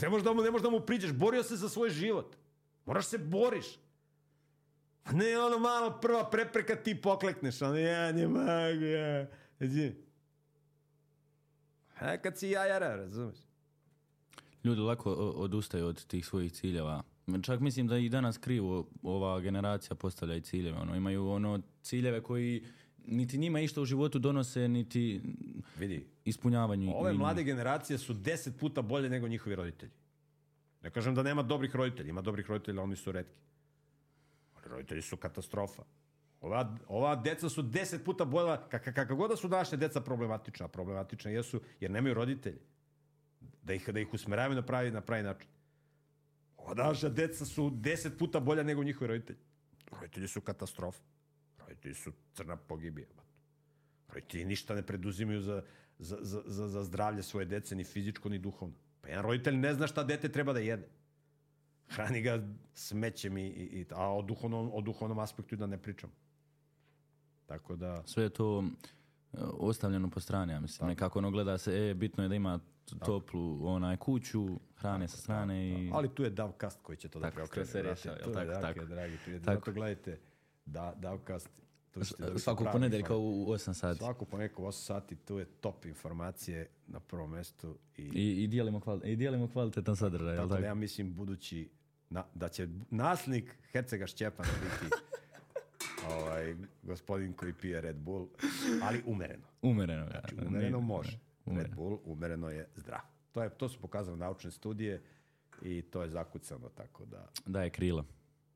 [0.00, 1.12] Ne možeš da mu, ne možeš da mu priđeš.
[1.12, 2.36] Borio se za svoj život.
[2.84, 3.66] Moraš se boriš.
[5.04, 7.62] A ne ono malo prva prepreka ti poklekneš.
[7.62, 9.26] Ono ja ne mogu, ja.
[9.58, 9.94] Znači,
[11.98, 13.38] a kad si jajara, razumeš?
[14.64, 17.02] Ljudi lako odustaju od tih svojih ciljeva
[17.42, 20.78] Čak mislim da i danas krivo ova generacija postavlja i ciljeve.
[20.78, 22.64] Ono, imaju ono ciljeve koji
[23.06, 25.20] niti njima išta u životu donose, niti
[25.78, 26.92] Vidi, ispunjavanju.
[26.94, 29.92] Ove mlade generacije su deset puta bolje nego njihovi roditelji.
[30.82, 33.40] Ne kažem da nema dobrih roditelja, ima dobrih roditelja, oni su redki.
[34.54, 35.82] Ali roditelji su katastrofa.
[36.40, 40.68] Ova, ova deca su deset puta bolja, kak, kakav god da su današnje deca problematična,
[40.68, 42.58] problematična jesu jer nemaju roditelji.
[43.62, 45.48] Da ih, da ih usmeravaju na pravi, na pravi način.
[46.64, 49.38] Ova naša deca su deset puta bolja nego njihovi roditelji.
[49.90, 51.02] Roditelji su katastrofa.
[51.58, 53.06] Roditelji su crna pogibija.
[54.08, 55.62] Roditelji ništa ne preduzimaju za,
[55.98, 58.74] za, za, za, za zdravlje svoje dece, ni fizičko, ni duhovno.
[59.00, 60.88] Pa jedan roditelj ne zna šta dete treba da jede.
[61.88, 66.10] Hrani ga smećem i, i, i a o duhovnom, o duhovnom aspektu da ne pričam.
[67.46, 68.02] Tako da...
[68.06, 68.64] Sve je to
[69.32, 70.78] e, ostavljeno po strani, ja mislim.
[70.78, 70.88] Tako.
[70.88, 72.60] Nekako ono gleda se, e, bitno je da ima
[73.06, 74.46] toplu onaj kuću,
[74.76, 75.90] hrane sa strane i...
[75.92, 77.66] Ali tu je Davcast koji će to da preokrene.
[77.66, 78.84] se rešava, jel tako, tako, tako.
[78.84, 79.56] dragi prijatelji.
[79.56, 80.18] Zato gledajte
[80.66, 81.50] da, Davcast
[81.92, 83.98] tu ćete da Svakog ponedeljka u 8 sati.
[83.98, 87.78] Svakog ponedeljka u 8 sati, tu je top informacije na prvom mestu.
[87.96, 90.36] I, I, i, dijelimo, kvali, i dijelimo kvalitetan sadržaj.
[90.36, 91.70] Tako, tako da ja mislim budući
[92.10, 94.94] na, da će naslik Hercega Šćepana biti
[96.14, 98.28] ovaj, gospodin koji pije Red Bull,
[98.82, 99.44] ali umereno.
[99.62, 101.18] Umereno, znači, umereno može.
[101.44, 101.68] Umereno.
[101.68, 103.00] Red Bull umereno je zdrav.
[103.32, 105.02] To, je, to su pokazale naučne studije
[105.62, 107.28] i to je zakucano tako da...
[107.46, 108.04] Daje krila.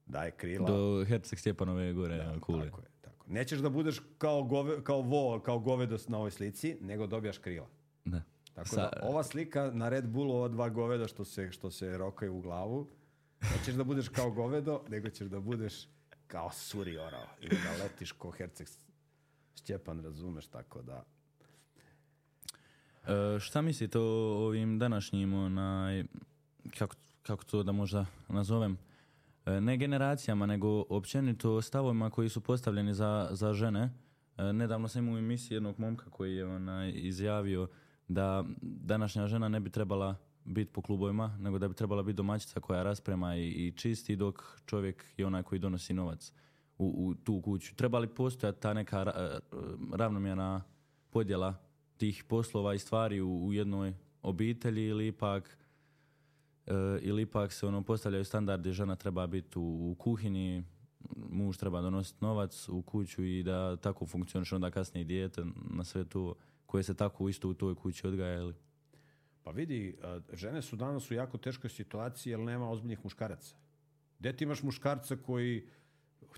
[0.07, 0.67] Daje krila.
[0.67, 2.65] Do Herceg Stjepanove gore da, kule.
[2.65, 3.27] Tako je, tako.
[3.29, 7.69] Nećeš da budeš kao, gove, kao vo, kao govedos na ovoj slici, nego dobijaš krila.
[8.05, 8.23] Da.
[8.55, 8.77] Tako Sa...
[8.81, 12.41] da, ova slika na Red Bullu, ova dva goveda što se, što se rokaju u
[12.41, 12.89] glavu,
[13.57, 15.89] nećeš da budeš kao govedo, nego ćeš da budeš
[16.27, 17.27] kao suri orao.
[17.41, 18.69] Ili da letiš ko Herceg
[19.55, 21.05] Stjepan, razumeš, tako da
[23.07, 26.05] E, šta mislite o ovim današnjim, onaj,
[26.79, 28.79] kako, kako to da možda nazovem,
[29.47, 33.91] e, ne generacijama, nego općenito stavovima koji su postavljeni za, za žene.
[34.37, 37.69] E, nedavno sam imao emisiji jednog momka koji je onaj, izjavio
[38.09, 42.61] da današnja žena ne bi trebala biti po klubovima, nego da bi trebala biti domaćica
[42.61, 46.33] koja rasprema i, i čisti, dok čovjek je onaj koji donosi novac
[46.79, 47.75] u, u tu kuću.
[47.75, 49.39] Treba li postojati ta neka ra,
[49.93, 50.63] ravnomjerna
[51.11, 51.66] podjela
[51.97, 55.59] tih poslova i stvari u, u jednoj obitelji ili ipak
[56.67, 60.65] E, ili ipak se ono postavljaju standardi, žena treba biti u, u kuhinji,
[61.31, 65.85] muž treba donositi novac u kuću i da tako funkcioniše onda kasnije i dijete na
[65.85, 66.35] sve to
[66.67, 68.53] koje se tako isto u toj kući odgaja.
[69.43, 73.57] Pa vidi, a, žene su danas u jako teškoj situaciji jer nema ozbiljnih muškaraca.
[74.19, 75.69] Gde ti imaš muškarca koji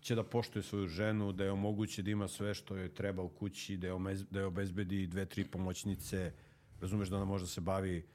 [0.08, 3.28] će da poštuje svoju ženu, da je omogući da ima sve što joj treba u
[3.28, 6.32] kući, da je, omez, da je obezbedi dve, tri pomoćnice,
[6.80, 8.06] razumeš da ona može da se bavi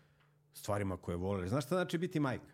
[0.54, 1.48] stvarima koje vole.
[1.48, 2.54] Znaš šta znači biti majka?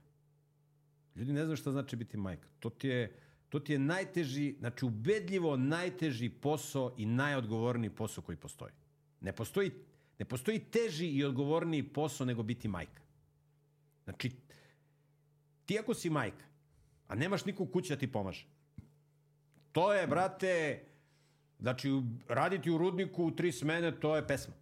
[1.15, 2.47] Ljudi ne znaju šta znači biti majka.
[2.59, 3.15] To ti je,
[3.49, 8.73] to ti je najteži, znači ubedljivo najteži posao i najodgovorniji posao koji postoji.
[9.21, 9.71] Ne postoji,
[10.19, 13.01] ne postoji teži i odgovorniji posao nego biti majka.
[14.03, 14.31] Znači,
[15.65, 16.45] ti ako si majka,
[17.07, 18.45] a nemaš niko u kući da ti pomaže,
[19.71, 20.83] to je, brate,
[21.59, 24.53] znači, raditi u rudniku u tri smene, to je pesma.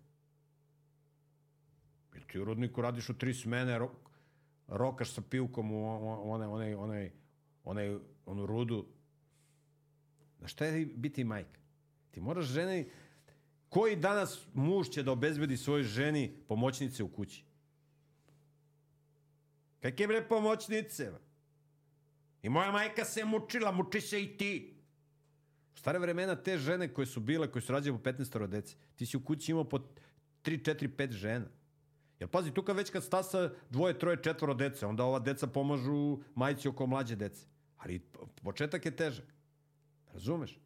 [2.13, 3.91] Jer ti u rudniku radiš u tri smene, ro,
[4.67, 7.11] rokaš sa pivkom u onaj, onaj, onaj,
[7.63, 8.85] onaj, onu rudu.
[10.39, 11.59] Na šta je biti majka?
[12.11, 12.89] Ti moraš ženi...
[13.69, 17.43] Koji danas muž će da obezbedi svojoj ženi pomoćnice u kući?
[19.79, 21.11] Kakve bre pomoćnice?
[22.43, 24.76] I moja majka se mučila, muči se i ti.
[25.77, 29.05] U stare vremena te žene koje su bile, koje su rađene po 15 dece, ti
[29.05, 29.85] si u kući imao po 3,
[30.43, 31.45] 4, 5 žena.
[32.19, 36.17] Jer pazi, tu kad već kad stasa dvoje, troje, četvoro dece, onda ova deca pomažu
[36.35, 37.45] majici oko mlađe dece.
[37.77, 37.99] Ali
[38.43, 39.25] početak je težak.
[40.13, 40.57] Razumeš?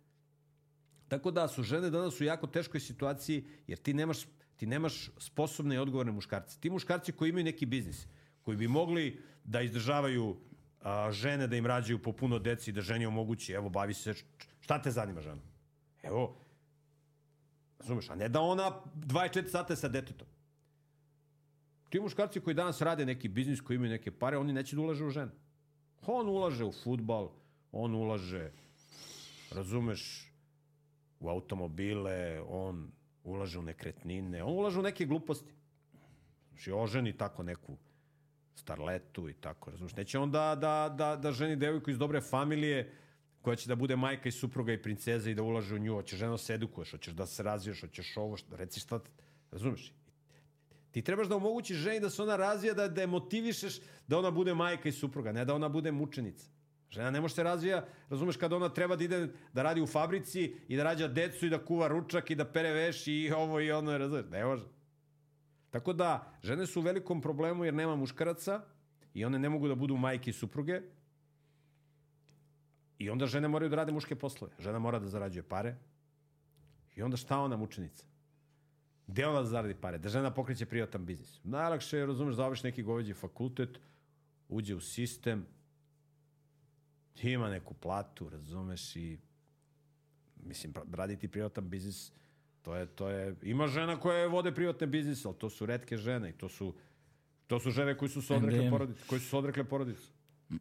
[1.07, 4.23] Tako da su žene danas u jako teškoj situaciji jer ti nemaš,
[4.55, 6.59] ti nemaš sposobne i odgovorne muškarce.
[6.59, 8.07] Ti muškarci koji imaju neki biznis,
[8.41, 10.37] koji bi mogli da izdržavaju
[10.81, 14.13] a, žene da im rađaju po puno deci, da ženi omogući, evo, bavi se,
[14.59, 15.41] šta te zanima žena?
[16.03, 16.35] Evo,
[17.79, 20.27] razumeš, a ne da ona 24 sata sa detetom.
[21.89, 25.05] Ti muškarci koji danas rade neki biznis, koji imaju neke pare, oni neće da ulaže
[25.05, 25.31] u žene.
[26.05, 27.29] On ulaže u futbal,
[27.71, 28.51] on ulaže,
[29.51, 30.31] razumeš,
[31.19, 32.91] u automobile, on
[33.23, 35.53] ulaže u nekretnine, on ulaže u neke gluposti.
[36.49, 37.77] Znači, oženi tako neku
[38.55, 39.95] starletu i tako, razumeš.
[39.95, 42.91] Neće on da, da, da, da ženi devojku iz dobre familije
[43.41, 45.93] koja će da bude majka i supruga i princeza i da ulaže u nju.
[45.93, 48.99] Hoćeš ženo da se edukuješ, hoćeš da se razviješ, hoćeš ovo, što, reci šta,
[49.51, 49.93] razumeš.
[50.91, 54.31] Ti trebaš da omogućiš ženi da se ona razvija, da, da je motivišeš da ona
[54.31, 56.49] bude majka i supruga, ne da ona bude mučenica.
[56.91, 60.55] Žena ne može se razvija, razumeš, kada ona treba da ide da radi u fabrici
[60.67, 63.71] i da rađa decu i da kuva ručak i da pere veš i ovo i
[63.71, 64.65] ono, razumeš, ne može.
[65.71, 68.61] Tako da, žene su u velikom problemu jer nema muškaraca
[69.13, 70.81] i one ne mogu da budu majke i supruge.
[72.97, 74.53] I onda žene moraju da rade muške poslove.
[74.59, 75.75] Žena mora da zarađuje pare.
[76.95, 78.05] I onda šta ona mučenica?
[79.07, 79.97] Gde ona da zaradi pare?
[79.97, 81.39] Da žena pokreće privatan biznis.
[81.43, 83.79] Najlakše je, razumeš, završi neki goveđi fakultet,
[84.49, 85.45] uđe u sistem,
[87.23, 89.19] ima neku platu, razumeš, i
[90.43, 92.11] mislim, raditi privatan biznis,
[92.61, 96.29] to je, to je, ima žena koje vode privatne biznise, ali to su redke žene
[96.29, 96.73] i to su,
[97.47, 100.07] to su žene koji su se odrekle porodice, koji su se odrekle porodice.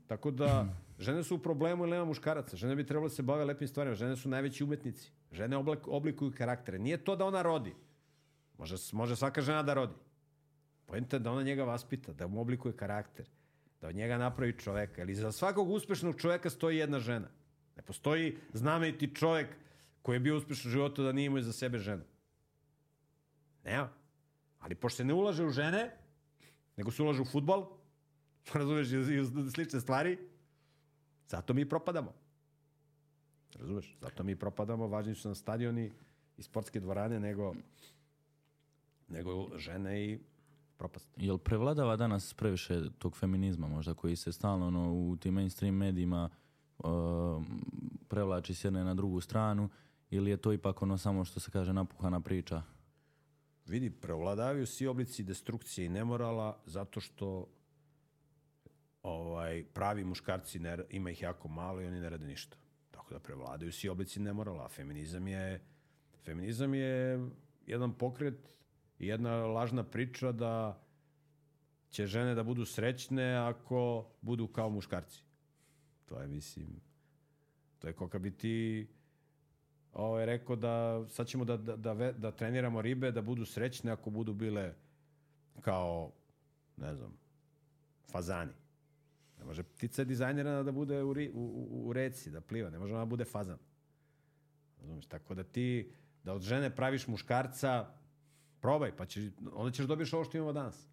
[0.07, 0.67] Tako da,
[0.99, 2.57] žene su u problemu ili nema muškaraca.
[2.57, 3.95] Žene bi trebalo da se bave lepim stvarima.
[3.95, 5.11] Žene su najveći umetnici.
[5.33, 5.57] Žene
[5.87, 6.79] oblikuju karaktere.
[6.79, 7.75] Nije to da ona rodi.
[8.59, 9.95] Može, može svaka žena da rodi.
[10.87, 13.27] Pojenta je da ona njega vaspita, da mu oblikuje karakter,
[13.81, 15.03] da od njega napravi čoveka.
[15.03, 17.29] Ali za svakog uspešnog čoveka stoji jedna žena.
[17.77, 19.57] Ne postoji znameniti čovek
[20.03, 22.03] koji je bio uspešan u životu da nije imao za sebe ženu.
[23.65, 23.89] Nema.
[24.59, 25.97] Ali pošto se ne ulaže u žene,
[26.77, 27.67] nego se ulaže u futbol,
[28.55, 30.19] razumeš, i u slične stvari,
[31.29, 32.13] zato mi propadamo.
[33.55, 33.97] Razumeš?
[34.01, 35.93] Zato mi propadamo, važni su nam stadioni
[36.37, 37.55] i sportske dvorane nego
[39.09, 40.19] nego žene i
[40.77, 41.09] propast.
[41.17, 46.31] Jel prevladava danas previše tog feminizma možda koji se stalno ono, u tim mainstream medijima
[46.79, 46.89] uh,
[48.09, 49.69] prevlači s jedne na drugu stranu
[50.11, 52.63] ili je to ipak ono samo što se kaže napuhana priča?
[53.67, 57.47] Vidi, prevladavaju svi oblici destrukcije i nemorala zato što
[59.03, 62.57] ovaj, pravi muškarci, ne, ima ih jako malo i oni ne rade ništa.
[62.91, 64.69] Tako da prevladaju svi oblici nemorala.
[64.69, 65.65] Feminizam je,
[66.25, 67.21] feminizam je
[67.67, 68.57] jedan pokret
[68.99, 70.83] jedna lažna priča da
[71.91, 75.23] će žene da budu srećne ako budu kao muškarci.
[76.07, 76.81] To je, mislim,
[77.79, 78.87] to je kao kad bi ti
[79.93, 84.11] ovaj, rekao da sad ćemo da, da, da, da treniramo ribe da budu srećne ako
[84.11, 84.75] budu bile
[85.61, 86.13] kao,
[86.77, 87.19] ne znam,
[88.13, 88.53] fazani.
[89.39, 92.71] Ne može ptica dizajnirana da bude u, ri, u, u, u reci, da pliva.
[92.71, 93.59] Ne može ona da bude fazan.
[94.81, 95.07] Razumeš?
[95.07, 95.93] Tako da ti,
[96.25, 98.01] da od žene praviš muškarca,
[98.61, 100.87] Probaj, pa ćeš, onda ćeš dobiješ ovo što imamo danas.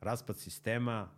[0.00, 1.10] Raspad sistema,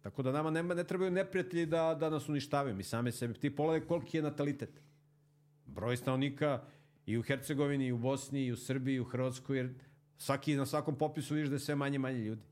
[0.00, 2.74] Tako da nama nema, ne trebaju neprijatelji da, da nas uništavaju.
[2.74, 3.34] Mi same sebi.
[3.34, 4.82] Ti pogledaj koliki je natalitet.
[5.68, 6.62] Broj stanovnika
[7.06, 9.74] i u Hercegovini, i u Bosni, i u Srbiji, i u Hrvatskoj, jer
[10.18, 12.42] svaki, na svakom popisu vidiš da je sve manje manje ljudi.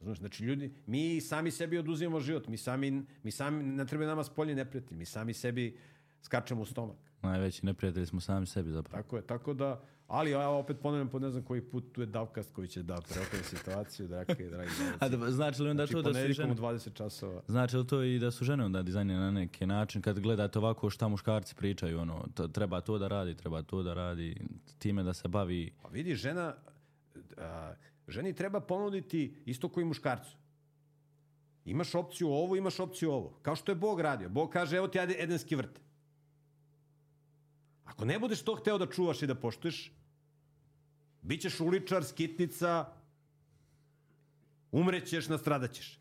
[0.00, 4.24] Znaš, znači ljudi, mi sami sebi oduzimamo život, mi sami, mi sami ne trebaju nama
[4.24, 5.78] spolji neprijatelji, mi sami sebi
[6.22, 6.96] skačemo u stomak.
[7.22, 9.02] Najveći neprijatelji smo sami sebi zapravo.
[9.02, 12.06] Tako je, tako da, ali ja opet ponavljam po ne znam koji put, tu je
[12.06, 16.02] Davkast koji će da preokrene situaciju, dragi, dragi A da, znači li onda Znači, to
[16.02, 16.52] da su i žene?
[16.52, 17.42] u 20 časova.
[17.48, 20.90] Znači li to i da su žene onda dizajnjene na neki način kad gledate ovako
[20.90, 24.36] šta muškarci pričaju ono to, treba to da radi, treba to da radi
[24.78, 26.54] time da se bavi Pa vidi, žena,
[27.36, 27.72] a,
[28.08, 30.36] ženi treba ponuditi isto koji muškarcu.
[31.64, 33.38] Imaš opciju ovo, imaš opciju ovo.
[33.42, 34.28] Kao što je Bog radio.
[34.28, 35.80] Bog kaže, evo ti ajde edenski vrt.
[37.84, 39.92] Ako ne budeš to hteo da čuvaš i da poštuješ,
[41.28, 42.92] bit ćeš uličar, skitnica,
[44.72, 46.00] umrećeš, nastradaćeš.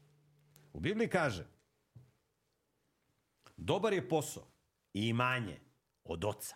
[0.73, 1.47] U Bibliji kaže,
[3.57, 4.47] dobar je posao
[4.93, 5.59] i imanje
[6.03, 6.55] od oca.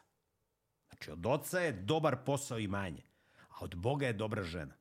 [0.90, 3.04] Znači, od oca je dobar posao i imanje,
[3.50, 4.78] a od Boga je dobra žena.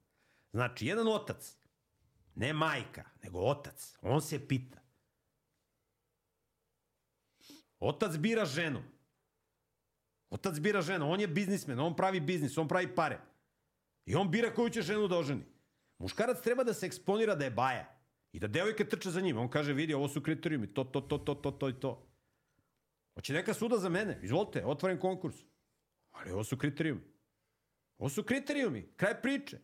[0.53, 1.57] Znači, jedan otac,
[2.35, 4.79] ne majka, nego otac, on se pita.
[7.79, 8.83] Otac bira ženu.
[10.31, 13.30] Otac bira ženu, on je biznismen, on pravi biznis, on pravi pare.
[14.07, 15.45] I on bira koju će ženu da oženi.
[15.99, 18.01] Muškarac treba da se eksponira da je baja.
[18.33, 19.39] I da devojke trče za njim.
[19.39, 22.07] On kaže, vidi, ovo su kriterijumi, to, to, to, to, to, to i to.
[23.15, 24.21] Hoće neka suda za mene?
[24.23, 25.37] Izvolite, otvoren konkurs.
[26.11, 27.01] Ali ovo su kriterijumi.
[27.99, 29.59] Ovo su kriterijumi, kraj priče.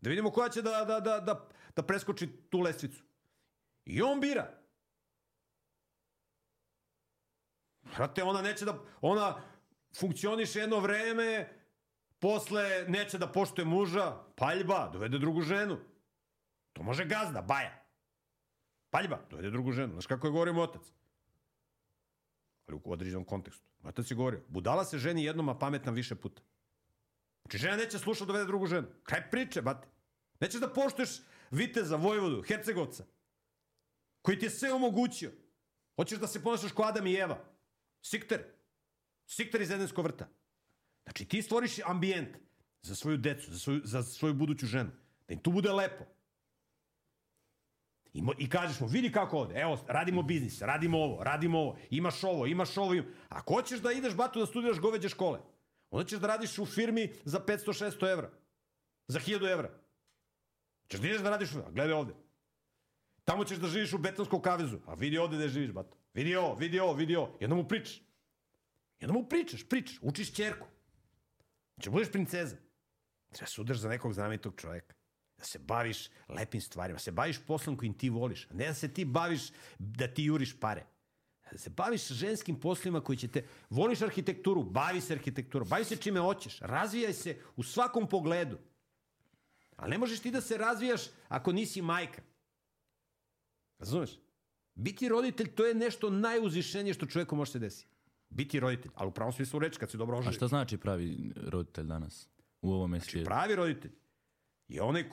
[0.00, 3.02] Da vidimo koja će da, da, da, da, da preskoči tu lestvicu.
[3.84, 4.58] I on bira.
[7.96, 8.78] Brate, ona neće da...
[9.00, 9.42] Ona
[9.98, 11.61] funkcioniše jedno vreme,
[12.22, 15.78] posle neće da poštuje muža, paljba, dovede drugu ženu.
[16.72, 17.82] To može gazda, baja.
[18.90, 19.92] Paljba, dovede drugu ženu.
[19.92, 20.82] Znaš kako je govorio otac?
[22.66, 23.66] Ali u određenom kontekstu.
[23.84, 26.42] Otac je govorio, budala se ženi jednom, a pametna više puta.
[27.42, 28.86] Znači, žena neće slušati dovede drugu ženu.
[29.02, 29.88] Kraj priče, bate.
[30.40, 31.10] Nećeš da poštuješ
[31.50, 33.04] Viteza, Vojvodu, Hercegovca,
[34.22, 35.32] koji ti je sve omogućio.
[35.96, 37.38] Hoćeš da se ponašaš ko Adam i Eva.
[38.02, 38.44] Sikter.
[39.26, 40.28] Sikter iz Edenskog vrta.
[41.04, 42.36] Znači, ti stvoriš ambijent
[42.82, 44.90] za svoju decu, za svoju, za svoju buduću ženu.
[45.28, 46.04] Da im tu bude lepo.
[48.12, 51.78] I, mo, I kažeš mu, vidi kako ovde, evo, radimo biznis, radimo ovo, radimo ovo,
[51.90, 52.94] imaš ovo, imaš ovo.
[52.94, 53.04] Im...
[53.28, 55.40] Ako hoćeš da ideš, batu, da studiraš goveđe škole,
[55.90, 58.30] onda ćeš da radiš u firmi za 500-600 evra.
[59.08, 59.70] Za 1000 evra.
[60.88, 62.14] Ćeš da ideš da radiš, a gledaj ovde.
[63.24, 64.78] Tamo ćeš da živiš u betonskom kavezu.
[64.86, 65.96] A vidi ovde da živiš, bato.
[66.14, 67.36] Vidi ovo, vidi ovo, vidi ovo.
[67.40, 68.02] Jednom mu pričaš.
[69.00, 70.66] Jednom mu pričaš, pričaš, učiš čerku.
[71.80, 72.56] Će budeš princeza.
[73.32, 74.94] Treba se udaš za nekog znamenitog čoveka.
[75.38, 78.74] Da se baviš lepim stvarima, da se baviš poslom kojim ti voliš, a ne da
[78.74, 80.86] se ti baviš da ti juriš pare.
[81.52, 83.44] Da se baviš ženskim poslima koji će te...
[83.70, 88.58] Voliš arhitekturu, bavi se arhitekturu, bavi se čime hoćeš, razvijaj se u svakom pogledu.
[89.76, 92.22] Ali ne možeš ti da se razvijaš ako nisi majka.
[93.78, 94.10] Razumeš?
[94.74, 97.91] Biti roditelj, to je nešto najuzvišenije što čoveku može se desiti.
[98.34, 100.36] Biti roditelj, ali u pravom smislu reči, kad si dobro A oživio.
[100.36, 102.28] šta znači pravi roditelj danas
[102.62, 103.28] u ovome svijetu?
[103.28, 103.92] Pravi roditelj
[104.68, 105.04] je onaj,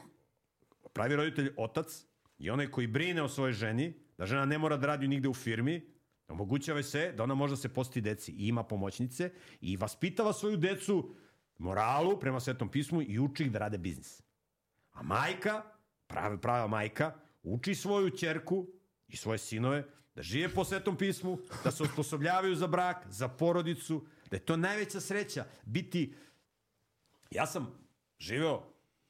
[0.93, 2.05] pravi roditelj otac
[2.37, 5.33] je onaj koji brine o svojoj ženi, da žena ne mora da radi nigde u
[5.33, 5.81] firmi,
[6.27, 9.31] omogućava se da ona može da se posti deci i ima pomoćnice
[9.61, 11.15] i vaspitava svoju decu
[11.57, 14.21] moralu prema svetom pismu i uči ih da rade biznis.
[14.91, 15.63] A majka,
[16.07, 17.13] prava, prava majka,
[17.43, 18.67] uči svoju ćerku
[19.07, 19.83] i svoje sinove
[20.19, 24.57] da žive po svetom pismu, da se osposobljavaju za brak, za porodicu, da je to
[24.57, 26.13] najveća sreća biti
[27.31, 27.71] Ja sam
[28.19, 28.63] živeo,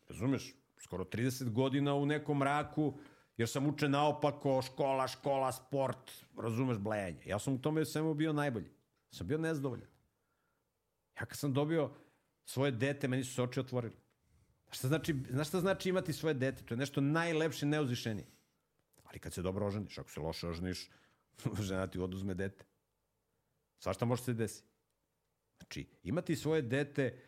[0.09, 2.93] razumeš, skoro 30 godina u nekom mraku,
[3.37, 7.21] jer sam učen naopako, škola, škola, sport, razumeš, blejanje.
[7.25, 8.69] Ja sam u tome svemu bio najbolji.
[9.11, 9.89] Sam bio nezdovoljan.
[11.19, 11.89] Ja kad sam dobio
[12.45, 13.95] svoje dete, meni su se oči otvorili.
[14.71, 16.63] Šta znači, znaš šta znači imati svoje dete?
[16.63, 18.27] To je nešto najlepše, neuzvišenije.
[19.09, 20.89] Ali kad se dobro oženiš, ako se loše oženiš,
[21.69, 22.65] žena ti oduzme dete.
[23.79, 24.63] Svašta može se desi.
[25.57, 27.19] Znači, imati svoje dete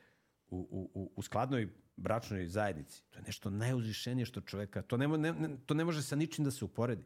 [0.47, 5.07] u, u, u, u skladnoj bračnoj zajednici, to je nešto najuzvišenije što čoveka, to ne,
[5.07, 7.03] ne, ne, to ne može sa ničim da se uporedi.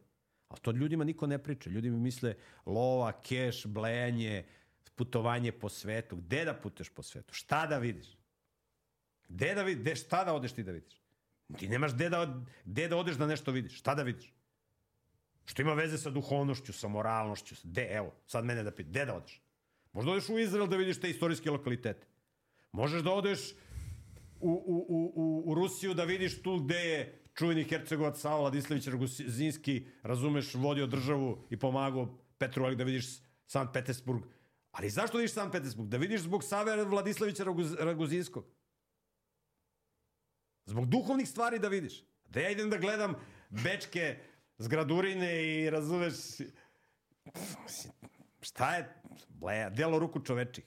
[0.48, 1.70] Ali to ljudima niko ne priča.
[1.70, 2.36] Ljudi mi misle
[2.66, 4.46] lova, keš, blejanje,
[4.96, 6.16] putovanje po svetu.
[6.16, 7.34] Gde da puteš po svetu?
[7.34, 8.18] Šta da vidiš?
[9.28, 9.82] Gde da vidiš?
[9.82, 11.02] Gde, šta da odeš ti da vidiš?
[11.58, 13.80] Ti nemaš gde da, gde da odeš da nešto vidiš.
[13.80, 14.35] Šta da vidiš?
[15.46, 17.56] Što ima veze sa duhovnošću, sa moralnošću.
[17.64, 19.42] Gde, evo, sad mene da pita, gde da odeš?
[19.94, 22.08] Možda odeš u Izrael da vidiš te istorijske lokalitete.
[22.72, 23.52] Možeš da odeš
[24.40, 29.88] u, u, u, u, Rusiju da vidiš tu gde je čuveni Hercegovac Savo Ladislavić Raguzinski,
[30.04, 33.06] razumeš, vodio državu i pomagao Petru da vidiš
[33.48, 34.24] San Petersburg.
[34.72, 35.90] Ali zašto vidiš San Petersburg?
[35.90, 38.46] Da vidiš zbog Save Vladislavića Raguz, Raguzinskog.
[40.66, 42.04] Zbog duhovnih stvari da vidiš.
[42.30, 43.14] Da ja idem da gledam
[43.50, 44.20] bečke
[44.58, 46.14] zgradurine i razumeš
[48.42, 50.66] šta je bleja, delo ruku čovečih.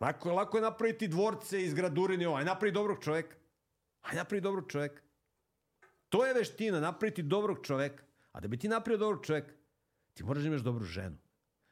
[0.00, 2.26] Lako, lako je napraviti dvorce iz gradurine.
[2.36, 3.36] Aj napravi dobrog čoveka.
[4.02, 5.02] Aj napravi dobrog čoveka.
[6.08, 8.04] To je veština, napraviti dobrog čoveka.
[8.32, 9.52] A da bi ti napravio dobrog čoveka,
[10.14, 11.16] ti moraš da imaš dobru ženu.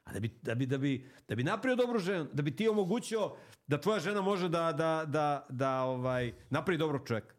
[0.04, 2.68] A da bi, da bi, da bi, da bi napravio dobru ženu, da bi ti
[2.68, 3.36] omogućio
[3.66, 7.34] da tvoja žena može da, da, da, da ovaj, napravi dobrog čoveka.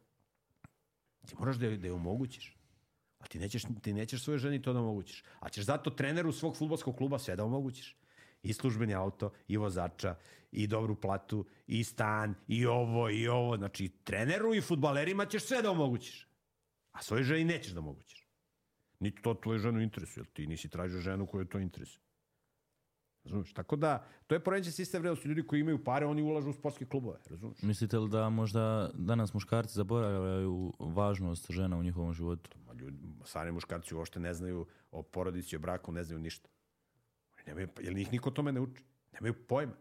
[1.27, 2.54] Ti moraš da, da je omogućiš.
[3.25, 5.23] A ti nećeš, ti nećeš svojoj ženi to da omogućiš.
[5.39, 7.95] A ćeš zato treneru svog futbolskog kluba sve da omogućiš.
[8.43, 10.15] I službeni auto, i vozača,
[10.51, 13.57] i dobru platu, i stan, i ovo, i ovo.
[13.57, 16.27] Znači, treneru i futbalerima ćeš sve da omogućiš.
[16.91, 18.27] A svojoj ženi nećeš da omogućiš.
[18.99, 22.04] Niti to tvoju ženu interesuje, jer ti nisi tražio ženu koju to interesuje.
[23.25, 23.53] Razumeš?
[23.53, 25.27] Tako da, to je poređen sistem vrednosti.
[25.27, 27.17] Ljudi koji imaju pare, oni ulažu u sportske klubove.
[27.29, 27.61] Razumeš?
[27.61, 32.49] Mislite li da možda danas muškarci zaboravljaju važnost žena u njihovom životu?
[32.67, 36.49] Ma ljudi, stari muškarci uopšte ne znaju o porodici, o braku, ne znaju ništa.
[37.47, 38.83] Nemaju, jer ih niko tome ne uči.
[39.13, 39.73] Nemaju pojma.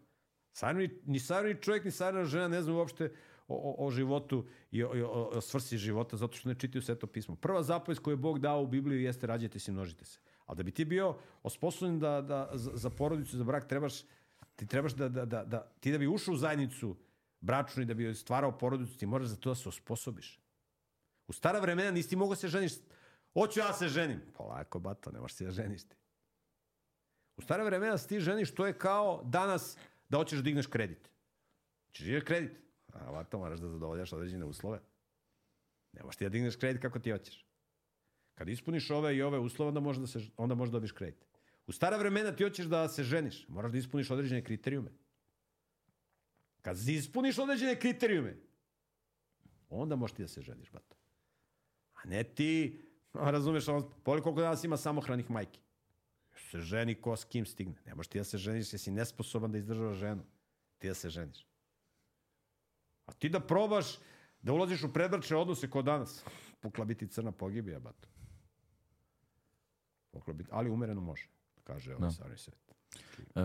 [0.51, 3.11] Sarni, ni sarni čovjek, ni sarna žena ne znaju uopšte
[3.47, 7.07] o, o, o životu i o, o, o svrsi života, zato što ne čitaju sveto
[7.07, 7.35] pismo.
[7.35, 10.19] Prva zapovest koju je Bog dao u Bibliji jeste rađajte se i množite se.
[10.45, 14.01] Ali da bi ti bio osposobljen da, da, za, za porodicu, za brak, trebaš,
[14.55, 16.95] ti trebaš da, da, da, da, ti da bi ušao u zajednicu
[17.41, 20.39] bračnu i da bi stvarao porodicu, ti moraš za to da se osposobiš.
[21.27, 22.73] U stara vremena nisi mogao se ženiš,
[23.33, 24.21] hoću ja se ženim.
[24.37, 25.95] Polako, bato, ne možeš se da ženiš ti.
[27.37, 29.77] U stara vremena se ti ženiš, to je kao danas
[30.09, 31.09] da hoćeš da digneš kredit.
[31.91, 32.51] Češ da kredit.
[32.93, 34.79] A ovako moraš da zadovoljaš određene uslove.
[35.91, 37.44] Ne možeš ti da digneš kredit kako ti hoćeš.
[38.35, 41.25] Kad ispuniš ove i ove uslove, onda možeš da, se, onda možeš da dobiš kredit.
[41.67, 43.45] U stara vremena ti hoćeš da se ženiš.
[43.47, 44.91] Moraš da ispuniš određene kriterijume.
[46.61, 48.37] Kad ispuniš određene kriterijume,
[49.69, 50.95] onda možeš ti da se ženiš, bato.
[51.93, 52.81] A ne ti,
[53.13, 55.59] razumeš, on, koliko danas ima samohranih majki.
[56.51, 57.75] Se ženi ko s kim stigne.
[57.85, 60.23] Ne možeš ti da se ženiš, jesi nesposoban da izdržavaš ženu.
[60.77, 61.47] Ti da se ženiš.
[63.05, 63.97] A ti da probaš
[64.41, 66.23] da ulaziš u predbračne odnose kod danas.
[66.61, 68.14] Pukla biti crna pogibija, bato.
[70.15, 71.27] Pukla biti, ali umereno može,
[71.63, 72.75] kaže ovaj stari svet.
[73.35, 73.41] E,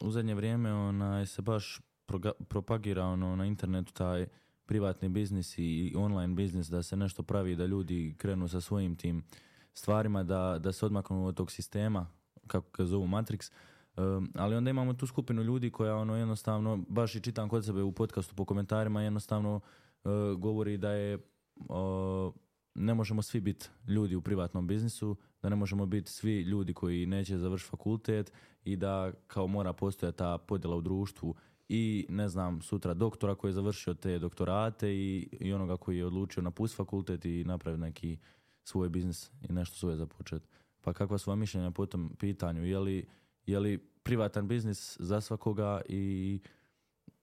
[0.00, 4.26] u zadnje vrijeme onaj, se baš proga, propagira ono, na internetu taj
[4.66, 9.24] privatni biznis i online biznis da se nešto pravi, da ljudi krenu sa svojim tim
[9.72, 12.06] stvarima, da, da se odmaknu od tog sistema,
[12.46, 13.50] kako ga zovu Matrix,
[13.96, 17.82] Um, ali onda imamo tu skupinu ljudi koja ono jednostavno, baš i čitam kod sebe
[17.82, 19.60] u podcastu po komentarima, jednostavno
[20.04, 22.34] uh, govori da je uh,
[22.74, 27.06] ne možemo svi biti ljudi u privatnom biznisu, da ne možemo biti svi ljudi koji
[27.06, 28.32] neće završiti fakultet
[28.64, 31.34] i da kao mora postojati ta podjela u društvu
[31.68, 36.06] i ne znam sutra doktora koji je završio te doktorate i, i onoga koji je
[36.06, 38.18] odlučio napustiti fakultet i napraviti neki
[38.62, 40.46] svoj biznis i nešto svoje započeti.
[40.80, 42.64] Pa kakva su vam mišljenja po tom pitanju?
[42.64, 43.06] Je li,
[43.46, 46.40] je li privatan biznis za svakoga i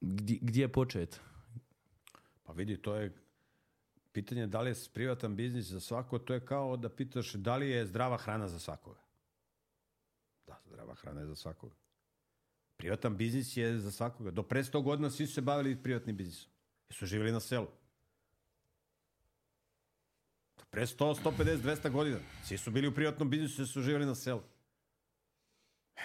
[0.02, 1.22] gdje, gdje je počet?
[2.44, 3.14] Pa vidi, to je
[4.12, 7.70] pitanje da li je privatan biznis za svako, to je kao da pitaš da li
[7.70, 9.00] je zdrava hrana za svakoga.
[10.48, 11.76] Da, zdrava hrana je za svakoga.
[12.78, 14.32] Privatan biznis je za svakoga.
[14.32, 16.52] Do pre 100 godina svi su se bavili privatnim biznisom.
[16.90, 17.68] Jer su živjeli na selu.
[20.58, 22.20] Do pre 100, 150, 200 godina.
[22.44, 24.42] Svi su bili u privatnom biznisu jer su živjeli na selu.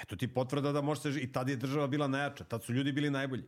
[0.03, 1.21] Eto ti potvrda da može se...
[1.21, 2.45] I tad je država bila najjača.
[2.45, 3.45] Tad su ljudi bili najbolji.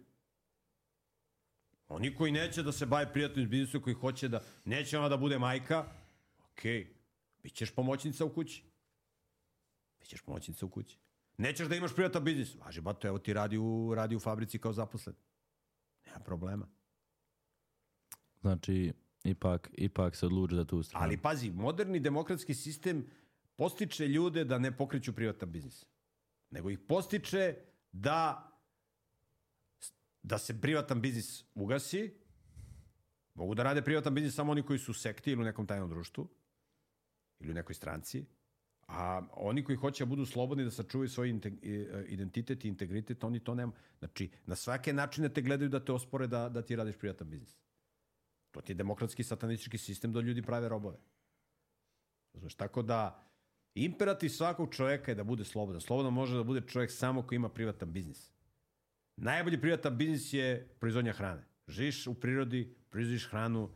[1.88, 4.40] Oni koji neće da se bave prijatnim biznisom, koji hoće da...
[4.64, 5.84] Neće ona da bude majka,
[6.52, 6.84] okej.
[6.84, 6.86] Okay.
[7.42, 8.62] Bićeš pomoćnica u kući.
[10.00, 10.98] Bićeš pomoćnica u kući.
[11.36, 12.54] Nećeš da imaš prijatan biznis.
[12.54, 15.16] Važi, bato, evo ti radi u, radi u fabrici kao zaposlen.
[16.06, 16.68] Nema problema.
[18.40, 18.92] Znači,
[19.24, 21.04] ipak, ipak se odluči za tu stranu.
[21.04, 23.06] Ali pazi, moderni demokratski sistem
[23.56, 25.86] postiče ljude da ne pokreću privatan biznis.
[26.50, 27.54] Nego ih postiče
[27.92, 28.48] da
[30.28, 32.14] da se privatan biznis ugasi,
[33.34, 35.90] mogu da rade privatan biznis samo oni koji su u sekti ili u nekom tajnom
[35.90, 36.28] društvu,
[37.40, 38.26] ili u nekoj stranci,
[38.88, 41.40] a oni koji hoće da budu slobodni da sačuvaju svoj
[42.08, 43.72] identitet i integritet, oni to nema.
[43.98, 47.58] Znači, na svake načine te gledaju da te ospore da, da ti radiš prijatan biznis.
[48.50, 50.98] To ti je demokratski satanistički sistem da ljudi prave robove.
[52.34, 53.24] Znaš, tako da
[53.74, 55.80] imperativ svakog čoveka je da bude slobodan.
[55.80, 58.37] Slobodan može da bude čovjek samo ko ima privatan biznis.
[59.20, 61.44] Najbolji privatan biznis je proizvodnja hrane.
[61.68, 63.70] Živiš u prirodi, proizvodiš hranu,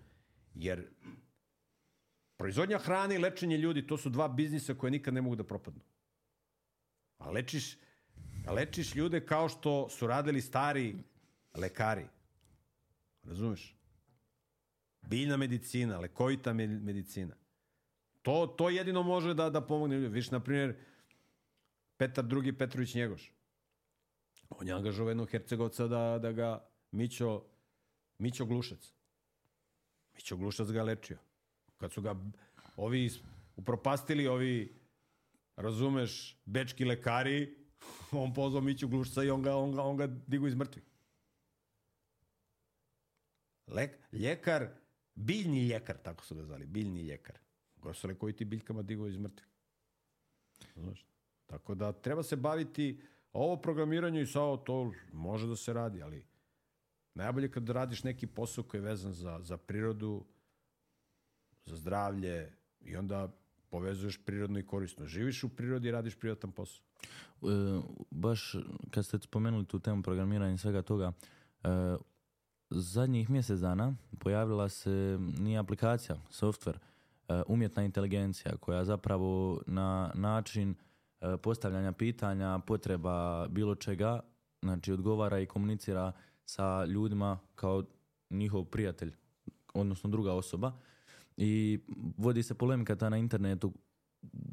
[0.54, 0.86] jer
[2.36, 5.80] proizvodnja hrane i lečenje ljudi, to su dva biznisa koje nikad ne mogu da propadnu.
[7.18, 7.76] A lečiš,
[8.46, 10.96] a lečiš ljude kao što su radili stari
[11.54, 12.06] lekari.
[13.22, 13.76] Razumeš?
[15.02, 17.34] Biljna medicina, lekovita me- medicina.
[18.22, 20.14] To, to jedino može da, da pomogne ljudima.
[20.14, 20.74] Viš, na primjer,
[21.96, 22.52] Petar II.
[22.52, 23.32] Petrović Njegoš.
[24.60, 27.42] On je angažovao jednog Hercegovca da, da ga Mićo,
[28.18, 28.92] Mićo Glušac.
[30.14, 31.18] Mićo Glušac ga lečio.
[31.78, 32.16] Kad su ga
[32.76, 33.10] ovi
[33.56, 34.80] upropastili, ovi,
[35.56, 37.56] razumeš, bečki lekari,
[38.22, 40.84] on pozvao Miću Glušca i on ga, on ga, on ga digu iz mrtvih.
[43.66, 44.68] Lek, ljekar,
[45.14, 47.38] biljni ljekar, tako su ga zvali, biljni ljekar.
[47.80, 49.48] Koja su lekoviti biljkama digo iz mrtvih.
[50.76, 51.06] Znaš,
[51.46, 53.00] tako da treba se baviti
[53.32, 56.24] ovo programiranje i sao to može da se radi, ali
[57.14, 60.24] najbolje kad radiš neki posao koji je vezan za, za prirodu,
[61.66, 63.28] za zdravlje i onda
[63.70, 65.06] povezuješ prirodno i korisno.
[65.06, 66.84] Živiš u prirodi i radiš prirodan posao.
[67.42, 67.46] E,
[68.10, 68.56] baš
[68.90, 71.12] kad ste spomenuli tu temu programiranja i svega toga,
[71.62, 71.68] e,
[72.70, 76.78] zadnjih mjesec dana pojavila se nije aplikacija, software,
[77.28, 80.74] e, umjetna inteligencija koja zapravo na način
[81.42, 84.20] postavljanja pitanja, potreba bilo čega,
[84.62, 86.12] znači odgovara i komunicira
[86.44, 87.84] sa ljudima kao
[88.30, 89.12] njihov prijatelj,
[89.74, 90.72] odnosno druga osoba.
[91.36, 91.80] I
[92.16, 93.72] vodi se polemika ta na internetu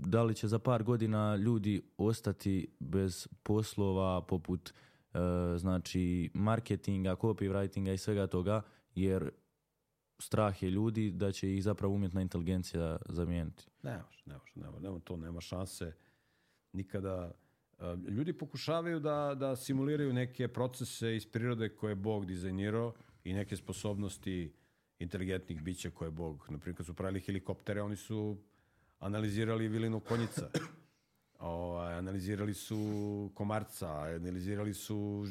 [0.08, 5.20] da li će za par godina ljudi ostati bez poslova poput e,
[5.58, 8.62] znači marketinga, copywritinga i svega toga
[8.96, 9.32] jer
[10.20, 13.68] strah je ljudi da će ih zapravo umjetna inteligencija zamijeniti.
[13.84, 15.94] Ne može, ne može, nema, nema to, nema šanse
[16.74, 17.32] nikada.
[18.08, 22.94] Ljudi pokušavaju da, da simuliraju neke procese iz prirode koje je Bog dizajnirao
[23.24, 24.54] i neke sposobnosti
[25.00, 26.48] inteligentnih bića koje je Bog.
[26.50, 28.38] Naprimjer, kad su pravili helikoptere, oni su
[29.00, 30.50] analizirali vilinu konjica.
[31.40, 35.28] Ovaj, analizirali su komarca, analizirali su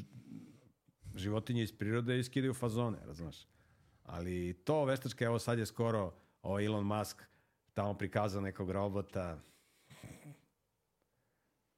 [1.15, 3.47] životinje iz prirode i skidaju fazone, razumeš?
[4.03, 7.23] Ali to veštačka, evo sad je skoro ovaj Elon Musk
[7.75, 9.41] tamo prikazao nekog robota.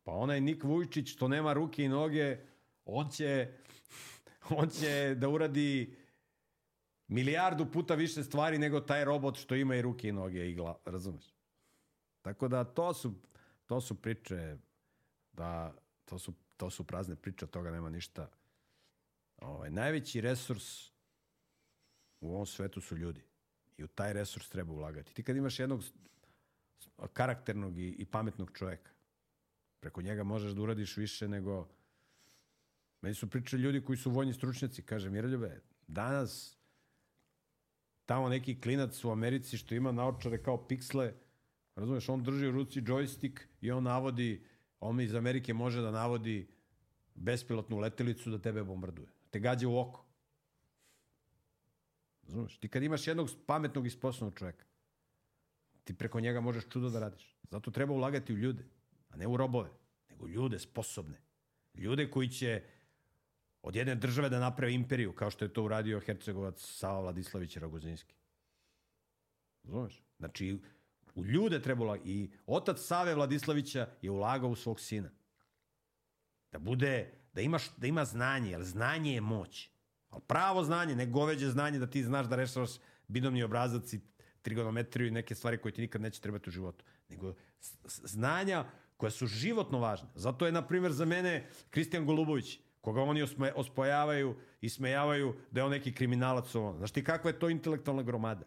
[0.02, 2.38] Pa onaj Nik Vujčić što nema ruke i noge,
[2.84, 3.52] on će,
[4.50, 5.96] on će da uradi
[7.08, 10.76] milijardu puta više stvari nego taj robot što ima i ruke i noge i glav,
[10.84, 11.34] razumeš?
[12.22, 13.14] Tako da to su,
[13.66, 14.56] to su priče
[15.32, 15.74] da
[16.04, 18.30] to su, to su prazne priče, od toga nema ništa.
[19.36, 20.90] Ovaj, najveći resurs
[22.20, 23.22] u ovom svetu su ljudi.
[23.76, 25.14] I u taj resurs treba ulagati.
[25.14, 25.82] Ti kad imaš jednog
[27.12, 28.90] karakternog i, i pametnog čoveka,
[29.80, 31.68] preko njega možeš da uradiš više nego...
[33.02, 34.82] Meni su pričali ljudi koji su vojni stručnjaci.
[34.82, 36.58] Kaže, Miroljube, danas
[38.06, 41.14] tamo neki klinac u Americi što ima naočare kao piksle,
[41.76, 44.44] razumeš, on drži u ruci joystick i on navodi,
[44.80, 46.48] on iz Amerike može da navodi
[47.14, 49.08] bespilotnu letelicu da tebe bombarduje.
[49.30, 50.04] Te gađa u oko.
[52.22, 52.58] Razumeš?
[52.58, 54.64] Ti kad imaš jednog pametnog i sposobnog čoveka,
[55.84, 57.36] ti preko njega možeš čudo da radiš.
[57.50, 58.64] Zato treba ulagati u ljude,
[59.10, 59.70] a ne u robove,
[60.08, 61.20] nego ljude sposobne.
[61.74, 62.62] Ljude koji će
[63.62, 68.14] od jedne države da naprave imperiju, kao što je to uradio Hercegovac Sava Vladislavić Ragozinski.
[69.64, 70.02] Razumeš?
[70.18, 70.58] Znači,
[71.14, 72.10] u ljude treba ulagati.
[72.10, 75.10] I otac Save Vladislavića je ulagao u svog sina.
[76.52, 79.70] Da bude, da, imaš, da ima znanje, jer znanje je moć.
[80.08, 82.70] Ali pravo znanje, ne goveđe znanje da ti znaš da rešavaš
[83.08, 84.00] binomni obrazac i
[84.42, 86.84] trigonometriju i neke stvari koje ti nikad neće trebati u životu.
[87.08, 87.34] Nego
[87.84, 88.64] znanja
[89.00, 90.08] koja su životno važne.
[90.14, 95.60] Zato je, na primjer, za mene Kristijan Golubović, koga oni osme, ospojavaju i smejavaju da
[95.60, 96.54] je on neki kriminalac.
[96.54, 96.76] Ovo.
[96.76, 98.44] Znaš ti kakva je to intelektualna gromada?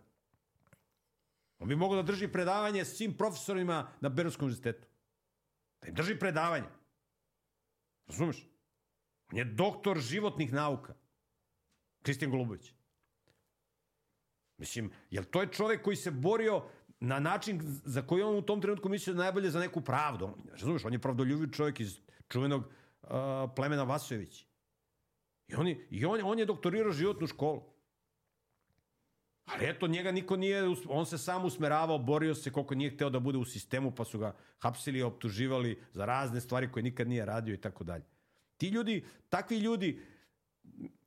[1.60, 4.88] On bi mogao da drži predavanje svim profesorima na Berovskom univerzitetu.
[5.82, 6.70] Da im drži predavanje.
[8.08, 8.46] Razumeš?
[9.32, 10.94] On je doktor životnih nauka.
[12.02, 12.74] Kristijan Golubović.
[14.58, 16.64] Mislim, jel to je čovek koji se borio
[17.04, 20.26] na način za koji on u tom trenutku mislio da je najbolje za neku pravdu.
[20.26, 22.00] On, razumeš, on je pravdoljubiv čovjek iz
[22.30, 23.10] čuvenog uh,
[23.56, 24.46] plemena Vasojević.
[25.48, 27.64] I, on je, i on, on je doktorirao životnu školu.
[29.46, 33.20] Ali eto, njega niko nije, on se sam usmeravao, borio se koliko nije hteo da
[33.20, 37.54] bude u sistemu, pa su ga hapsili optuživali za razne stvari koje nikad nije radio
[37.54, 38.06] i tako dalje.
[38.58, 40.00] Ti ljudi, takvi ljudi,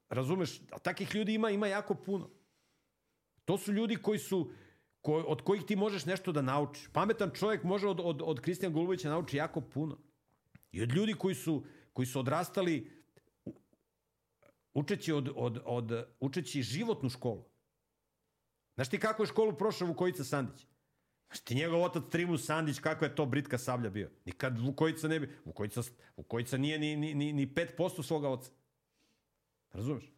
[0.09, 2.31] razumeš, a takvih ljudi ima, ima jako puno.
[3.45, 4.51] To su ljudi koji su,
[5.07, 6.89] ko, od kojih ti možeš nešto da naučiš.
[6.93, 9.99] Pametan čovjek može od, od, od Kristijan Golubovića nauči jako puno.
[10.73, 12.91] I od ljudi koji su, koji su odrastali
[14.75, 17.45] učeći, od, od, od, učeći životnu školu.
[18.75, 20.67] Znaš ti kako je školu prošao Vukojica Sandić?
[21.27, 24.11] Znaš ti njegov otac Trimus Sandić, kakva je to britka sablja bio?
[24.25, 25.31] Nikad Vukojica ne bi...
[25.45, 25.83] Vukojica,
[26.17, 28.51] Vukojica nije ni, ni, ni, ni 5% svoga oca.
[29.73, 30.13] Razumeš?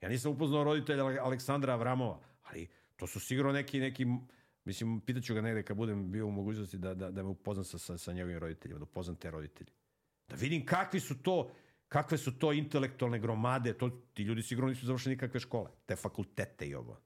[0.00, 4.06] Ja nisam upoznao roditelja Aleksandra Avramova, ali to su sigurno neki, neki
[4.64, 7.78] mislim, pitaću ga negde kad budem bio u mogućnosti da, da, da me upoznam sa,
[7.78, 9.70] sa, sa njegovim roditeljima, da upoznam te roditelje.
[10.28, 11.50] Da vidim kakvi su to,
[11.88, 16.66] kakve su to intelektualne gromade, to, ti ljudi sigurno nisu završili nikakve škole, te fakultete
[16.66, 17.00] i ovo.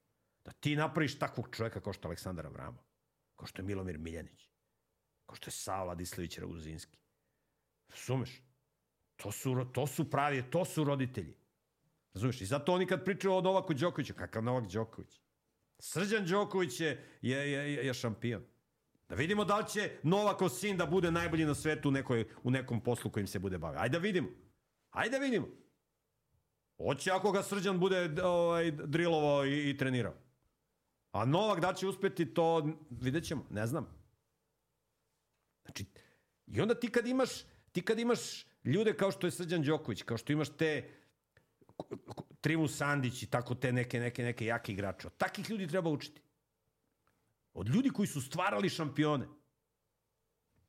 [0.44, 2.84] Da ti napraviš takvog čovjeka kao što je Aleksandar Avramov,
[3.36, 4.48] kao što je Milomir Miljanić,
[5.26, 6.98] kao što je Sava Dislević Raguzinski.
[7.94, 8.42] Sumeš?
[9.16, 11.36] To su, to su pravi, to su roditelji.
[12.14, 12.40] Razumeš?
[12.40, 15.20] I zato oni kad pričaju o Novaku Đokoviću, kakav Novak Đoković?
[15.80, 18.42] Srđan Đoković je, je, je, je šampion.
[19.08, 22.50] Da vidimo da li će Novakov sin da bude najbolji na svetu u, nekoj, u
[22.50, 23.80] nekom poslu kojim se bude bavio.
[23.80, 24.28] Ajde da vidimo.
[24.90, 25.48] Ajde da vidimo.
[26.76, 30.14] Hoće ako ga Srđan bude ovaj, drilovao i, i trenirao.
[31.12, 33.86] A Novak da će uspeti to, vidjet ćemo, ne znam.
[35.64, 35.84] Znači,
[36.46, 37.30] i onda ti kad imaš,
[37.72, 40.90] ti kad imaš ljude kao što je Srđan Đoković, kao što imaš te
[42.40, 45.06] Trimu Sandić i tako te neke, neke, neke jake igrače.
[45.06, 46.20] Od takih ljudi treba učiti.
[47.52, 49.26] Od ljudi koji su stvarali šampione.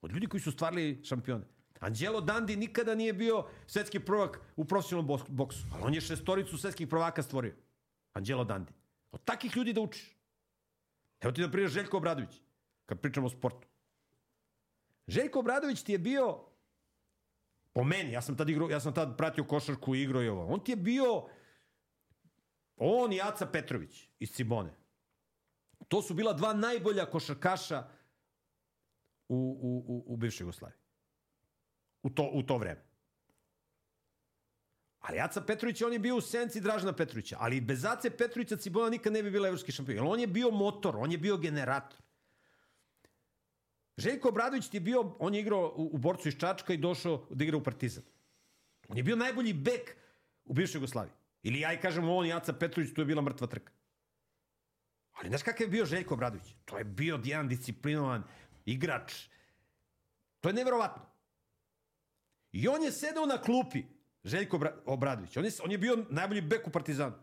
[0.02, 1.45] Od ljudi koji su stvarali šampione.
[1.80, 6.88] Angelo Dandi nikada nije bio svetski prvak u profesionalnom boksu, ali on je šestoricu svetskih
[6.88, 7.56] prvaka stvorio.
[8.14, 8.73] Angelo Dandi.
[9.11, 10.18] Od takih ljudi da učiš.
[11.22, 12.41] Evo ti da prije Željko Obradović,
[12.85, 13.68] kad pričamo o sportu.
[15.07, 16.52] Željko Obradović ti je bio
[17.73, 20.45] Po meni, ja sam tad, igrao, ja sam tad pratio košarku i igrao i ovo.
[20.45, 21.23] On ti je bio,
[22.82, 24.74] on i Aca Petrović iz Cibone.
[25.88, 27.88] To su bila dva najbolja košarkaša
[29.28, 30.80] u, u, u, u bivšoj Jugoslaviji.
[32.03, 32.82] U to, u to vreme.
[34.99, 37.38] Ali Aca Petrović, on je bio u senci Dražna Petrovića.
[37.40, 39.98] Ali bez Ace Petrovića Cibona nikad ne bi bila evropski šampion.
[39.98, 41.99] Jer on je bio motor, on je bio generator.
[43.98, 47.26] Željko Obradović ti je bio, on je igrao u, u borcu iz Čačka i došao
[47.30, 48.03] da igra u Partizan.
[48.88, 49.95] On je bio najbolji bek
[50.45, 51.14] u bivšoj Jugoslaviji.
[51.44, 53.72] Ili ja i kažem on i Aca Petrović, tu je bila mrtva trka.
[55.12, 56.56] Ali znaš kakav je bio Željko Obradović?
[56.66, 58.24] To je bio jedan disciplinovan
[58.66, 59.14] igrač.
[60.40, 61.04] To je neverovatno.
[62.52, 63.84] I on je sedao na klupi,
[64.24, 65.38] Željko Obradović.
[65.38, 67.16] On je, on je bio najbolji bek u Partizanu.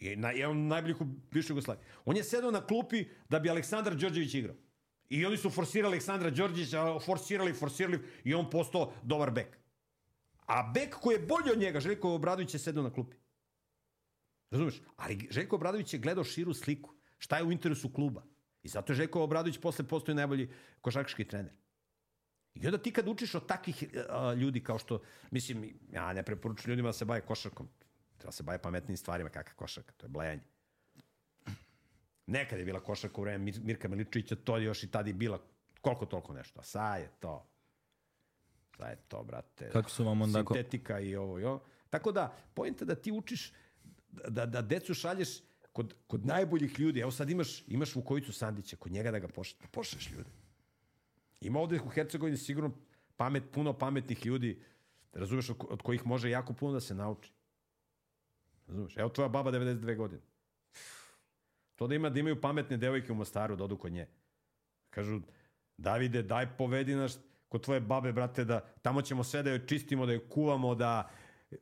[0.00, 1.84] I na, je on najbolji u bivšoj Jugoslaviji.
[2.04, 4.56] On je sedao na klupi da bi Aleksandar Đorđević igrao.
[5.08, 9.58] I oni su forsirali Aleksandra Đorđevića, forsirali, forsirali i on postao dobar bek.
[10.46, 13.16] A bek koji je bolji od njega, Željko Obradović je sedao na klupi.
[14.50, 14.80] Razumeš?
[14.96, 16.94] Ali Željko Obradović je gledao širu sliku.
[17.18, 18.22] Šta je u interesu kluba?
[18.62, 20.50] I zato je Željko Obradović posle postoji najbolji
[20.80, 21.52] košarkaški trener.
[22.54, 26.70] I onda ti kad učiš od takvih uh, ljudi kao što, mislim, ja ne preporučujem
[26.70, 27.68] ljudima da se baje košarkom.
[28.18, 29.92] Treba se baje pametnim stvarima kakva košarka.
[29.96, 30.42] To je blejanje.
[32.26, 35.42] Nekad je bila košarka u vreme Mirka Miličića, to je još i tada je bila
[35.80, 36.60] koliko toliko nešto.
[36.60, 37.46] A sad je to.
[38.76, 39.70] Sad je to, brate.
[39.70, 40.38] Kako su vam onda...
[40.38, 41.64] Sintetika i ovo ovo.
[41.90, 43.52] Tako da, pojenta da ti učiš,
[44.28, 45.28] da, da decu šalješ
[45.72, 47.00] kod, kod najboljih ljudi.
[47.00, 49.60] Evo sad imaš, imaš Vukovicu Sandića, kod njega da ga pošleš.
[49.60, 50.30] Da pošleš ljude.
[51.40, 52.70] Ima ovde u Hercegovini sigurno
[53.16, 54.62] pamet, puno pametnih ljudi,
[55.12, 57.32] razumeš, od, od kojih može jako puno da se nauči.
[58.66, 58.96] Razumeš?
[58.96, 60.22] Evo tvoja baba 92 godine.
[61.76, 64.06] To da ima da imaju pametne devojke u Mostaru da odu kod nje.
[64.90, 65.20] Kažu,
[65.76, 67.18] Davide, daj povedi nas
[67.48, 71.10] kod tvoje babe, brate, da tamo ćemo sve da joj čistimo, da joj kuvamo, da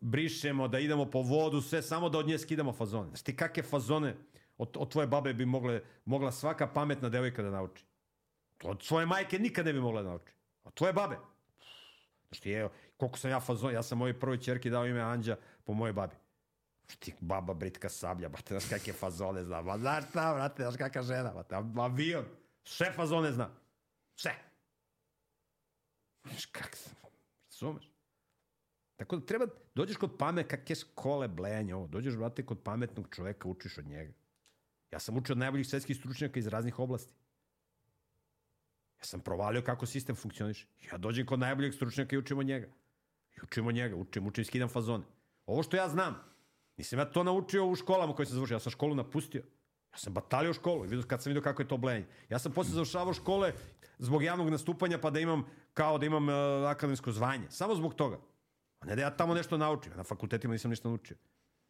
[0.01, 3.09] brišemo, da idemo po vodu, sve samo da od nje skidamo fazone.
[3.09, 4.17] Znaš ti kakve fazone
[4.59, 7.85] od, od tvoje babe bi mogle, mogla svaka pametna devojka da nauči?
[8.63, 10.33] Od svoje majke nikad ne bi mogla da nauči.
[10.65, 11.17] Od tvoje babe.
[12.29, 15.37] Znaš ti, je, koliko sam ja fazon, ja sam mojoj prvoj čerki dao ime Anđa
[15.65, 16.15] po mojoj babi.
[16.99, 19.63] Ti baba britka sablja, brate, znaš kakve fazone zna.
[19.63, 22.25] Ma znaš šta, brate, znaš kakva žena, brate, avion.
[22.65, 23.51] Sve fazone zna.
[24.17, 24.35] Sve.
[26.25, 26.79] Znaš kak,
[27.51, 27.96] razumeš?
[28.97, 33.49] Tako da treba, dođeš kod pamet, kakve škole blejanja ovo, dođeš, brate, kod pametnog čoveka,
[33.49, 34.13] učiš od njega.
[34.91, 37.15] Ja sam učio od najboljih svetskih stručnjaka iz raznih oblasti.
[38.99, 40.67] Ja sam provalio kako sistem funkcioniše.
[40.93, 42.67] Ja dođem kod najboljeg stručnjaka i učim od njega.
[43.37, 45.05] I učim od njega, učim, učim, skidam fazone.
[45.47, 46.23] Ovo što ja znam,
[46.77, 48.55] Nisam ja to naučio u školama koje sam završio.
[48.55, 49.43] Ja sam školu napustio.
[49.93, 52.07] Ja sam batalio školu i vidio, kad sam vidio kako je to blenje.
[52.29, 53.53] Ja sam posle završavao škole
[53.99, 55.45] zbog javnog nastupanja pa da imam,
[55.75, 56.35] kao da imam uh,
[56.69, 57.47] akademsko zvanje.
[57.51, 58.19] Samo zbog toga.
[58.87, 59.93] Ne da ja tamo nešto naučim.
[59.97, 61.17] Na fakultetima nisam ništa naučio.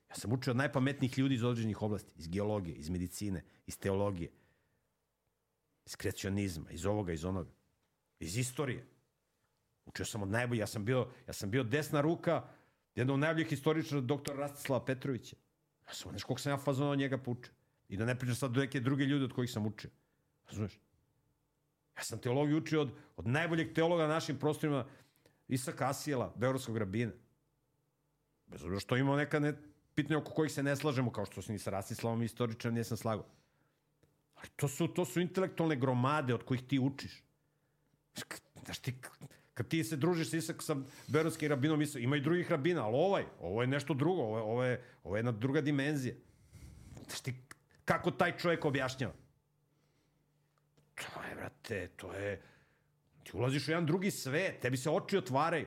[0.08, 2.12] Ja sam učio od najpametnijih ljudi iz određenih oblasti.
[2.16, 4.30] Iz geologije, iz medicine, iz teologije,
[5.86, 7.50] iz kreacionizma, iz ovoga, iz onoga.
[8.20, 8.86] Iz istorije.
[9.84, 10.60] Učio sam od najbolji.
[10.60, 12.48] Ja sam bio, ja sam bio desna ruka
[12.96, 15.36] Jedan od najboljih historičara, doktor Rastislava Petrovića.
[15.88, 17.52] Ja sam, znaš koliko sam ja fazona od njega poučio.
[17.88, 19.90] I da ne pričam sad do neke druge ljude od kojih sam učio.
[20.46, 20.80] Razumeš?
[21.96, 24.86] Ja sam teologiju učio od, od najboljeg teologa na našim prostorima,
[25.48, 27.12] Isaka Asijela, Beogradskog rabina.
[28.46, 29.54] Bez obzira što imamo neka ne,
[29.94, 33.26] pitanja oko kojih se ne slažemo, kao što se ni sa Rastislavom istoričan nisam slagao.
[34.34, 37.22] Ali to su, to su intelektualne gromade od kojih ti učiš.
[38.64, 38.94] Znaš ti,
[39.54, 43.24] kad ti se družiš sa Isak sa Berodskim rabinom, ima i drugih rabina, ali ovaj,
[43.40, 46.14] ovo je nešto drugo, ovo je, ovo je, ovo je jedna druga dimenzija.
[47.06, 47.34] Znaš ti,
[47.84, 49.14] kako taj čovjek objašnjava?
[50.94, 52.42] To je, brate, to je...
[53.26, 55.66] Ti ulaziš u jedan drugi svet, tebi se oči otvaraju.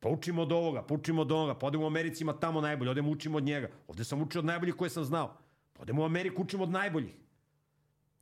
[0.00, 2.90] Pa učimo od ovoga, pa učimo od ovoga, pa odemo u Americi, ima tamo najbolje,
[2.90, 3.68] odemo učimo od njega.
[3.88, 5.36] Ovde sam učio od najboljih koje sam znao.
[5.72, 7.14] Pa odemo u Ameriku, učimo od najboljih.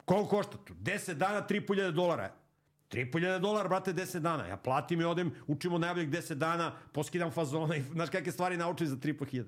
[0.04, 0.74] Koliko košta tu?
[0.74, 2.34] 10 dana, 3.000 dolara.
[2.90, 4.46] 3.000 dolara, brate, 10 dana.
[4.46, 8.86] Ja platim i odem, učimo najboljih 10 dana, poskidam fazona i znaš kakve stvari naučim
[8.86, 9.44] za 3.500.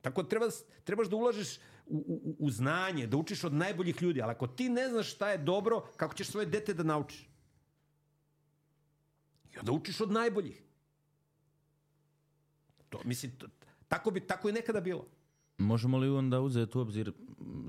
[0.00, 0.46] Tako treba,
[0.84, 1.58] trebaš da ulažeš
[1.90, 5.38] u, u, znanje, da učiš od najboljih ljudi, ali ako ti ne znaš šta je
[5.38, 7.28] dobro, kako ćeš svoje dete da naučiš?
[9.52, 10.62] I onda učiš od najboljih.
[12.88, 13.46] To, mislim, to,
[13.88, 15.06] tako, bi, tako je nekada bilo.
[15.58, 17.12] Možemo li onda uzeti u obzir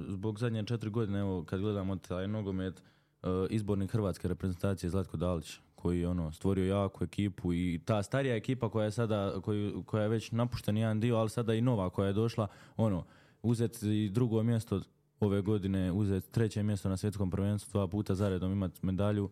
[0.08, 5.60] zbog zadnje četiri godine, evo kad gledamo taj nogomet, uh, izbornik hrvatske reprezentacije Zlatko Dalić,
[5.76, 10.04] koji je ono, stvorio jaku ekipu i ta starija ekipa koja je sada, koju, koja
[10.04, 13.06] je već napušten jedan dio, ali sada i nova koja je došla, ono,
[13.44, 14.82] uzeti drugo mjesto
[15.20, 19.30] ove godine, uzeti treće mjesto na svjetskom prvenstvu, dva puta zaredom imati medalju,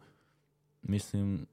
[0.81, 1.45] Mislim...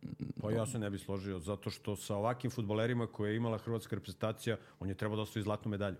[0.42, 3.96] Pa ja se ne bi složio, zato što sa ovakvim futbolerima koje je imala hrvatska
[3.96, 5.96] reprezentacija, on je trebao da osvoji zlatnu medalju.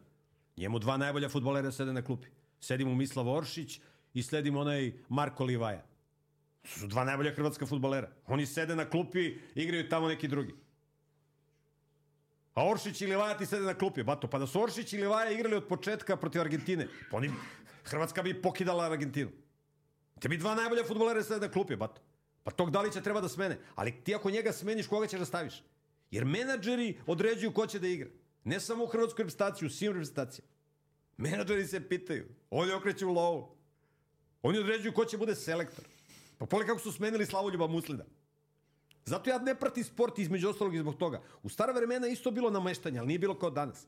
[0.57, 2.29] Njemu dva najbolja futbolera sede na klupi.
[2.61, 3.81] Sedi mu Mislav Oršić
[4.15, 5.85] i sledi mu onaj Marko Livaja.
[6.65, 8.11] Su dva najbolja hrvatska futbolera.
[8.27, 10.55] Oni sede na klupi, igraju tamo neki drugi.
[12.57, 14.03] A Oršić i Livaja ti sede na klupi.
[14.03, 17.31] Bato, pa da su Oršić i Livaja igrali od početka protiv Argentine, pa oni,
[17.85, 19.31] Hrvatska bi pokidala Argentinu.
[20.21, 22.01] Te bi dva najbolja futbolera sede na klupi, bato.
[22.43, 23.59] Pa tog Dalića treba da smene.
[23.75, 25.63] Ali ti ako njega smeniš, koga ćeš da staviš?
[26.11, 28.09] Jer menadžeri određuju ko će da igra.
[28.45, 30.51] Ne samo u hrvatskoj reprezentaciji, u svim reprezentacijama.
[31.17, 32.29] Menadžeri se pitaju.
[32.51, 33.57] Oni okreću lovu.
[34.43, 35.85] Oni određuju ko će bude selektor.
[36.39, 38.05] Pa poli kako su smenili Slavoljuba Muslida.
[39.07, 41.23] Zato ja ne pratim sport između ostalog i zbog toga.
[41.43, 43.87] U stara vremena isto bilo nameštanje, ali nije bilo kao danas.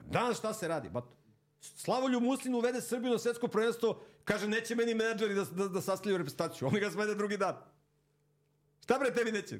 [0.00, 0.88] Danas šta se radi?
[0.88, 1.16] Bato.
[1.60, 6.18] Slavoljub Muslin uvede Srbiju na svetsko prvenstvo, kaže neće meni menadžeri da, da, da sastavljaju
[6.18, 6.68] reprezentaciju.
[6.68, 7.56] Oni ga smede drugi dan.
[8.82, 9.58] Šta bre tebi neće?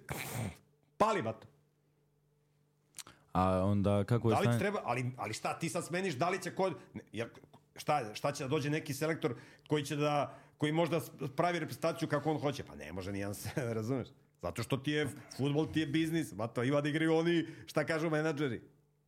[0.97, 1.47] Pali, bato.
[3.33, 4.37] A onda kako je...
[4.43, 6.75] Da li treba, ali, ali šta, ti sad smeniš, da li će kod...
[7.13, 7.29] Jer,
[7.77, 9.35] šta, šta će da dođe neki selektor
[9.69, 11.01] koji će da, koji možda
[11.37, 12.65] pravi reprezentaciju kako on hoće?
[12.65, 14.09] Pa ne može nijedan se, razumeš?
[14.43, 18.11] Zato što ti je, futbol ti je biznis, bato, ima da igraju oni, šta kažu
[18.11, 18.61] menadžeri.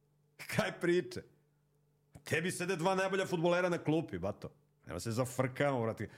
[0.57, 1.23] Kaj priče?
[2.25, 4.49] Tebi sede dva najbolja futbolera na klupi, bato.
[4.87, 6.09] Nema se zafrkamo, vrati.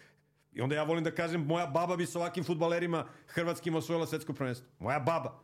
[0.52, 4.32] I onda ja volim da kažem, moja baba bi sa ovakvim futbalerima hrvatskim osvojila svetsko
[4.32, 4.68] prvenstvo.
[4.78, 5.40] Moja baba.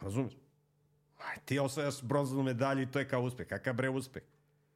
[0.00, 0.32] Razumeš?
[1.18, 3.46] Aj, ti osvajaš bronzanu medalju i to je kao uspeh.
[3.46, 4.22] Kakav bre uspeh?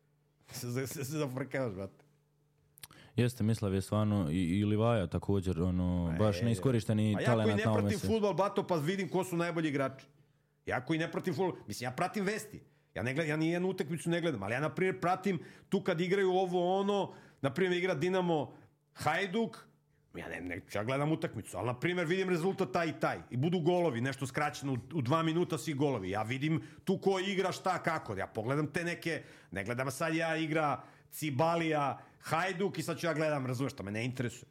[0.52, 2.11] Se, se, se zafrkavaš, brate.
[3.16, 7.64] Jeste, Mislav je stvarno i, i Livaja također, ono, baš e, neiskorišteni talent na Ja
[7.64, 10.06] koji ne pratim futbol, bato, pa vidim ko su najbolji igrači.
[10.66, 12.60] Ja koji ne pratim futbol, mislim, ja pratim vesti.
[12.94, 16.00] Ja ne gledam, ja nijednu utakmicu ne gledam, ali ja, na primjer, pratim tu kad
[16.00, 18.54] igraju ovo, ono, na primjer, igra Dinamo
[18.94, 19.58] Hajduk,
[20.14, 23.36] ja ne, ne, ja gledam utakmicu, ali na primjer vidim rezultat taj i taj i
[23.36, 26.10] budu golovi, nešto skraćeno u, u dva minuta svi golovi.
[26.10, 28.16] Ja vidim tu ko igra šta kako.
[28.16, 33.14] Ja pogledam te neke, ne gledam sad ja igra Cibalija, Hajduk i sad ću ja
[33.14, 34.48] gledam, razumeš, to me ne interesuje.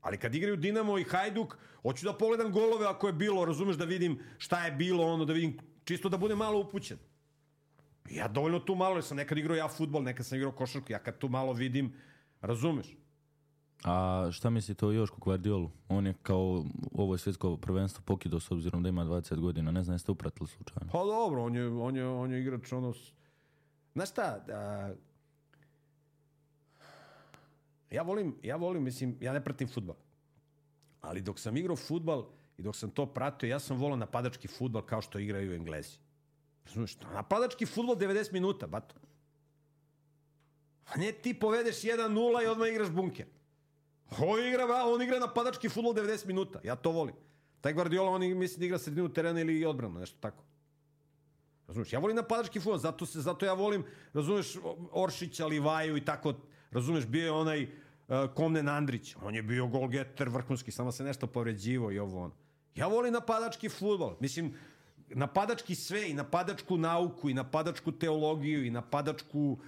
[0.00, 3.84] Ali kad igraju Dinamo i Hajduk, hoću da pogledam golove ako je bilo, razumeš, da
[3.84, 6.98] vidim šta je bilo, ono, da vidim čisto da budem malo upućen.
[8.10, 10.98] Ja dovoljno tu malo, jer sam nekad igrao ja futbol, nekad sam igrao košarku, ja
[10.98, 11.92] kad tu malo vidim,
[12.40, 12.96] razumeš?
[13.84, 15.70] A šta mislite o Jošku Guardiolu?
[15.88, 19.70] On je kao ovo je svjetsko prvenstvo pokido s obzirom da ima 20 godina.
[19.70, 20.92] Ne znam, jeste upratili slučajno?
[20.92, 22.94] Pa dobro, on je, on je, on je igrač ono...
[23.94, 24.92] Znaš šta, a,
[27.90, 29.96] ja volim, ja volim, mislim, ja ne pratim futbal.
[31.00, 32.26] Ali dok sam igrao futbal,
[32.58, 35.98] I dok sam to pratio, ja sam volao napadački futbol kao što igraju Englezi.
[36.64, 38.94] Razumiješ, napadački futbol 90 minuta, bato.
[40.86, 43.26] A ne ti povedeš 1-0 i odmah igraš bunker.
[44.18, 46.60] On igra, on igra napadački futbol 90 minuta.
[46.64, 47.14] Ja to volim.
[47.60, 50.44] Taj Guardiola, on mislim da igra sredinu terena ili odbranu, nešto tako.
[51.66, 54.56] Razumeš, ja volim napadački futbol, zato, se, zato ja volim, razumeš,
[54.92, 56.34] Oršića, Livaju i tako,
[56.70, 57.68] razumeš, bio je onaj uh,
[58.34, 62.34] Komnen Andrić, on je bio golgeter vrhunski, samo se nešto povređivo i ovo ono.
[62.74, 64.16] Ja volim napadački futbol.
[64.20, 64.54] Mislim,
[65.08, 69.58] napadački sve i napadačku nauku i napadačku teologiju i napadačku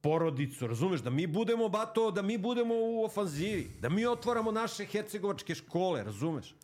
[0.00, 4.84] porodicu, razumeš, da mi budemo, bato, da mi budemo u ofanzivi, da mi otvaramo naše
[4.84, 6.54] hercegovačke škole, razumeš?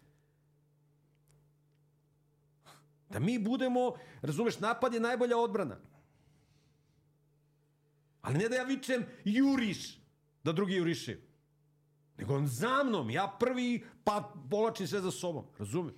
[3.10, 5.76] Da mi budemo, razumeš, napad je najbolja odbrana.
[8.23, 9.99] Ali ne da ja vičem juriš,
[10.44, 11.16] da drugi juriše.
[12.19, 15.94] Nego on za mnom, ja prvi, pa polačim sve za sobom, razumeš?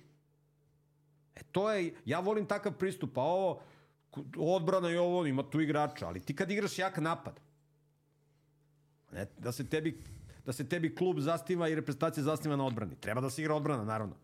[1.35, 3.61] E to je, ja volim takav pristup, pa ovo,
[4.37, 7.39] odbrana i ovo, ima tu igrača, ali ti kad igraš jak napad,
[9.11, 10.01] ne, da se tebi
[10.45, 12.95] da se tebi klub zastiva i reprezentacija zastiva na odbrani.
[12.95, 14.15] Treba da se igra odbrana, naravno.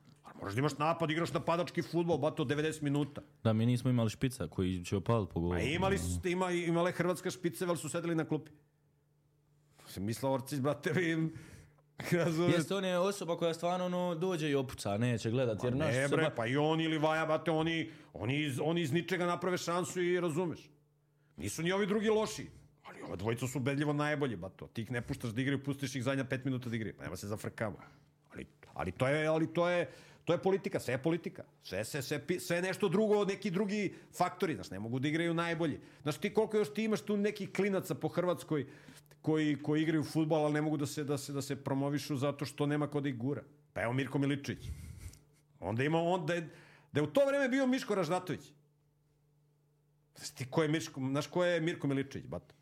[0.42, 3.22] Možeš da imaš napad, igraš napadački futbol, bato 90 minuta.
[3.44, 5.54] Da, mi nismo imali špica koji će opaliti po golu.
[5.54, 8.52] A imali su, ima, imale hrvatska špice, ali su sedeli na klupi.
[9.88, 11.30] Sam mislao, Orcić, brate, vi
[12.24, 12.56] Razumeš?
[12.56, 15.66] Jeste on je osoba koja stvarno ono, dođe i opuca, neće gledati.
[15.66, 18.94] Jer naš Ne bre, pa i on ili Vaja, bate, oni, oni, iz, oni iz
[18.94, 20.70] ničega naprave šansu i razumeš.
[21.38, 22.48] Nisu ni ovi drugi loši.
[22.84, 24.68] Ali ova dvojica su ubedljivo najbolji, bato.
[24.68, 26.96] Ti ih ne puštaš da igraju, pustiš ih zadnja pet minuta da igraju.
[27.02, 27.78] Nema se zafrkamo.
[28.34, 29.90] Ali, ali to je, ali to je,
[30.32, 31.44] to je politika, sve je politika.
[31.64, 35.80] Sve, sve, sve, sve nešto drugo, neki drugi faktori, znaš, ne mogu da igraju najbolji.
[36.02, 38.66] Znaš, ti koliko još ti imaš tu nekih klinaca po Hrvatskoj
[39.22, 42.46] koji, koji igraju futbal, ali ne mogu da se, da se, da se promovišu zato
[42.46, 43.44] što nema ko da ih gura.
[43.74, 44.70] Pa evo Mirko Miličić.
[45.60, 46.48] Onda ima on da je,
[46.92, 48.54] da je u to vreme bio Miško Raždatović.
[50.16, 52.56] Znaš ti ko je Miško, znaš ko je Mirko Miličić, bato?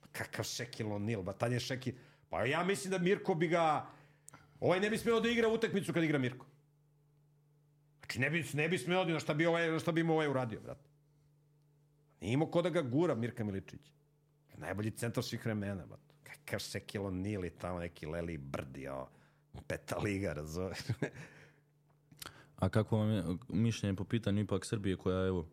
[0.00, 1.94] Pa Kakav Šekil O'Neal, ba tad je Šekil.
[2.30, 3.86] Pa ja mislim da Mirko bi ga...
[4.60, 6.53] Ovaj ne bi smeo da igra utakmicu kad igra Mirko.
[8.04, 10.28] Znači ne bi, ne bi smeo da na šta bi, ovaj, šta bi mu ovaj
[10.28, 10.88] uradio, brate.
[12.20, 13.80] Nije imao ko da ga gura Mirka Miličić.
[14.56, 16.14] Najbolji centar svih vremena, bato.
[16.22, 19.06] Kakav Šekil O'Neal i tamo neki Leli Brdi, o,
[19.66, 20.78] peta liga, razumeš?
[22.56, 25.48] A kako vam je mišljenje po pitanju ipak Srbije koja evo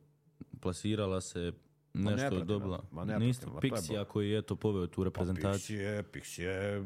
[0.59, 1.51] plasirala se
[1.93, 2.83] nešto pratim, dobila.
[2.91, 5.79] ma ne Niste to je Pixija koji je eto poveo tu reprezentaciju.
[5.79, 6.83] Pix je, Pix je,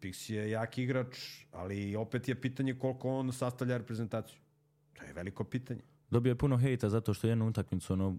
[0.00, 1.18] Pix je jak igrač,
[1.52, 4.45] ali opet je pitanje koliko on sastavlja reprezentaciju.
[4.98, 5.80] To je veliko pitanje.
[6.10, 8.16] Dobio je puno hejta zato što jednu utakmicu ono,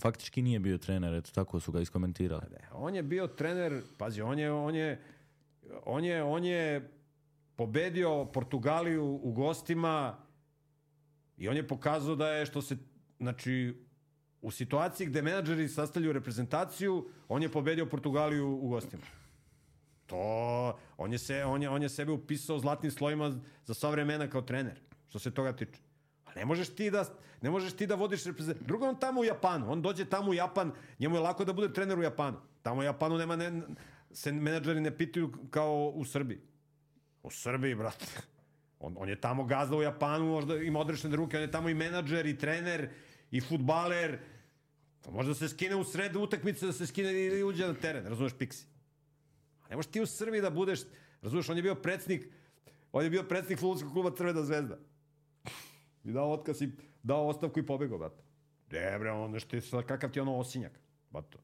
[0.00, 2.46] faktički nije bio trener, eto tako su ga iskomentirali.
[2.50, 5.00] Ne, on je bio trener, pazi, on je, on je,
[5.84, 6.90] on je, on je
[7.56, 10.16] pobedio Portugaliju u gostima
[11.36, 12.76] i on je pokazao da je što se,
[13.18, 13.74] znači,
[14.42, 19.02] u situaciji gde menadžeri sastavljaju reprezentaciju, on je pobedio Portugaliju u gostima.
[20.06, 24.30] To, on je, se, on je, on je sebe upisao zlatnim slojima za sva vremena
[24.30, 25.87] kao trener, što se toga tiče.
[26.28, 27.04] A ne možeš ti da,
[27.42, 28.66] ne možeš ti da vodiš reprezentaciju.
[28.66, 29.72] Drugo, on tamo u Japanu.
[29.72, 32.36] On dođe tamo u Japan, njemu je lako da bude trener u Japanu.
[32.62, 33.62] Tamo u Japanu nema, ne,
[34.12, 36.40] se menadžeri ne pitaju kao u Srbiji.
[37.22, 38.06] U Srbiji, brate.
[38.80, 41.74] On, on je tamo gazda u Japanu, možda ima odrešene ruke, on je tamo i
[41.74, 42.88] menadžer, i trener,
[43.30, 44.18] i futbaler.
[45.10, 48.64] Možda se skine u sredu utakmice, da se skine i uđe na teren, razumeš, Pixi.
[49.62, 50.80] A ne možeš ti u Srbiji da budeš,
[51.22, 52.28] razumeš, on je bio predsjednik,
[52.92, 54.78] on je bio predsjednik futbolskog kluba Crvena zvezda.
[56.08, 56.70] I dao otkaz i
[57.02, 58.22] dao ostavku i pobegao, brate.
[58.70, 60.80] Ne, bre, on, što je, kakav ti ono osinjak,
[61.10, 61.38] bato.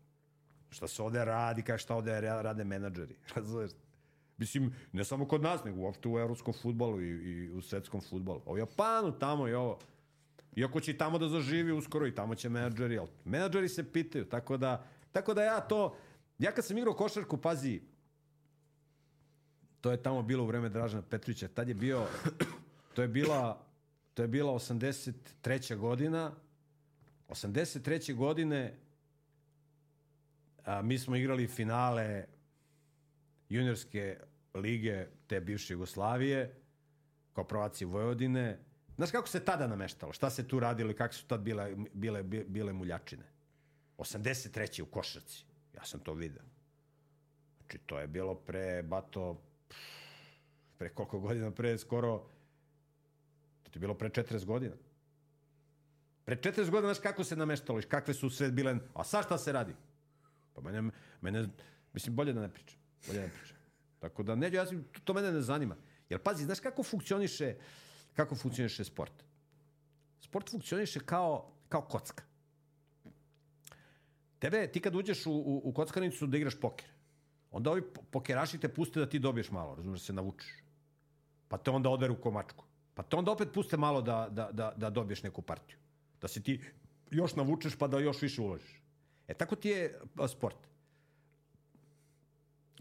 [0.70, 3.70] Šta se ovde radi, kako šta ovde ra- rade menadžeri, razumeš?
[4.36, 8.42] Mislim, ne samo kod nas, nego uopšte u evropskom futbolu i, i u svetskom futbolu.
[8.46, 9.78] A u Japanu, tamo i ovo.
[10.56, 14.24] Iako će i tamo da zaživi uskoro i tamo će menadžeri, ali menadžeri se pitaju,
[14.24, 15.96] tako da, tako da ja to,
[16.38, 17.80] ja kad sam igrao košarku, pazi,
[19.80, 22.06] to je tamo bilo u vreme Dražana Petrovića, tad je bio,
[22.94, 23.64] to je bila,
[24.14, 25.76] to je bila 83.
[25.76, 26.32] godina,
[27.28, 28.14] 83.
[28.14, 28.74] godine
[30.64, 32.24] a, mi smo igrali finale
[33.48, 34.18] juniorske
[34.54, 36.54] lige te bivše Jugoslavije,
[37.32, 38.58] kao prvaci Vojvodine.
[38.96, 40.12] Znaš kako se tada nameštalo?
[40.12, 43.24] Šta se tu radilo i kako su tad bile, bile, bile muljačine?
[43.98, 44.82] 83.
[44.82, 45.44] u Košarci.
[45.74, 46.42] Ja sam to video.
[47.58, 49.42] Znači, to je bilo pre, bato,
[50.78, 52.26] pre koliko godina, pre skoro,
[53.74, 54.74] to je bilo pre 40 godina.
[56.24, 59.52] Pre 40 godina, znaš kako se nameštalo kakve su sve bile, a sad šta se
[59.52, 59.74] radi?
[60.54, 60.90] Pa mene,
[61.20, 61.48] mene,
[61.92, 62.78] mislim, bolje da ne pričam.
[63.06, 63.56] Bolje da ne pričam.
[63.98, 64.66] Tako da, ne, ja,
[65.04, 65.76] to, mene ne zanima.
[66.08, 67.56] Jer, pazi, znaš kako funkcioniše,
[68.12, 69.24] kako funkcioniše sport?
[70.20, 72.24] Sport funkcioniše kao, kao kocka.
[74.38, 76.86] Tebe, ti kad uđeš u, u, u kockarnicu da igraš poker,
[77.50, 80.62] onda ovi po- pokeraši te puste da ti dobiješ malo, razumiješ, se navučeš.
[81.48, 82.64] Pa te onda oderu komačku.
[82.94, 85.78] Pa te onda opet puste malo da, da, da, da dobiješ neku partiju.
[86.20, 86.60] Da se ti
[87.10, 88.82] još navučeš pa da još više uložiš.
[89.28, 90.56] E tako ti je a, sport.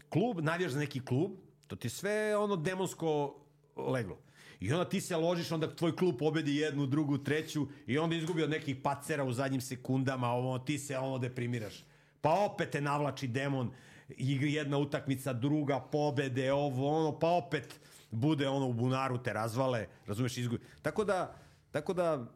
[0.08, 1.32] Klub, navijaš za neki klub,
[1.66, 3.40] to ti sve ono demonsko
[3.76, 4.18] leglo.
[4.60, 8.42] I onda ti se ložiš, onda tvoj klub pobedi jednu, drugu, treću i onda izgubi
[8.42, 11.84] od nekih pacera u zadnjim sekundama, ovo, ti se ono deprimiraš.
[12.20, 13.70] Pa opet te navlači demon,
[14.08, 17.80] igri jedna utakmica, druga, pobede, ovo, ono, pa opet
[18.14, 20.64] bude ono u bunaru te razvale, razumeš, izgubi.
[20.82, 21.34] Tako da,
[21.70, 22.26] tako da,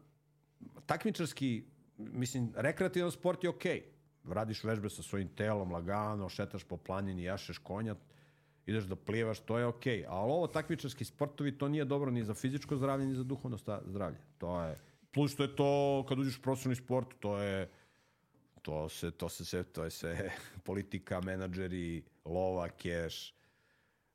[0.85, 1.63] takmičarski,
[1.97, 3.81] mislim, rekreativan sport je okej.
[3.81, 4.33] Okay.
[4.33, 7.95] Radiš vežbe sa svojim telom, lagano, šetaš po planini, jašeš konja,
[8.65, 10.01] ideš da plivaš, to je okej.
[10.01, 10.05] Okay.
[10.09, 14.17] Ali ovo takmičarski sportovi, to nije dobro ni za fizičko zdravlje, ni za duhovno zdravlje.
[14.37, 14.79] To je,
[15.11, 17.69] plus što je to, kad uđeš u profesionalni sport, to je,
[18.61, 20.31] to se, to se to je sve
[20.67, 23.33] politika, menadžeri, lova, keš,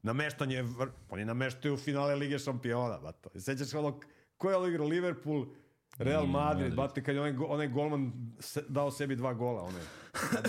[0.05, 0.65] nameštanje,
[1.11, 3.41] oni nameštaju finale Lige šampiona, bato.
[3.41, 4.01] Sećaš ono,
[4.37, 5.47] ko je ono igrao Liverpool,
[5.99, 9.83] Real Madrid, bate, kad je onaj, onaj golman se, dao sebi dva gola, onaj.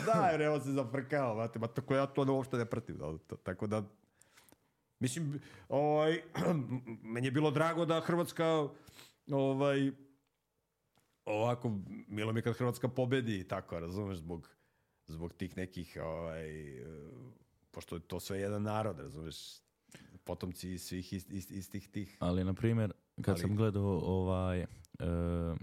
[0.06, 2.98] Da, jer evo se zafrkao, bate, ba tako ja to uopšte ne pratim.
[2.98, 3.84] Da, to, tako da,
[5.00, 6.22] mislim, ovaj,
[7.14, 8.68] meni je bilo drago da Hrvatska,
[9.32, 9.92] ovaj,
[11.26, 11.72] ovako,
[12.08, 14.50] milo mi kad Hrvatska pobedi i tako, razumeš, zbog,
[15.08, 16.50] zbog tih nekih, ovaj,
[17.76, 19.36] pošto je to sve jedan narod, razumeš,
[20.24, 22.18] potomci svih ist, ist, istih tih.
[22.20, 23.42] Ali, na primjer, kad Ali...
[23.42, 24.68] sam gledao ovaj, e,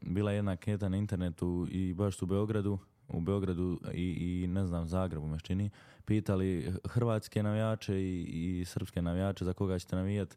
[0.02, 2.78] bila je jedna anketa na internetu i baš u Beogradu,
[3.08, 5.70] u Beogradu i, i ne znam, Zagrebu me čini,
[6.04, 10.36] pitali hrvatske navijače i, i srpske navijače za koga ćete navijati,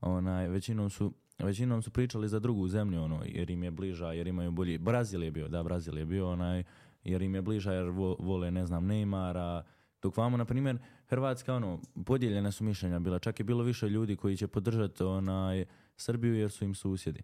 [0.00, 4.26] onaj, većinom su većinom su pričali za drugu zemlju, ono, jer im je bliža, jer
[4.26, 6.64] imaju bolji, Brazil je bio, da, Brazil je bio, onaj,
[7.04, 9.62] jer im je bliža, jer vo, vole, ne znam, Neymara,
[10.06, 10.78] dok vamo, na primjer,
[11.08, 15.64] Hrvatska, ono, podijeljena su mišljenja bila, čak je bilo više ljudi koji će podržati, onaj,
[15.96, 17.22] Srbiju jer su im susjedi.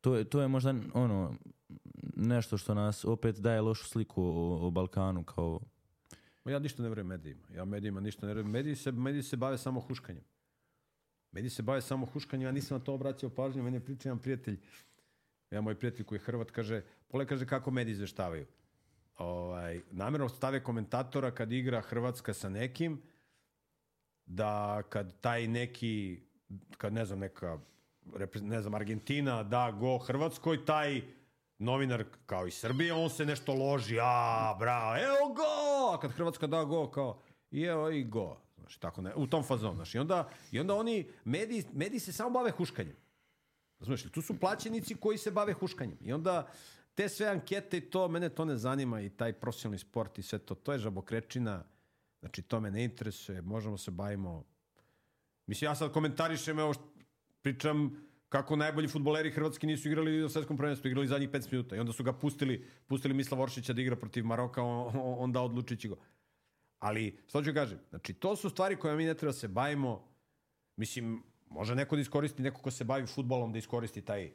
[0.00, 1.34] To je, to je možda ono
[2.16, 5.60] nešto što nas opet daje lošu sliku o, o Balkanu kao
[6.44, 7.42] ja ništa ne vjerujem medijima.
[7.54, 8.50] Ja medijima ništa ne vjerujem.
[8.50, 10.24] Mediji se, mediji se bave samo huškanjem.
[11.32, 12.46] Mediji se bave samo huškanjem.
[12.46, 13.62] Ja nisam na to obraćao pažnju.
[13.62, 14.60] Meni je pričao jedan prijatelj,
[15.50, 18.46] ja moj prijatelj koji je Hrvat, kaže, pole kaže kako mediji izveštavaju.
[19.18, 23.02] Ovaj, namjerno stave komentatora kad igra Hrvatska sa nekim,
[24.26, 26.20] da kad taj neki,
[26.76, 27.58] kad ne znam, neka
[28.34, 31.02] ne znam, Argentina da go Hrvatskoj, taj
[31.58, 35.94] novinar kao i Srbija, on se nešto loži, a, bravo, evo go!
[35.94, 37.22] A kad Hrvatska da go, kao,
[37.52, 38.40] evo i go.
[38.58, 39.94] Znaš, tako ne, u tom fazonu, znaš.
[39.94, 42.96] I onda, i onda oni, mediji, mediji se samo bave huškanjem.
[43.80, 45.98] Znaš, tu su plaćenici koji se bave huškanjem.
[46.00, 46.48] I onda,
[46.98, 50.38] te sve ankete i to, mene to ne zanima i taj profesionalni sport i sve
[50.38, 51.64] to, to je žabokrečina,
[52.20, 54.44] znači to me ne interesuje, možemo se bavimo.
[55.46, 56.74] Mislim, ja sad komentarišem, evo,
[57.42, 61.78] pričam kako najbolji futboleri hrvatski nisu igrali u svetskom prvenstvu, igrali zadnjih 15 minuta i
[61.78, 65.96] onda su ga pustili, pustili Misla Voršića da igra protiv Maroka, on, onda odlučići go.
[66.78, 70.08] Ali, što ću kažem, znači to su stvari koje mi ne treba da se bavimo,
[70.76, 74.32] mislim, može neko da iskoristi, neko ko se bavi futbolom da iskoristi taj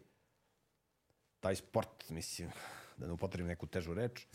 [1.44, 2.50] taj sport, mislim,
[2.98, 4.28] da ne upotrebim neku težu reč,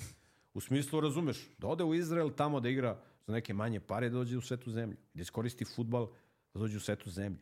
[0.55, 4.19] u smislu, razumeš, da ode u Izrael tamo da igra za neke manje pare, da
[4.19, 6.09] dođe u svetu zemlju, da iskoristi futbal,
[6.55, 7.39] da dođe u svetu zemlju.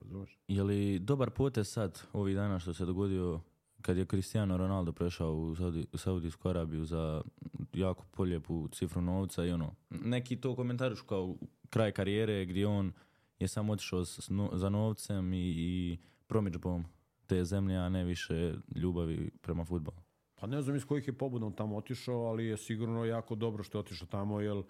[0.00, 0.38] Razumeš?
[0.48, 3.40] Je li dobar potez sad, ovih dana što se dogodio
[3.82, 7.22] kad je Cristiano Ronaldo prešao u, Saudi, u Saudijsku Arabiju za
[7.72, 11.36] jako poljepu cifru novca i ono, neki to komentarišu kao
[11.70, 12.92] kraj karijere gdje on
[13.38, 14.04] je samo otišao
[14.52, 16.84] za novcem i, i promičbom
[17.30, 19.96] te zemlje, a ne više ljubavi prema futbolu.
[20.34, 23.62] Pa ne znam iz kojih je pobuda on tamo otišao, ali je sigurno jako dobro
[23.62, 24.62] što je otišao tamo, jer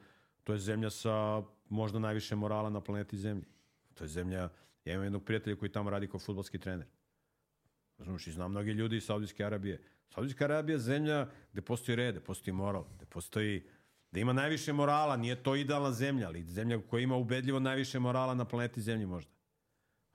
[0.44, 3.44] to je zemlja sa možda najviše morala na planeti Zemlji.
[3.94, 4.48] To je zemlja
[4.84, 6.86] Ja imam jednog prijatelja koji tamo radi kao futbolski trener.
[7.98, 9.82] Razumiješ, i znam mnogi ljudi iz Saudijske Arabije.
[10.14, 13.62] Saudijska Arabija je zemlja gde postoji red, gde postoji moral, gde postoji
[14.12, 18.34] da ima najviše morala, nije to idealna zemlja, ali zemlja koja ima ubedljivo najviše morala
[18.34, 19.32] na planeti Zemlji možda.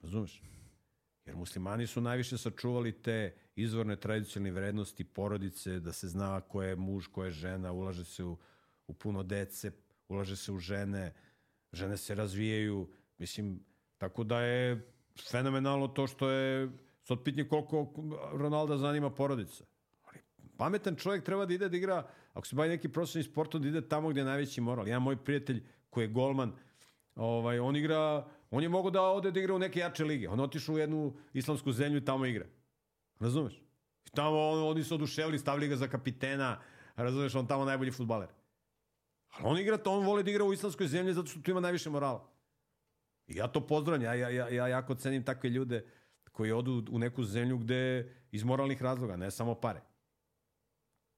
[0.01, 0.41] Razumeš?
[1.26, 6.76] Jer muslimani su najviše sačuvali te izvorne tradicionalne vrednosti porodice, da se zna ko je
[6.76, 8.38] muž, ko je žena, ulaže se u,
[8.88, 9.72] u puno dece,
[10.07, 11.14] ulaže se u žene,
[11.73, 12.89] žene se razvijaju.
[13.18, 13.60] Mislim,
[13.97, 14.91] Tako da je
[15.31, 16.69] fenomenalno to što je
[17.03, 17.88] sad pitanje koliko
[18.34, 19.64] Ronalda zanima porodica.
[20.03, 20.19] Ali
[20.57, 23.88] pametan čovjek treba da ide da igra, ako se bavi neki profesionalni sport, da ide
[23.88, 24.88] tamo gdje je najveći moral.
[24.88, 26.53] Ja moj prijatelj koji je golman,
[27.15, 30.30] ovaj, on igra, on je mogo da ode da igra u neke jače lige.
[30.30, 32.45] On otišao u jednu islamsku zemlju i tamo igra.
[33.19, 33.53] Razumeš?
[34.06, 36.61] I tamo on, oni su oduševili, stavili ga za kapitena,
[36.95, 38.30] razumeš, on tamo najbolji futbaler.
[39.30, 41.60] Ali on igra to, on voli da igra u islamskoj zemlji zato što tu ima
[41.60, 42.30] najviše morala.
[43.27, 45.86] I ja to pozdravljam, ja, ja, ja, ja jako cenim takve ljude
[46.32, 49.82] koji odu u neku zemlju gde iz moralnih razloga, ne samo pare.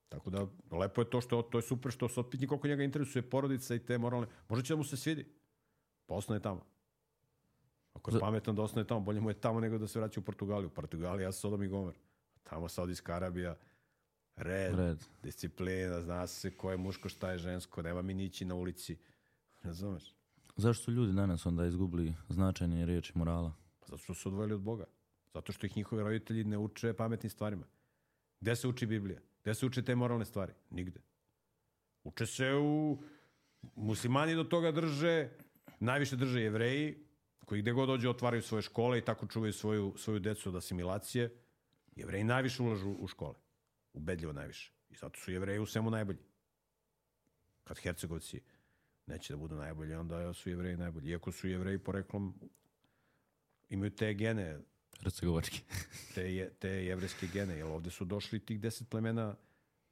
[0.10, 3.30] Tako da, lepo je to što, to je super što se otpitni koliko njega interesuje
[3.30, 5.26] porodica i te moralne, možda će da mu se svidi.
[6.06, 6.77] Pa ostane tamo.
[7.98, 8.20] Ako je Za...
[8.20, 10.70] pametan da ostane tamo, bolje mu je tamo nego da se vraća u Portugaliju.
[10.70, 11.96] Portugalija, Sodom i Gomer.
[12.44, 13.56] Tamo Saudijska Arabija,
[14.36, 15.04] Red, Red.
[15.24, 18.98] disciplina, zna se ko je muško, šta je žensko, nema mi nići na ulici.
[19.64, 20.14] Razumeš?
[20.56, 23.54] Zašto su ljudi danas onda izgubili značajne riječi morala?
[23.80, 24.86] Pa Zato što su odvojili od Boga.
[25.34, 27.66] Zato što ih njihovi roditelji ne uče pametnim stvarima.
[28.42, 29.20] Gde se uči Biblija?
[29.42, 30.54] Gde se uče te moralne stvari?
[30.70, 31.00] Nigde.
[32.04, 32.98] Uče se u...
[33.76, 35.30] Muslimani do toga drže,
[35.80, 37.07] najviše drže jevreji,
[37.48, 41.30] koji gde god dođe otvaraju svoje škole i tako čuvaju svoju, svoju decu od asimilacije.
[41.96, 43.36] Jevreji najviše ulažu u škole.
[43.94, 44.72] Ubedljivo najviše.
[44.90, 46.20] I zato su jevreji u svemu najbolji.
[47.64, 48.42] Kad Hercegovci
[49.06, 51.10] neće da budu najbolji, onda su jevreji najbolji.
[51.10, 52.34] Iako su jevreji poreklom
[53.70, 54.60] imaju te gene,
[55.04, 55.62] Hercegovački.
[56.16, 59.36] te, je, te jevreske gene, jer ovde su došli tih deset plemena,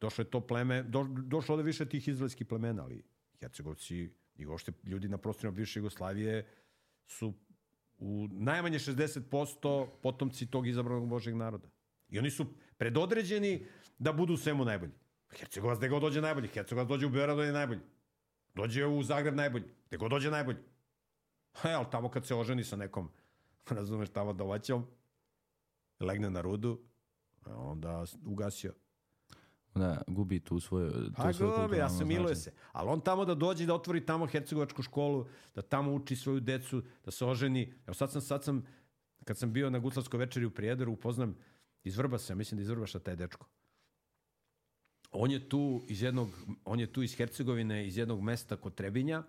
[0.01, 3.03] došlo je to pleme, do, došlo ovde više tih izraelskih plemena, ali
[3.39, 6.47] Hercegovci i uopšte ljudi na prostorima bivše Jugoslavije
[7.07, 7.33] su
[7.97, 11.67] u najmanje 60% potomci tog izabranog Božeg naroda.
[12.09, 12.45] I oni su
[12.77, 13.65] predodređeni
[13.99, 14.91] da budu svemu najbolji.
[15.29, 17.81] Hercegovac gde god dođe najbolji, Hercegovac dođe u Beograd je najbolji.
[18.55, 20.59] Dođe u Zagreb najbolji, gde god dođe najbolji.
[21.51, 23.09] Ha, ali tamo kad se oženi sa nekom,
[23.77, 24.85] razumeš, tamo domaćom,
[25.99, 26.79] legne na rudu,
[27.45, 28.73] onda ugasio.
[29.75, 30.91] Da, gubi tu svoje...
[30.91, 32.51] to Pa svoje gobe, ja se miluje se.
[32.71, 36.83] Ali on tamo da dođe, da otvori tamo hercegovačku školu, da tamo uči svoju decu,
[37.05, 37.73] da se oženi.
[37.87, 38.65] Evo sad sam, sad sam,
[39.23, 41.37] kad sam bio na guslarskoj večeri u Prijederu, upoznam
[41.83, 43.47] iz Vrbasa, mislim da iz Vrbaša taj dečko.
[45.11, 46.29] On je tu iz jednog,
[46.65, 49.23] on je tu iz Hercegovine, iz jednog mesta kod Trebinja.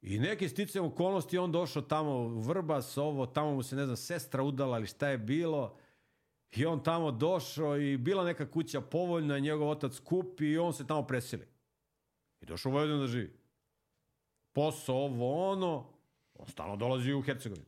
[0.00, 3.96] I neki sticajem okolnosti on došao tamo u Vrbas, ovo, tamo mu se, ne znam,
[3.96, 5.76] sestra udala ili šta je bilo.
[6.52, 10.86] I on tamo došao i bila neka kuća povoljna, njegov otac kupi i on se
[10.86, 11.46] tamo preseli.
[12.40, 13.32] I došao u Vojvodinu da živi.
[14.52, 15.86] Posao, ovo, ono,
[16.34, 17.66] on stalno dolazi u Hercegovinu.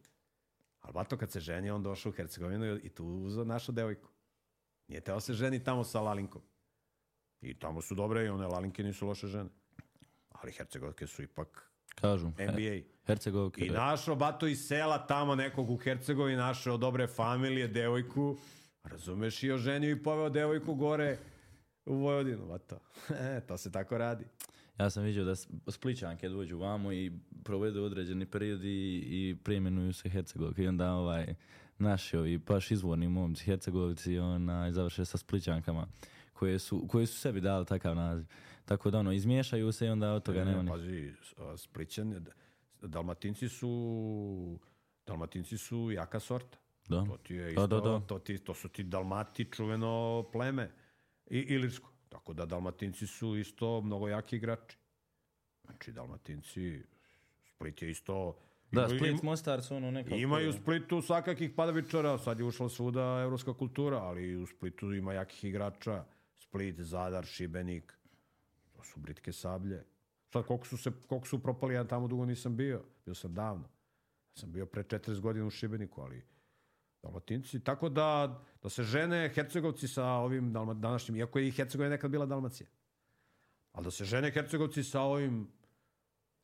[0.81, 4.09] Ali bato kad se ženi, on došao u Hercegovinu i tu uzeo našu devojku.
[4.89, 6.43] Nije teo se ženi tamo sa Lalinkom.
[7.41, 9.51] I tamo su dobre i one Lalinke nisu loše žene.
[10.29, 12.27] Ali Hercegovke su ipak Kažu.
[12.27, 12.81] NBA.
[13.07, 13.67] Hercegovke.
[13.67, 18.37] I našao bato iz sela tamo nekog u Hercegovini, našao dobre familije, devojku,
[18.85, 21.19] razumeš, i oženio i poveo devojku gore
[21.87, 22.79] u Vojvodinu, bato.
[23.37, 24.25] E, to se tako radi.
[24.79, 25.35] Ja sam vidio da
[25.71, 27.13] Spličanke dođu vamo i
[27.45, 31.35] provedu određeni period i, i preimenuju se Hercegovke i onda ovaj
[31.79, 35.87] naši ovi baš izvorni momci Hercegovci onaj, završe sa Spličankama
[36.33, 38.27] koje su, koje su sebi dali takav naziv.
[38.65, 42.27] Tako da ono, izmiješaju se i onda od toga nema Ne, pazi, a, Splićan,
[42.83, 44.59] Dalmatinci su
[45.07, 46.59] Dalmatinci su jaka sorta.
[46.89, 47.05] Da.
[47.05, 48.01] To ti je Da, isto, da, da.
[48.01, 50.71] To, ti, to su ti Dalmati, čuveno pleme.
[51.31, 51.91] I Ilirsko.
[52.09, 54.77] Tako da Dalmatinci su isto mnogo jaki igrači.
[55.65, 56.83] Znači, Dalmatinci,
[57.45, 58.37] Split je isto...
[58.73, 60.17] Da, imaju- Split, Mostar su ono nekako...
[60.17, 65.13] Imaju u Splitu svakakih padavičara, sad je ušla svuda evropska kultura, ali u Splitu ima
[65.13, 66.05] jakih igrača.
[66.39, 67.99] Split, Zadar, Šibenik,
[68.73, 69.85] to su britke sablje.
[70.33, 72.85] Sad koliko su, se, koliko su propali, ja tamo dugo nisam bio.
[73.05, 73.65] Bio sam davno.
[74.35, 76.23] Ja sam bio pre 40 godina u Šibeniku, ali
[77.05, 77.61] Dalmatinci.
[77.61, 82.11] Tako da, da se žene Hercegovci sa ovim Dalma, današnjim, iako je i Hercegovina nekad
[82.11, 82.67] bila Dalmacija.
[83.73, 85.49] Ali da se žene Hercegovci sa ovim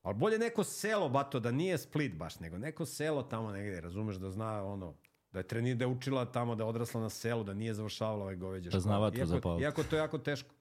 [0.03, 4.17] ali bolje neko selo, bato, da nije Split baš, nego neko selo tamo negde, razumeš,
[4.17, 4.95] da zna ono,
[5.33, 8.25] da je trenir, da je učila tamo, da je odrasla na selu, da nije završavala
[8.25, 9.21] ove goveđe Da zna vatru
[9.61, 10.55] iako, to je jako teško.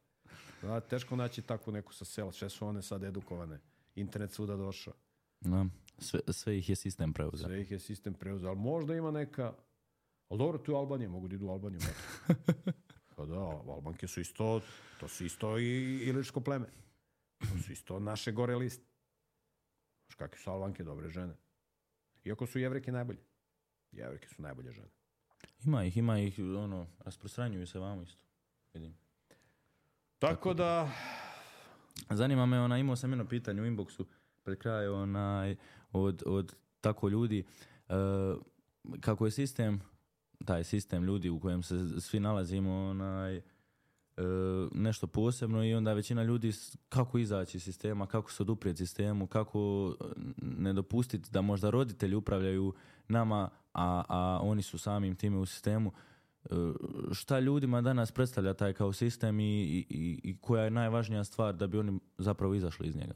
[0.62, 2.32] Da, teško naći takvu neku sa sela.
[2.32, 3.60] Sve su one sad edukovane.
[3.96, 4.94] Internet svuda došao.
[5.42, 5.66] Da,
[5.98, 7.48] sve, sve ih je sistem preuzeo.
[7.48, 8.50] Sve ih je sistem preuzeo.
[8.50, 9.54] Ali možda ima neka...
[10.30, 11.80] Ali dobro, tu je Albanija, mogu da idu u Albaniju.
[13.16, 14.62] Pa da, Albanke su isto,
[15.00, 16.66] to su isto i iličko pleme.
[17.40, 18.86] To su isto naše gore liste.
[20.06, 21.34] Znaš kakve su Albanke dobre žene.
[22.26, 23.20] Iako su jevreke najbolje.
[23.92, 24.90] Jevreke su najbolje žene.
[25.66, 28.24] Ima ih, ima ih, ono, rasprostranjuju se vamo isto.
[28.74, 28.98] Vidim.
[30.20, 30.92] Tako da,
[32.10, 34.06] Zanima me, ona, imao sam jedno pitanje u inboxu
[34.44, 35.56] pred kraj onaj,
[35.92, 37.46] od, od tako ljudi,
[37.90, 37.94] e,
[39.02, 39.82] kako je sistem,
[40.46, 43.42] taj sistem ljudi u kojem se svi nalazimo, onaj, e,
[44.72, 46.52] nešto posebno i onda većina ljudi
[46.90, 49.60] kako izaći iz sistema, kako se oduprijeti sistemu, kako
[50.02, 50.04] e,
[50.38, 52.74] ne dopustiti da možda roditelji upravljaju
[53.08, 55.92] nama, a, a oni su samim time u sistemu.
[56.44, 56.50] E,
[57.12, 61.56] šta ljudima danas predstavlja taj kao sistem i, i, i- i koja je najvažnija stvar
[61.56, 63.14] da bi oni zapravo izašli iz njega?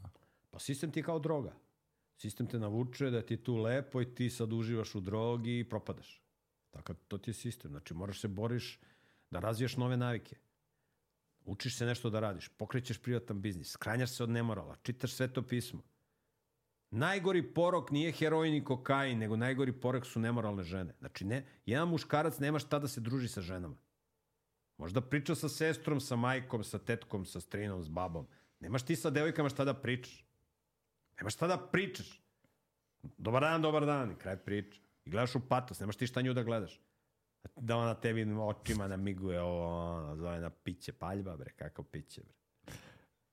[0.50, 1.52] pa sistem ti je kao droga.
[2.16, 5.64] Sistem te navuče da ti je tu lepo i ti sad uživaš u drogi i
[5.64, 6.23] propadaš.
[6.74, 7.70] Tako, to ti je sistem.
[7.70, 8.80] Znači, moraš se boriš
[9.30, 10.36] da razvijaš nove navike.
[11.44, 15.82] Učiš se nešto da radiš, pokrećeš privatan biznis, skranjaš se od nemorala, čitaš sveto pismo.
[16.90, 20.94] Najgori porok nije heroin i kokain, nego najgori porok su nemoralne žene.
[20.98, 23.76] Znači, ne, jedan muškarac nema šta da se druži sa ženama.
[24.78, 28.26] Možda priča sa sestrom, sa majkom, sa tetkom, sa strinom, s babom.
[28.60, 30.24] Nemaš ti sa devojkama šta da pričaš.
[31.20, 32.20] Nemaš šta da pričaš.
[33.18, 34.83] Dobar dan, dobar dan, kraj priče.
[35.04, 36.80] I gledaš u patos, nemaš ti šta nju da gledaš.
[37.56, 42.34] Da ona tebi očima namiguje ovo, ono, zove na piće paljba, bre, kakav piće, bre.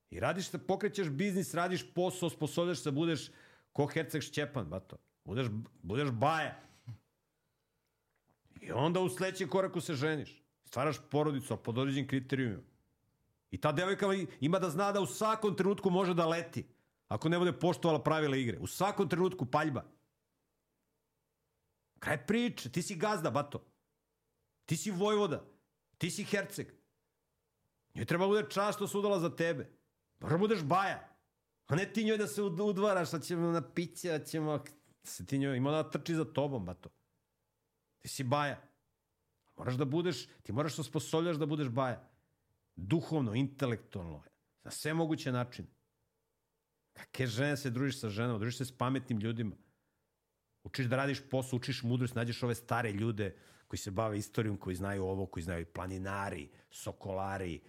[0.09, 3.31] I radiš pokrećeš biznis, radiš posao, osposobljaš se, budeš
[3.73, 4.97] ko Herceg Šćepan, bato.
[5.25, 5.47] Budeš,
[5.81, 6.59] budeš baja.
[8.61, 10.43] I onda u sledećem koraku se ženiš.
[10.65, 12.63] Stvaraš porodicu, a pod određenim kriterijumima.
[13.51, 14.07] I ta devojka
[14.39, 16.65] ima da zna da u svakom trenutku može da leti.
[17.07, 18.57] Ako ne bude poštovala pravila igre.
[18.59, 19.83] U svakom trenutku paljba.
[22.01, 22.71] Kraj priče.
[22.71, 23.61] Ti si gazda, bato.
[24.65, 25.43] Ti si vojvoda.
[25.97, 26.73] Ti si herceg.
[27.95, 29.69] Njoj treba bude čast što se udala za tebe.
[30.19, 31.07] Mora budeš baja.
[31.67, 34.63] A ne ti njoj da se udvaraš, da ćemo na piće, da ćemo...
[35.03, 36.89] Se ti njoj, ima da trči za tobom, bato.
[37.99, 38.61] Ti si baja.
[39.57, 42.09] Moraš da budeš, ti moraš da sposobljaš da budeš baja.
[42.75, 44.23] Duhovno, intelektualno,
[44.63, 45.67] na sve moguće načine.
[46.93, 49.55] Kakve žene se družiš sa ženama, družiš se s pametnim ljudima.
[50.63, 53.35] Učiš da radiš posao, učiš mudrost, nađeš ove stare ljude
[53.67, 57.59] koji se bave istorijom, koji znaju ovo, koji znaju planinari, sokolari,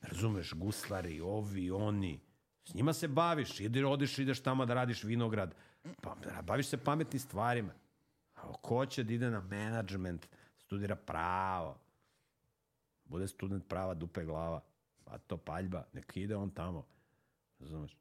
[0.00, 2.20] razumeš, guslari, ovi, oni.
[2.64, 5.54] S njima se baviš, idi, odiš, ideš tamo da radiš vinograd.
[6.02, 7.72] Pa, baviš se pametnim stvarima.
[8.34, 10.26] A ko će da ide na management,
[10.58, 11.78] studira pravo,
[13.04, 14.60] bude student prava, dupe glava,
[15.04, 16.86] pa to paljba, nek ide on tamo.
[17.60, 17.96] Razumeš?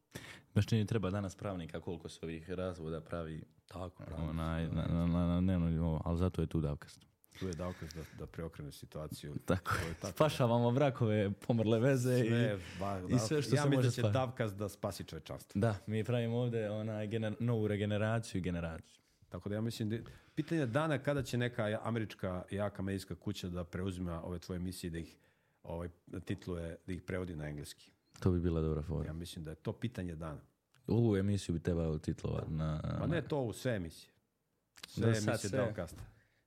[0.55, 5.27] Baš nije treba danas pravnika koliko se ovih razvoda pravi Tako, onaj, na, na, na,
[5.27, 7.05] na dnevno, ali zato je tu davkast.
[7.39, 9.33] Tu je davkast da, da preokrene situaciju.
[9.45, 9.71] Tako,
[10.01, 13.87] tako spašavamo brakove, pomrle veze sve, i, ba, da, i sve što ja se može
[13.87, 15.59] da će davkast da spasi čovečanstvo.
[15.59, 19.01] Da, mi pravimo ovde onaj gener, novu regeneraciju i generaciju.
[19.29, 19.97] Tako da ja mislim da
[20.35, 24.97] pitanje dana kada će neka američka jaka medijska kuća da preuzima ove tvoje emisije da
[24.97, 25.17] ih
[25.63, 25.89] ovaj,
[26.25, 27.91] titluje, da ih prevodi na engleski.
[28.19, 29.07] To bi bila dobra fora.
[29.07, 30.41] Ja mislim da je to pitanje dana.
[30.87, 32.97] Ovu emisiju bi trebalo titlovati na...
[32.99, 34.11] Pa ne to u sve emisije.
[34.87, 35.73] Sve da, emisije sve.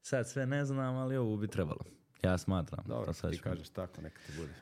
[0.02, 1.84] Sad sve ne znam, ali ovu bi trebalo.
[2.22, 2.84] Ja smatram.
[2.88, 4.52] Dobro, sad ti kažeš tako, neka ti bude.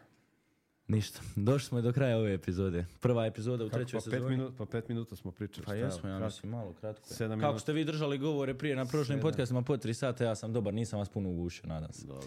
[0.88, 1.20] Ništa.
[1.36, 2.86] Došli smo do kraja ove epizode.
[3.01, 4.22] Prva epizoda u Kako, trećoj pa sezoni.
[4.22, 5.66] Pet minut, pa pet minuta smo pričali.
[5.66, 7.09] Pa jesmo, ja mislim malo kratko.
[7.09, 7.62] Sedam Kako minuta.
[7.62, 10.98] ste vi držali govore prije na prošlim podcastima po tri sata, ja sam dobar, nisam
[10.98, 12.06] vas puno ugušio, nadam se.
[12.06, 12.26] Dobro.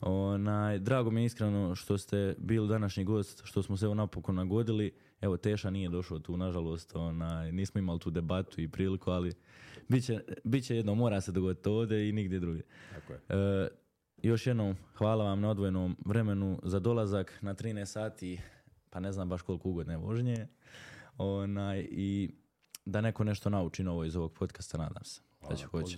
[0.00, 4.34] Onaj, drago mi je iskreno što ste bili današnji gost, što smo se evo napokon
[4.34, 4.92] nagodili.
[5.20, 9.32] Evo, Teša nije došao tu, nažalost, onaj, nismo imali tu debatu i priliku, ali
[9.88, 12.62] biće, biće jedno, mora se dogoditi ovdje i nigdje drugdje.
[12.94, 13.20] Tako je.
[13.28, 13.68] E,
[14.22, 18.40] još jednom, hvala vam na odvojenom vremenu za dolazak na 13 sati,
[18.90, 20.46] pa ne znam baš koliko ugodne vožnje.
[21.18, 22.30] Onaj, I
[22.84, 25.20] da neko nešto nauči novo iz ovog podcasta, nadam se.
[25.38, 25.96] Hvala da će hoće.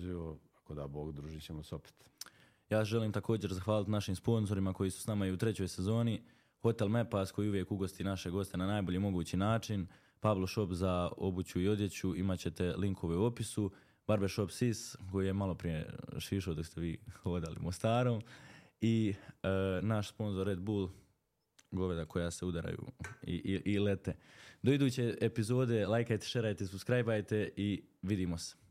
[0.57, 1.93] Ako da Bog, družit ćemo se opet.
[2.69, 6.23] Ja želim također zahvaliti našim sponsorima koji su s nama i u trećoj sezoni.
[6.63, 9.87] Hotel Mepas koji uvijek ugosti naše goste na najbolji mogući način.
[10.19, 13.71] Pablo Shop za obuću i odjeću, imat ćete linkove u opisu.
[14.07, 18.21] Barbershop Sis koji je malo prije šišao dok ste vi hodali Mostarom.
[18.81, 19.13] I
[19.43, 19.47] e,
[19.81, 20.89] naš sponsor Red Bull,
[21.71, 22.85] goveda koja se udaraju
[23.23, 24.15] i, i, i lete.
[24.61, 28.62] Do iduće epizode, lajkajte, šerajte, subscribeajte i vidimo se.